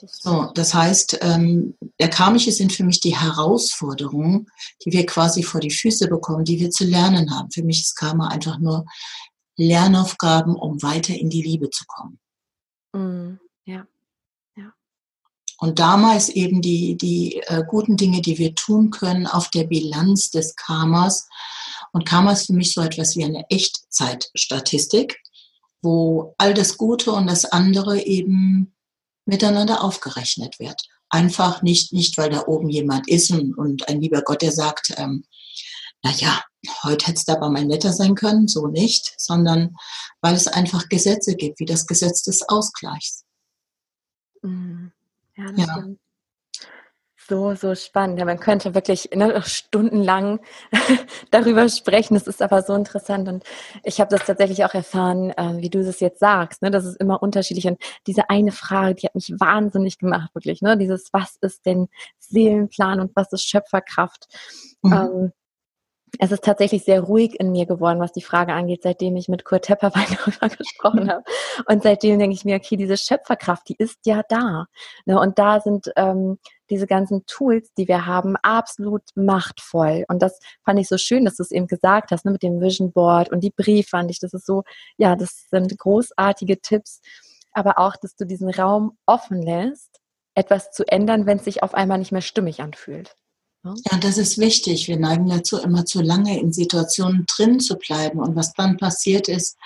So, 0.07 0.51
das 0.55 0.75
heißt, 0.75 1.19
ähm, 1.23 1.77
der 1.99 2.09
karmische 2.09 2.53
sind 2.53 2.73
für 2.73 2.85
mich 2.85 3.01
die 3.01 3.17
Herausforderungen, 3.17 4.47
die 4.85 4.93
wir 4.93 5.07
quasi 5.07 5.43
vor 5.43 5.61
die 5.61 5.71
Füße 5.71 6.09
bekommen, 6.09 6.45
die 6.45 6.61
wir 6.61 6.71
zu 6.71 6.85
lernen 6.85 7.31
haben. 7.35 7.51
Für 7.51 7.63
mich 7.63 7.81
ist 7.81 7.97
Karma 7.97 8.29
einfach 8.29 8.59
nur 8.59 8.85
Lernaufgaben, 9.57 10.57
um 10.57 10.83
weiter 10.83 11.15
in 11.15 11.31
die 11.31 11.43
Liebe 11.43 11.71
zu 11.71 11.85
kommen. 11.87 12.19
Mm, 12.93 13.39
ja. 13.65 13.87
ja. 14.57 14.73
Und 15.59 15.79
damals 15.79 16.29
eben 16.29 16.61
die, 16.61 16.97
die 16.97 17.43
äh, 17.47 17.63
guten 17.67 17.97
Dinge, 17.97 18.21
die 18.21 18.39
wir 18.39 18.55
tun 18.55 18.91
können 18.91 19.27
auf 19.27 19.51
der 19.51 19.65
Bilanz 19.65 20.31
des 20.31 20.57
Karmas. 20.57 21.29
Und 21.93 22.07
Karma 22.07 22.33
ist 22.33 22.47
für 22.47 22.53
mich 22.53 22.73
so 22.73 22.81
etwas 22.81 23.17
wie 23.17 23.25
eine 23.25 23.49
Echtzeitstatistik, 23.51 25.21
wo 25.83 26.35
all 26.39 26.55
das 26.55 26.77
Gute 26.77 27.13
und 27.13 27.29
das 27.29 27.45
andere 27.45 28.03
eben 28.03 28.74
miteinander 29.27 29.83
aufgerechnet 29.83 30.59
wird. 30.59 30.81
Einfach 31.09 31.63
nicht, 31.63 31.93
nicht 31.93 32.17
weil 32.19 32.31
da 32.31 32.47
oben 32.47 32.69
jemand 32.69 33.09
ist 33.09 33.31
und, 33.31 33.57
und 33.57 33.89
ein 33.89 34.01
lieber 34.01 34.23
Gott, 34.23 34.43
der 34.43 34.53
sagt, 34.53 34.95
ähm, 34.97 35.25
na 36.03 36.11
ja, 36.13 36.43
heute 36.83 37.07
hätte 37.07 37.21
es 37.21 37.29
aber 37.29 37.51
mal 37.51 37.65
netter 37.65 37.93
sein 37.93 38.15
können, 38.15 38.49
so 38.49 38.67
nicht, 38.67 39.15
sondern 39.19 39.77
weil 40.21 40.35
es 40.35 40.47
einfach 40.47 40.89
Gesetze 40.89 41.35
gibt, 41.35 41.61
wie 41.61 41.65
das 41.65 41.87
Gesetz 41.87 42.23
des 42.23 42.49
Ausgleichs. 42.49 43.25
Mhm. 44.43 44.93
Ja, 45.37 45.53
das 45.53 45.67
ja. 45.67 45.73
stimmt. 45.73 46.01
So, 47.27 47.55
so 47.55 47.75
spannend. 47.75 48.19
Ja, 48.19 48.25
man 48.27 48.39
könnte 48.39 48.75
wirklich 48.75 49.11
ne, 49.15 49.41
stundenlang 49.43 50.41
darüber 51.31 51.69
sprechen. 51.69 52.17
Es 52.17 52.27
ist 52.27 52.43
aber 52.43 52.63
so 52.63 52.75
interessant. 52.75 53.29
Und 53.29 53.45
ich 53.83 54.01
habe 54.01 54.15
das 54.15 54.27
tatsächlich 54.27 54.65
auch 54.65 54.75
erfahren, 54.75 55.31
äh, 55.31 55.57
wie 55.57 55.71
du 55.71 55.83
das 55.83 56.01
jetzt 56.01 56.21
sagst. 56.21 56.61
Ne? 56.61 56.71
Das 56.71 56.85
ist 56.85 57.01
immer 57.01 57.23
unterschiedlich. 57.23 57.67
Und 57.67 57.79
diese 58.07 58.29
eine 58.29 58.53
Frage, 58.53 58.95
die 58.97 59.07
hat 59.07 59.15
mich 59.15 59.33
wahnsinnig 59.39 59.99
gemacht, 59.99 60.35
wirklich. 60.35 60.61
Ne? 60.61 60.77
Dieses, 60.77 61.13
was 61.13 61.37
ist 61.41 61.65
denn 61.65 61.89
Seelenplan 62.19 63.01
und 63.01 63.17
was 63.17 63.33
ist 63.33 63.49
Schöpferkraft? 63.49 64.27
Mhm. 64.83 64.93
Ähm, 64.93 65.33
es 66.19 66.31
ist 66.31 66.45
tatsächlich 66.45 66.85
sehr 66.85 67.01
ruhig 67.01 67.39
in 67.41 67.51
mir 67.51 67.67
geworden, 67.67 68.01
was 68.01 68.13
die 68.13 68.23
Frage 68.23 68.53
angeht, 68.53 68.83
seitdem 68.83 69.17
ich 69.17 69.29
mit 69.29 69.45
Kurt 69.45 69.65
Tepperwein 69.65 70.07
darüber 70.25 70.55
gesprochen 70.55 71.11
habe. 71.11 71.25
Und 71.67 71.83
seitdem 71.83 72.19
denke 72.19 72.35
ich 72.35 72.45
mir, 72.45 72.57
okay, 72.57 72.77
diese 72.77 72.97
Schöpferkraft, 72.97 73.69
die 73.69 73.77
ist 73.79 74.01
ja 74.05 74.23
da. 74.29 74.67
Ne? 75.07 75.19
Und 75.19 75.39
da 75.39 75.61
sind 75.61 75.91
ähm, 75.97 76.39
diese 76.71 76.87
ganzen 76.87 77.25
Tools, 77.27 77.73
die 77.75 77.89
wir 77.89 78.07
haben, 78.07 78.37
absolut 78.37 79.03
machtvoll. 79.15 80.05
Und 80.09 80.23
das 80.23 80.39
fand 80.65 80.79
ich 80.81 80.89
so 80.89 80.99
schön, 80.99 81.25
dass 81.25 81.37
du 81.37 81.43
es 81.43 81.51
eben 81.51 81.67
gesagt 81.67 82.11
hast, 82.11 82.25
ne, 82.25 82.31
mit 82.33 82.43
dem 82.43 82.61
Vision 82.61 82.93
Board 82.93 83.31
und 83.31 83.41
die 83.41 83.51
Briefwand. 83.51 84.11
Ich, 84.11 84.21
das 84.21 84.35
ist 84.35 84.47
so, 84.47 84.65
ja, 84.97 85.17
das 85.17 85.49
sind 85.51 85.79
großartige 85.79 86.61
Tipps. 86.61 87.01
Aber 87.53 87.79
auch, 87.79 87.97
dass 87.97 88.17
du 88.17 88.25
diesen 88.25 88.51
Raum 88.51 88.99
offen 89.07 89.41
lässt, 89.41 90.01
etwas 90.35 90.73
zu 90.73 90.85
ändern, 90.87 91.27
wenn 91.27 91.39
es 91.39 91.45
sich 91.45 91.63
auf 91.63 91.75
einmal 91.75 91.99
nicht 91.99 92.13
mehr 92.13 92.21
stimmig 92.21 92.61
anfühlt. 92.61 93.17
Ja, 93.65 93.97
das 93.99 94.19
ist 94.19 94.37
wichtig. 94.37 94.89
Wir 94.89 94.99
neigen 94.99 95.27
dazu, 95.27 95.57
immer 95.57 95.87
zu 95.87 96.03
lange 96.03 96.39
in 96.39 96.53
Situationen 96.53 97.25
drin 97.35 97.61
zu 97.61 97.77
bleiben. 97.77 98.19
Und 98.19 98.37
was 98.37 98.53
dann 98.53 98.77
passiert 98.77 99.27
ist, 99.27 99.57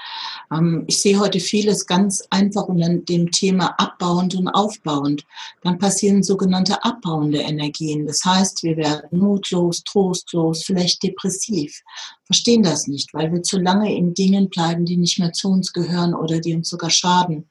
ähm, 0.52 0.84
ich 0.86 1.00
sehe 1.00 1.18
heute 1.18 1.40
vieles 1.40 1.84
ganz 1.84 2.22
einfach 2.30 2.68
unter 2.68 2.88
dem 2.90 3.32
Thema 3.32 3.74
abbauend 3.76 4.36
und 4.36 4.46
aufbauend. 4.46 5.24
Dann 5.62 5.80
passieren 5.80 6.22
sogenannte 6.22 6.84
abbauende 6.84 7.38
Energien. 7.38 8.06
Das 8.06 8.24
heißt, 8.24 8.62
wir 8.62 8.76
werden 8.76 9.18
mutlos, 9.18 9.82
trostlos, 9.82 10.62
vielleicht 10.62 11.02
depressiv. 11.02 11.82
Verstehen 12.24 12.62
das 12.62 12.86
nicht, 12.86 13.12
weil 13.14 13.32
wir 13.32 13.42
zu 13.42 13.58
lange 13.58 13.92
in 13.96 14.14
Dingen 14.14 14.48
bleiben, 14.48 14.84
die 14.84 14.96
nicht 14.96 15.18
mehr 15.18 15.32
zu 15.32 15.48
uns 15.48 15.72
gehören 15.72 16.14
oder 16.14 16.38
die 16.38 16.54
uns 16.54 16.68
sogar 16.68 16.90
schaden 16.90 17.48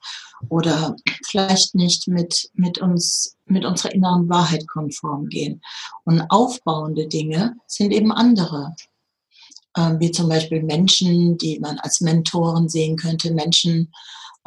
oder 0.49 0.95
vielleicht 1.25 1.75
nicht 1.75 2.07
mit, 2.07 2.49
mit 2.53 2.79
uns, 2.79 3.38
mit 3.45 3.65
unserer 3.65 3.93
inneren 3.93 4.29
Wahrheit 4.29 4.67
konform 4.67 5.27
gehen. 5.27 5.61
Und 6.05 6.21
aufbauende 6.29 7.07
Dinge 7.07 7.55
sind 7.67 7.91
eben 7.91 8.11
andere. 8.11 8.75
Ähm, 9.77 9.99
wie 9.99 10.11
zum 10.11 10.29
Beispiel 10.29 10.63
Menschen, 10.63 11.38
die 11.38 11.59
man 11.59 11.77
als 11.79 12.01
Mentoren 12.01 12.67
sehen 12.67 12.97
könnte, 12.97 13.33
Menschen, 13.33 13.93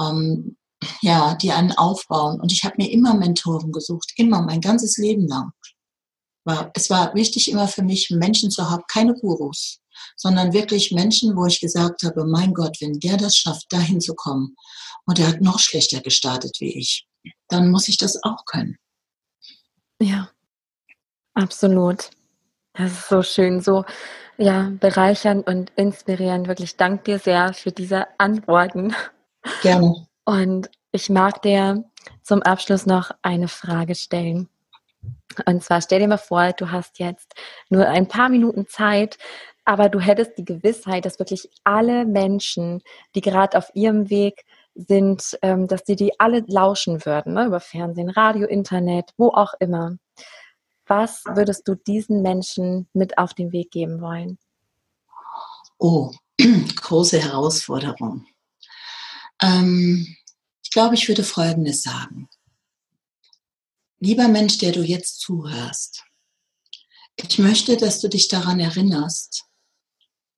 ähm, 0.01 0.57
ja, 1.03 1.35
die 1.35 1.53
einen 1.53 1.73
aufbauen. 1.73 2.41
Und 2.41 2.53
ich 2.53 2.65
habe 2.65 2.77
mir 2.79 2.91
immer 2.91 3.15
Mentoren 3.15 3.71
gesucht, 3.71 4.13
immer, 4.17 4.43
mein 4.43 4.61
ganzes 4.61 4.97
Leben 4.97 5.29
lang. 5.29 5.53
War, 6.51 6.71
es 6.75 6.91
war 6.91 7.15
wichtig 7.15 7.51
immer 7.51 7.69
für 7.69 7.83
mich, 7.83 8.11
Menschen 8.11 8.51
zu 8.51 8.69
haben, 8.69 8.83
keine 8.89 9.15
Gurus, 9.15 9.81
sondern 10.17 10.53
wirklich 10.53 10.91
Menschen, 10.91 11.37
wo 11.37 11.47
ich 11.47 11.61
gesagt 11.61 12.03
habe, 12.03 12.25
mein 12.25 12.55
Gott, 12.55 12.77
wenn 12.81 12.99
der 12.99 13.17
das 13.17 13.37
schafft, 13.37 13.73
dahin 13.73 14.01
zu 14.01 14.15
kommen 14.15 14.57
und 15.07 15.19
er 15.19 15.29
hat 15.29 15.41
noch 15.41 15.59
schlechter 15.59 16.01
gestartet 16.01 16.57
wie 16.61 16.79
ich, 16.79 17.07
dann 17.49 17.71
muss 17.71 17.89
ich 17.89 17.99
das 17.99 18.23
auch 18.23 18.45
können. 18.47 18.77
Ja, 20.01 20.31
absolut. 21.35 22.11
Das 22.73 22.93
ist 22.93 23.09
so 23.09 23.23
schön, 23.23 23.61
so 23.61 23.85
ja, 24.39 24.73
bereichernd 24.81 25.47
und 25.47 25.71
inspirierend. 25.77 26.49
Wirklich 26.49 26.77
danke 26.77 27.05
dir 27.05 27.19
sehr 27.19 27.53
für 27.53 27.73
diese 27.73 28.07
Antworten. 28.19 28.95
Gerne. 29.63 30.07
Und 30.25 30.71
ich 30.93 31.11
mag 31.11 31.43
dir 31.43 31.85
zum 32.23 32.43
Abschluss 32.43 32.87
noch 32.87 33.11
eine 33.23 33.49
Frage 33.49 33.95
stellen. 33.95 34.49
Und 35.47 35.63
zwar 35.63 35.81
stell 35.81 36.01
dir 36.01 36.09
mal 36.09 36.19
vor, 36.19 36.53
du 36.53 36.71
hast 36.71 36.99
jetzt 36.99 37.35
nur 37.69 37.87
ein 37.87 38.09
paar 38.09 38.29
Minuten 38.29 38.67
Zeit, 38.67 39.19
aber 39.65 39.89
du 39.89 40.01
hättest 40.01 40.37
die 40.39 40.45
Gewissheit, 40.45 41.05
dass 41.05 41.19
wirklich 41.19 41.49
alle 41.65 42.05
Menschen, 42.05 42.83
die 43.15 43.21
gerade 43.21 43.57
auf 43.57 43.71
ihrem 43.75 44.11
Weg 44.11 44.45
sind, 44.75 45.39
ähm, 45.43 45.69
dass 45.69 45.85
die 45.85 45.97
die 45.97 46.19
alle 46.19 46.45
lauschen 46.47 47.05
würden, 47.05 47.35
ne? 47.35 47.47
über 47.47 47.61
Fernsehen, 47.61 48.11
Radio, 48.11 48.47
Internet, 48.47 49.11
wo 49.17 49.29
auch 49.29 49.55
immer. 49.61 49.97
Was 50.87 51.25
würdest 51.25 51.69
du 51.69 51.77
diesen 51.77 52.23
Menschen 52.23 52.89
mit 52.93 53.19
auf 53.19 53.35
den 53.35 53.53
Weg 53.53 53.71
geben 53.71 54.01
wollen? 54.01 54.39
Oh, 55.79 56.11
große 56.77 57.21
Herausforderung. 57.21 58.27
Ähm, 59.41 60.17
ich 60.63 60.71
glaube, 60.71 60.95
ich 60.95 61.07
würde 61.09 61.23
Folgendes 61.23 61.83
sagen. 61.83 62.29
Lieber 64.03 64.29
Mensch, 64.29 64.57
der 64.57 64.73
du 64.73 64.83
jetzt 64.83 65.21
zuhörst, 65.21 66.05
ich 67.17 67.39
möchte, 67.39 67.77
dass 67.77 68.01
du 68.01 68.09
dich 68.09 68.29
daran 68.29 68.59
erinnerst, 68.59 69.45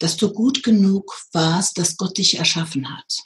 dass 0.00 0.16
du 0.16 0.32
gut 0.32 0.64
genug 0.64 1.16
warst, 1.32 1.78
dass 1.78 1.96
Gott 1.96 2.18
dich 2.18 2.38
erschaffen 2.38 2.92
hat. 2.92 3.20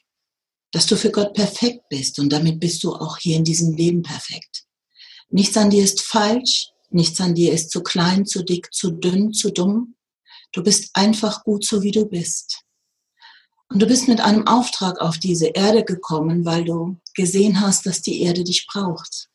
Dass 0.72 0.84
du 0.84 0.97
für 0.97 1.11
Gott 1.11 1.32
perfekt 1.32 1.89
bist 1.89 2.18
und 2.18 2.30
damit 2.30 2.61
bist 2.61 2.84
du 2.84 2.95
auch 2.95 3.16
hier 3.16 3.37
in 3.37 3.45
diesem 3.45 3.74
Leben 3.74 4.03
perfekt. 4.03 4.64
Nichts 5.30 5.57
an 5.57 5.70
dir 5.70 5.82
ist 5.82 6.03
falsch, 6.03 6.68
nichts 6.91 7.18
an 7.22 7.34
dir 7.34 7.55
ist 7.55 7.70
zu 7.70 7.82
klein, 7.82 8.26
zu 8.26 8.45
dick, 8.45 8.74
zu 8.74 8.91
dünn, 8.91 9.32
zu 9.32 9.51
dumm. 9.51 9.97
Du 10.53 10.62
bist 10.62 10.91
einfach 10.93 11.45
gut 11.45 11.64
so, 11.64 11.82
wie 11.82 11.93
du 11.93 12.05
bist. 12.05 12.61
Und 13.70 13.80
du 13.80 13.87
bist 13.87 14.07
mit 14.07 14.20
einem 14.20 14.47
Auftrag 14.47 15.01
auf 15.01 15.16
diese 15.16 15.47
Erde 15.47 15.82
gekommen, 15.82 16.45
weil 16.45 16.66
du 16.66 17.01
gesehen 17.14 17.62
hast, 17.62 17.87
dass 17.87 18.03
die 18.03 18.20
Erde 18.20 18.45
dich 18.45 18.66
braucht. 18.66 19.30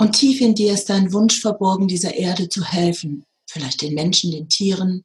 Und 0.00 0.12
tief 0.12 0.40
in 0.40 0.54
dir 0.54 0.72
ist 0.72 0.88
dein 0.88 1.12
Wunsch 1.12 1.42
verborgen, 1.42 1.86
dieser 1.86 2.14
Erde 2.14 2.48
zu 2.48 2.64
helfen, 2.64 3.26
vielleicht 3.46 3.82
den 3.82 3.92
Menschen, 3.92 4.30
den 4.30 4.48
Tieren, 4.48 5.04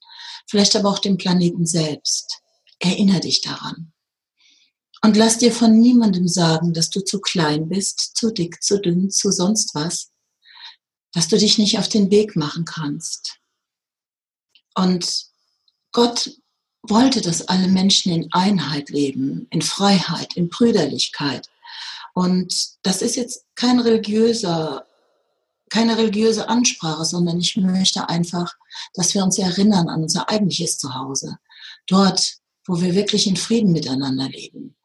vielleicht 0.49 0.73
aber 0.73 0.89
auch 0.89 0.99
dem 0.99 1.17
Planeten 1.17 1.65
selbst. 1.65 2.39
Erinner 2.79 3.19
dich 3.19 3.41
daran. 3.41 3.91
Und 5.01 5.17
lass 5.17 5.37
dir 5.37 5.51
von 5.51 5.77
niemandem 5.77 6.29
sagen, 6.29 6.71
dass 6.71 6.89
du 6.91 7.01
zu 7.01 7.19
klein 7.19 7.67
bist, 7.67 8.15
zu 8.15 8.31
dick, 8.31 8.63
zu 8.63 8.79
dünn, 8.79 9.11
zu 9.11 9.31
sonst 9.31 9.75
was, 9.75 10.13
dass 11.11 11.27
du 11.27 11.37
dich 11.37 11.57
nicht 11.57 11.77
auf 11.77 11.89
den 11.89 12.09
Weg 12.09 12.37
machen 12.37 12.63
kannst. 12.63 13.39
Und 14.75 15.25
Gott 15.91 16.39
wollte, 16.83 17.19
dass 17.19 17.49
alle 17.49 17.67
Menschen 17.67 18.13
in 18.13 18.31
Einheit 18.31 18.89
leben, 18.89 19.47
in 19.49 19.61
Freiheit, 19.61 20.37
in 20.37 20.47
Brüderlichkeit. 20.47 21.49
Und 22.15 22.51
das 22.81 23.03
ist 23.03 23.15
jetzt 23.15 23.45
kein 23.53 23.79
religiöser 23.79 24.87
keine 25.69 25.97
religiöse 25.97 26.47
Ansprache, 26.47 27.05
sondern 27.05 27.39
ich 27.39 27.57
möchte 27.57 28.07
einfach, 28.07 28.53
dass 28.93 29.13
wir 29.13 29.23
uns 29.23 29.37
erinnern 29.37 29.89
an 29.89 30.03
unser 30.03 30.29
eigentliches 30.29 30.77
Zuhause. 30.77 31.37
Dort, 31.87 32.37
wo 32.67 32.81
wir 32.81 32.95
wirklich 32.95 33.27
in 33.27 33.35
Frieden 33.35 33.71
miteinander 33.71 34.29
leben. 34.29 34.75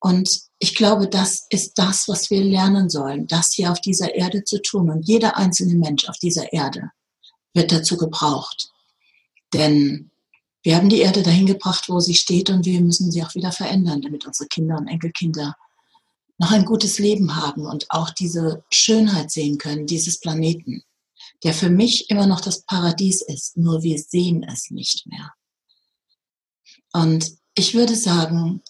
Und 0.00 0.40
ich 0.58 0.74
glaube, 0.74 1.08
das 1.08 1.46
ist 1.50 1.78
das, 1.78 2.08
was 2.08 2.30
wir 2.30 2.42
lernen 2.42 2.90
sollen, 2.90 3.26
das 3.26 3.52
hier 3.52 3.70
auf 3.70 3.80
dieser 3.80 4.14
Erde 4.14 4.42
zu 4.44 4.60
tun. 4.60 4.90
Und 4.90 5.06
jeder 5.06 5.36
einzelne 5.36 5.76
Mensch 5.76 6.08
auf 6.08 6.18
dieser 6.18 6.52
Erde 6.52 6.90
wird 7.54 7.70
dazu 7.70 7.96
gebraucht. 7.96 8.70
Denn 9.54 10.10
wir 10.62 10.76
haben 10.76 10.88
die 10.88 11.00
Erde 11.00 11.22
dahin 11.22 11.46
gebracht, 11.46 11.88
wo 11.88 12.00
sie 12.00 12.14
steht 12.14 12.50
und 12.50 12.64
wir 12.64 12.80
müssen 12.80 13.12
sie 13.12 13.22
auch 13.22 13.34
wieder 13.34 13.52
verändern, 13.52 14.00
damit 14.02 14.26
unsere 14.26 14.48
Kinder 14.48 14.76
und 14.76 14.88
Enkelkinder 14.88 15.56
noch 16.42 16.50
ein 16.50 16.64
gutes 16.64 16.98
Leben 16.98 17.36
haben 17.36 17.66
und 17.66 17.88
auch 17.90 18.10
diese 18.10 18.64
Schönheit 18.68 19.30
sehen 19.30 19.58
können, 19.58 19.86
dieses 19.86 20.18
Planeten, 20.18 20.82
der 21.44 21.54
für 21.54 21.70
mich 21.70 22.10
immer 22.10 22.26
noch 22.26 22.40
das 22.40 22.64
Paradies 22.64 23.22
ist, 23.22 23.56
nur 23.56 23.84
wir 23.84 23.96
sehen 23.96 24.42
es 24.42 24.72
nicht 24.72 25.06
mehr. 25.06 25.32
Und 26.92 27.30
ich 27.54 27.74
würde 27.74 27.94
sagen, 27.94 28.60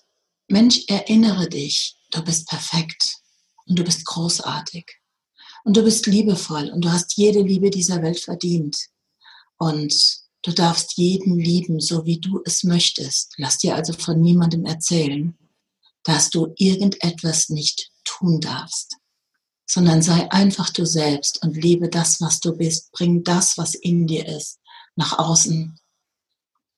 Mensch, 0.48 0.84
erinnere 0.88 1.48
dich, 1.48 1.96
du 2.10 2.22
bist 2.22 2.46
perfekt. 2.46 3.16
und 3.64 3.78
du 3.78 3.84
bist 3.84 4.04
großartig 4.04 4.84
und 5.64 5.76
du 5.76 5.82
bist 5.82 6.06
liebevoll 6.06 6.68
und 6.70 6.84
du 6.84 6.92
hast 6.92 7.16
jede 7.16 7.40
Liebe 7.40 7.70
dieser 7.70 8.02
Welt 8.02 8.18
verdient. 8.18 8.76
Und 9.56 9.94
du 10.42 10.50
darfst 10.52 10.98
jeden 10.98 11.38
lieben, 11.38 11.80
so 11.80 12.04
wie 12.04 12.18
du 12.18 12.42
es 12.44 12.64
möchtest. 12.64 13.32
Lass 13.38 13.58
dir 13.58 13.76
also 13.76 13.92
von 13.92 14.20
niemandem 14.20 14.66
erzählen, 14.66 15.38
dass 16.04 16.30
du 16.30 16.52
irgendetwas 16.56 17.48
nicht 17.48 17.90
tun 18.04 18.40
darfst, 18.40 18.96
sondern 19.66 20.02
sei 20.02 20.30
einfach 20.30 20.70
du 20.70 20.84
selbst 20.84 21.42
und 21.42 21.56
liebe 21.56 21.88
das, 21.88 22.20
was 22.20 22.40
du 22.40 22.56
bist. 22.56 22.90
Bring 22.92 23.24
das, 23.24 23.56
was 23.58 23.74
in 23.74 24.06
dir 24.06 24.26
ist, 24.26 24.58
nach 24.96 25.18
außen 25.18 25.78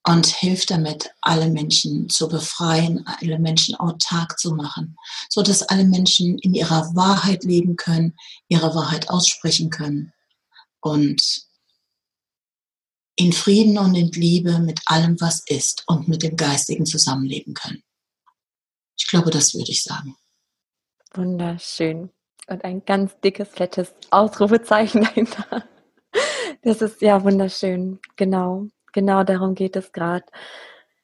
und 0.07 0.27
hilf 0.27 0.67
damit, 0.67 1.11
alle 1.23 1.49
Menschen 1.49 2.09
zu 2.11 2.29
befreien, 2.29 3.07
alle 3.07 3.39
Menschen 3.39 3.75
autark 3.75 4.39
zu 4.39 4.55
machen, 4.55 4.97
so 5.31 5.43
dass 5.43 5.63
alle 5.63 5.85
Menschen 5.85 6.39
in 6.39 6.55
ihrer 6.55 6.95
Wahrheit 6.95 7.45
leben 7.45 7.77
können, 7.77 8.15
ihre 8.49 8.75
Wahrheit 8.75 9.09
aussprechen 9.09 9.71
können 9.71 10.13
und 10.81 11.47
in 13.17 13.33
Frieden 13.33 13.79
und 13.79 13.95
in 13.95 14.11
Liebe 14.11 14.59
mit 14.59 14.81
allem, 14.87 15.21
was 15.21 15.43
ist 15.47 15.85
und 15.87 16.09
mit 16.09 16.23
dem 16.23 16.37
Geistigen 16.37 16.85
zusammenleben 16.85 17.55
können. 17.55 17.83
Ich 18.97 19.09
glaube, 19.09 19.31
das 19.31 19.55
würde 19.55 19.71
ich 19.71 19.83
sagen. 19.83 20.17
Wunderschön. 21.15 22.11
Und 22.47 22.65
ein 22.65 22.85
ganz 22.85 23.19
dickes, 23.21 23.49
fettes 23.49 23.95
Ausrufezeichen 24.11 25.03
dahinter. 25.05 25.65
Das 26.63 26.83
ist 26.83 27.01
ja 27.01 27.23
wunderschön. 27.23 28.01
Genau. 28.17 28.67
Genau 28.93 29.25
darum 29.25 29.55
geht 29.55 29.77
es 29.77 29.93
gerade. 29.93 30.25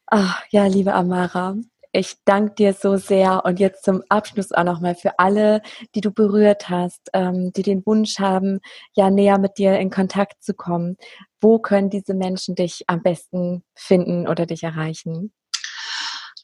Ach, 0.07 0.43
ja, 0.51 0.66
liebe 0.66 0.95
Amara, 0.95 1.57
ich 1.93 2.16
danke 2.24 2.55
dir 2.55 2.72
so 2.72 2.97
sehr 2.97 3.45
und 3.45 3.59
jetzt 3.59 3.84
zum 3.84 4.03
Abschluss 4.09 4.53
auch 4.53 4.64
nochmal 4.64 4.95
für 4.95 5.18
alle, 5.18 5.61
die 5.95 6.01
du 6.01 6.12
berührt 6.12 6.68
hast, 6.68 7.11
ähm, 7.14 7.53
die 7.53 7.62
den 7.62 7.84
Wunsch 7.84 8.18
haben, 8.20 8.61
ja 8.95 9.11
näher 9.11 9.38
mit 9.38 9.59
dir 9.59 9.78
in 9.78 9.91
Kontakt 9.91 10.43
zu 10.43 10.55
kommen. 10.55 10.97
Wo 11.41 11.59
können 11.59 11.91
diese 11.91 12.14
Menschen 12.14 12.55
dich 12.55 12.84
am 12.86 13.03
besten 13.03 13.64
finden 13.74 14.28
oder 14.28 14.47
dich 14.47 14.62
erreichen? 14.62 15.32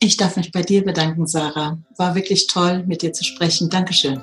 Ich 0.00 0.16
darf 0.16 0.36
mich 0.36 0.52
bei 0.52 0.62
dir 0.62 0.84
bedanken, 0.84 1.26
Sarah. 1.26 1.78
War 1.98 2.14
wirklich 2.14 2.46
toll, 2.46 2.84
mit 2.86 3.02
dir 3.02 3.12
zu 3.12 3.24
sprechen. 3.24 3.68
Dankeschön 3.68 4.22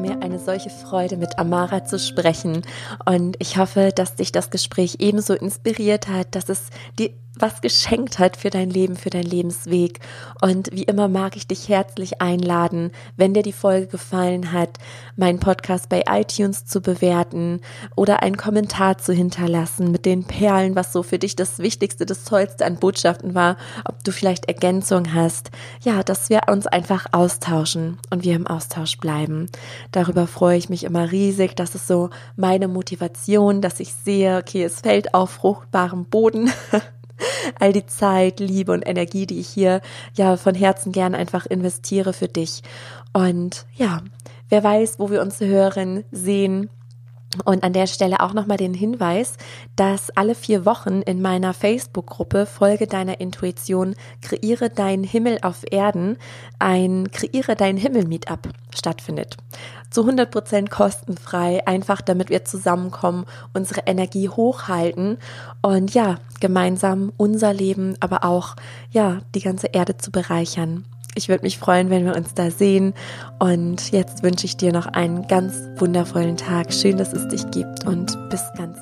mir 0.00 0.22
eine 0.22 0.38
solche 0.38 0.70
Freude, 0.70 1.16
mit 1.16 1.38
Amara 1.38 1.84
zu 1.84 1.98
sprechen. 1.98 2.62
Und 3.04 3.36
ich 3.38 3.56
hoffe, 3.56 3.90
dass 3.94 4.16
dich 4.16 4.32
das 4.32 4.50
Gespräch 4.50 4.96
ebenso 4.98 5.34
inspiriert 5.34 6.08
hat, 6.08 6.34
dass 6.34 6.48
es 6.48 6.70
dir 6.98 7.10
was 7.40 7.60
geschenkt 7.60 8.18
hat 8.18 8.36
für 8.36 8.50
dein 8.50 8.70
Leben, 8.70 8.96
für 8.96 9.10
dein 9.10 9.24
Lebensweg. 9.24 10.00
Und 10.40 10.70
wie 10.72 10.84
immer 10.84 11.08
mag 11.08 11.36
ich 11.36 11.46
dich 11.46 11.68
herzlich 11.68 12.20
einladen, 12.20 12.90
wenn 13.16 13.34
dir 13.34 13.42
die 13.42 13.52
Folge 13.52 13.86
gefallen 13.86 14.52
hat, 14.52 14.78
meinen 15.16 15.38
Podcast 15.38 15.88
bei 15.88 16.04
iTunes 16.08 16.64
zu 16.64 16.80
bewerten 16.80 17.60
oder 17.96 18.22
einen 18.22 18.36
Kommentar 18.36 18.98
zu 18.98 19.12
hinterlassen 19.12 19.90
mit 19.90 20.06
den 20.06 20.24
Perlen, 20.24 20.74
was 20.76 20.92
so 20.92 21.02
für 21.02 21.18
dich 21.18 21.36
das 21.36 21.58
Wichtigste, 21.58 22.06
das 22.06 22.24
Tollste 22.24 22.66
an 22.66 22.76
Botschaften 22.76 23.34
war, 23.34 23.56
ob 23.84 24.02
du 24.04 24.12
vielleicht 24.12 24.46
Ergänzung 24.46 25.14
hast. 25.14 25.50
Ja, 25.82 26.02
dass 26.02 26.30
wir 26.30 26.42
uns 26.48 26.66
einfach 26.66 27.06
austauschen 27.12 27.98
und 28.10 28.24
wir 28.24 28.34
im 28.34 28.46
Austausch 28.46 28.98
bleiben. 28.98 29.46
Darüber 29.92 30.26
freue 30.26 30.56
ich 30.56 30.68
mich 30.68 30.84
immer 30.84 31.10
riesig. 31.10 31.56
Das 31.56 31.74
ist 31.74 31.86
so 31.86 32.10
meine 32.36 32.68
Motivation, 32.68 33.60
dass 33.60 33.80
ich 33.80 33.92
sehe, 33.92 34.38
okay, 34.38 34.64
es 34.64 34.80
fällt 34.80 35.14
auf 35.14 35.30
fruchtbarem 35.30 36.04
Boden. 36.04 36.50
all 37.58 37.72
die 37.72 37.86
Zeit, 37.86 38.40
Liebe 38.40 38.72
und 38.72 38.86
Energie, 38.86 39.26
die 39.26 39.40
ich 39.40 39.48
hier 39.48 39.80
ja 40.14 40.36
von 40.36 40.54
Herzen 40.54 40.92
gern 40.92 41.14
einfach 41.14 41.46
investiere 41.46 42.12
für 42.12 42.28
dich. 42.28 42.62
Und 43.12 43.66
ja, 43.74 44.00
wer 44.48 44.62
weiß, 44.62 44.98
wo 44.98 45.10
wir 45.10 45.20
uns 45.22 45.40
hören, 45.40 46.04
sehen 46.10 46.70
und 47.44 47.62
an 47.62 47.72
der 47.72 47.86
Stelle 47.86 48.20
auch 48.20 48.32
nochmal 48.32 48.56
den 48.56 48.74
Hinweis, 48.74 49.36
dass 49.76 50.10
alle 50.10 50.34
vier 50.34 50.64
Wochen 50.66 51.00
in 51.02 51.22
meiner 51.22 51.54
Facebook-Gruppe 51.54 52.44
Folge 52.46 52.86
deiner 52.86 53.20
Intuition, 53.20 53.94
kreiere 54.20 54.68
deinen 54.68 55.04
Himmel 55.04 55.38
auf 55.42 55.64
Erden, 55.70 56.18
ein 56.58 57.10
Kreiere 57.12 57.54
deinen 57.54 57.78
Himmel 57.78 58.06
Meetup 58.06 58.48
stattfindet. 58.74 59.36
Zu 59.90 60.02
100 60.02 60.30
Prozent 60.30 60.70
kostenfrei, 60.70 61.66
einfach 61.66 62.00
damit 62.00 62.30
wir 62.30 62.44
zusammenkommen, 62.44 63.26
unsere 63.54 63.82
Energie 63.86 64.28
hochhalten 64.28 65.18
und 65.62 65.94
ja, 65.94 66.16
gemeinsam 66.40 67.12
unser 67.16 67.52
Leben, 67.52 67.94
aber 68.00 68.24
auch 68.24 68.56
ja, 68.90 69.20
die 69.34 69.40
ganze 69.40 69.68
Erde 69.68 69.96
zu 69.96 70.10
bereichern. 70.10 70.84
Ich 71.14 71.28
würde 71.28 71.42
mich 71.42 71.58
freuen, 71.58 71.90
wenn 71.90 72.04
wir 72.04 72.16
uns 72.16 72.34
da 72.34 72.50
sehen. 72.50 72.94
Und 73.38 73.92
jetzt 73.92 74.22
wünsche 74.22 74.46
ich 74.46 74.56
dir 74.56 74.72
noch 74.72 74.86
einen 74.86 75.26
ganz 75.26 75.54
wundervollen 75.76 76.36
Tag. 76.36 76.72
Schön, 76.72 76.96
dass 76.98 77.12
es 77.12 77.28
dich 77.28 77.50
gibt 77.50 77.86
und 77.86 78.16
bis 78.30 78.42
ganz 78.56 78.78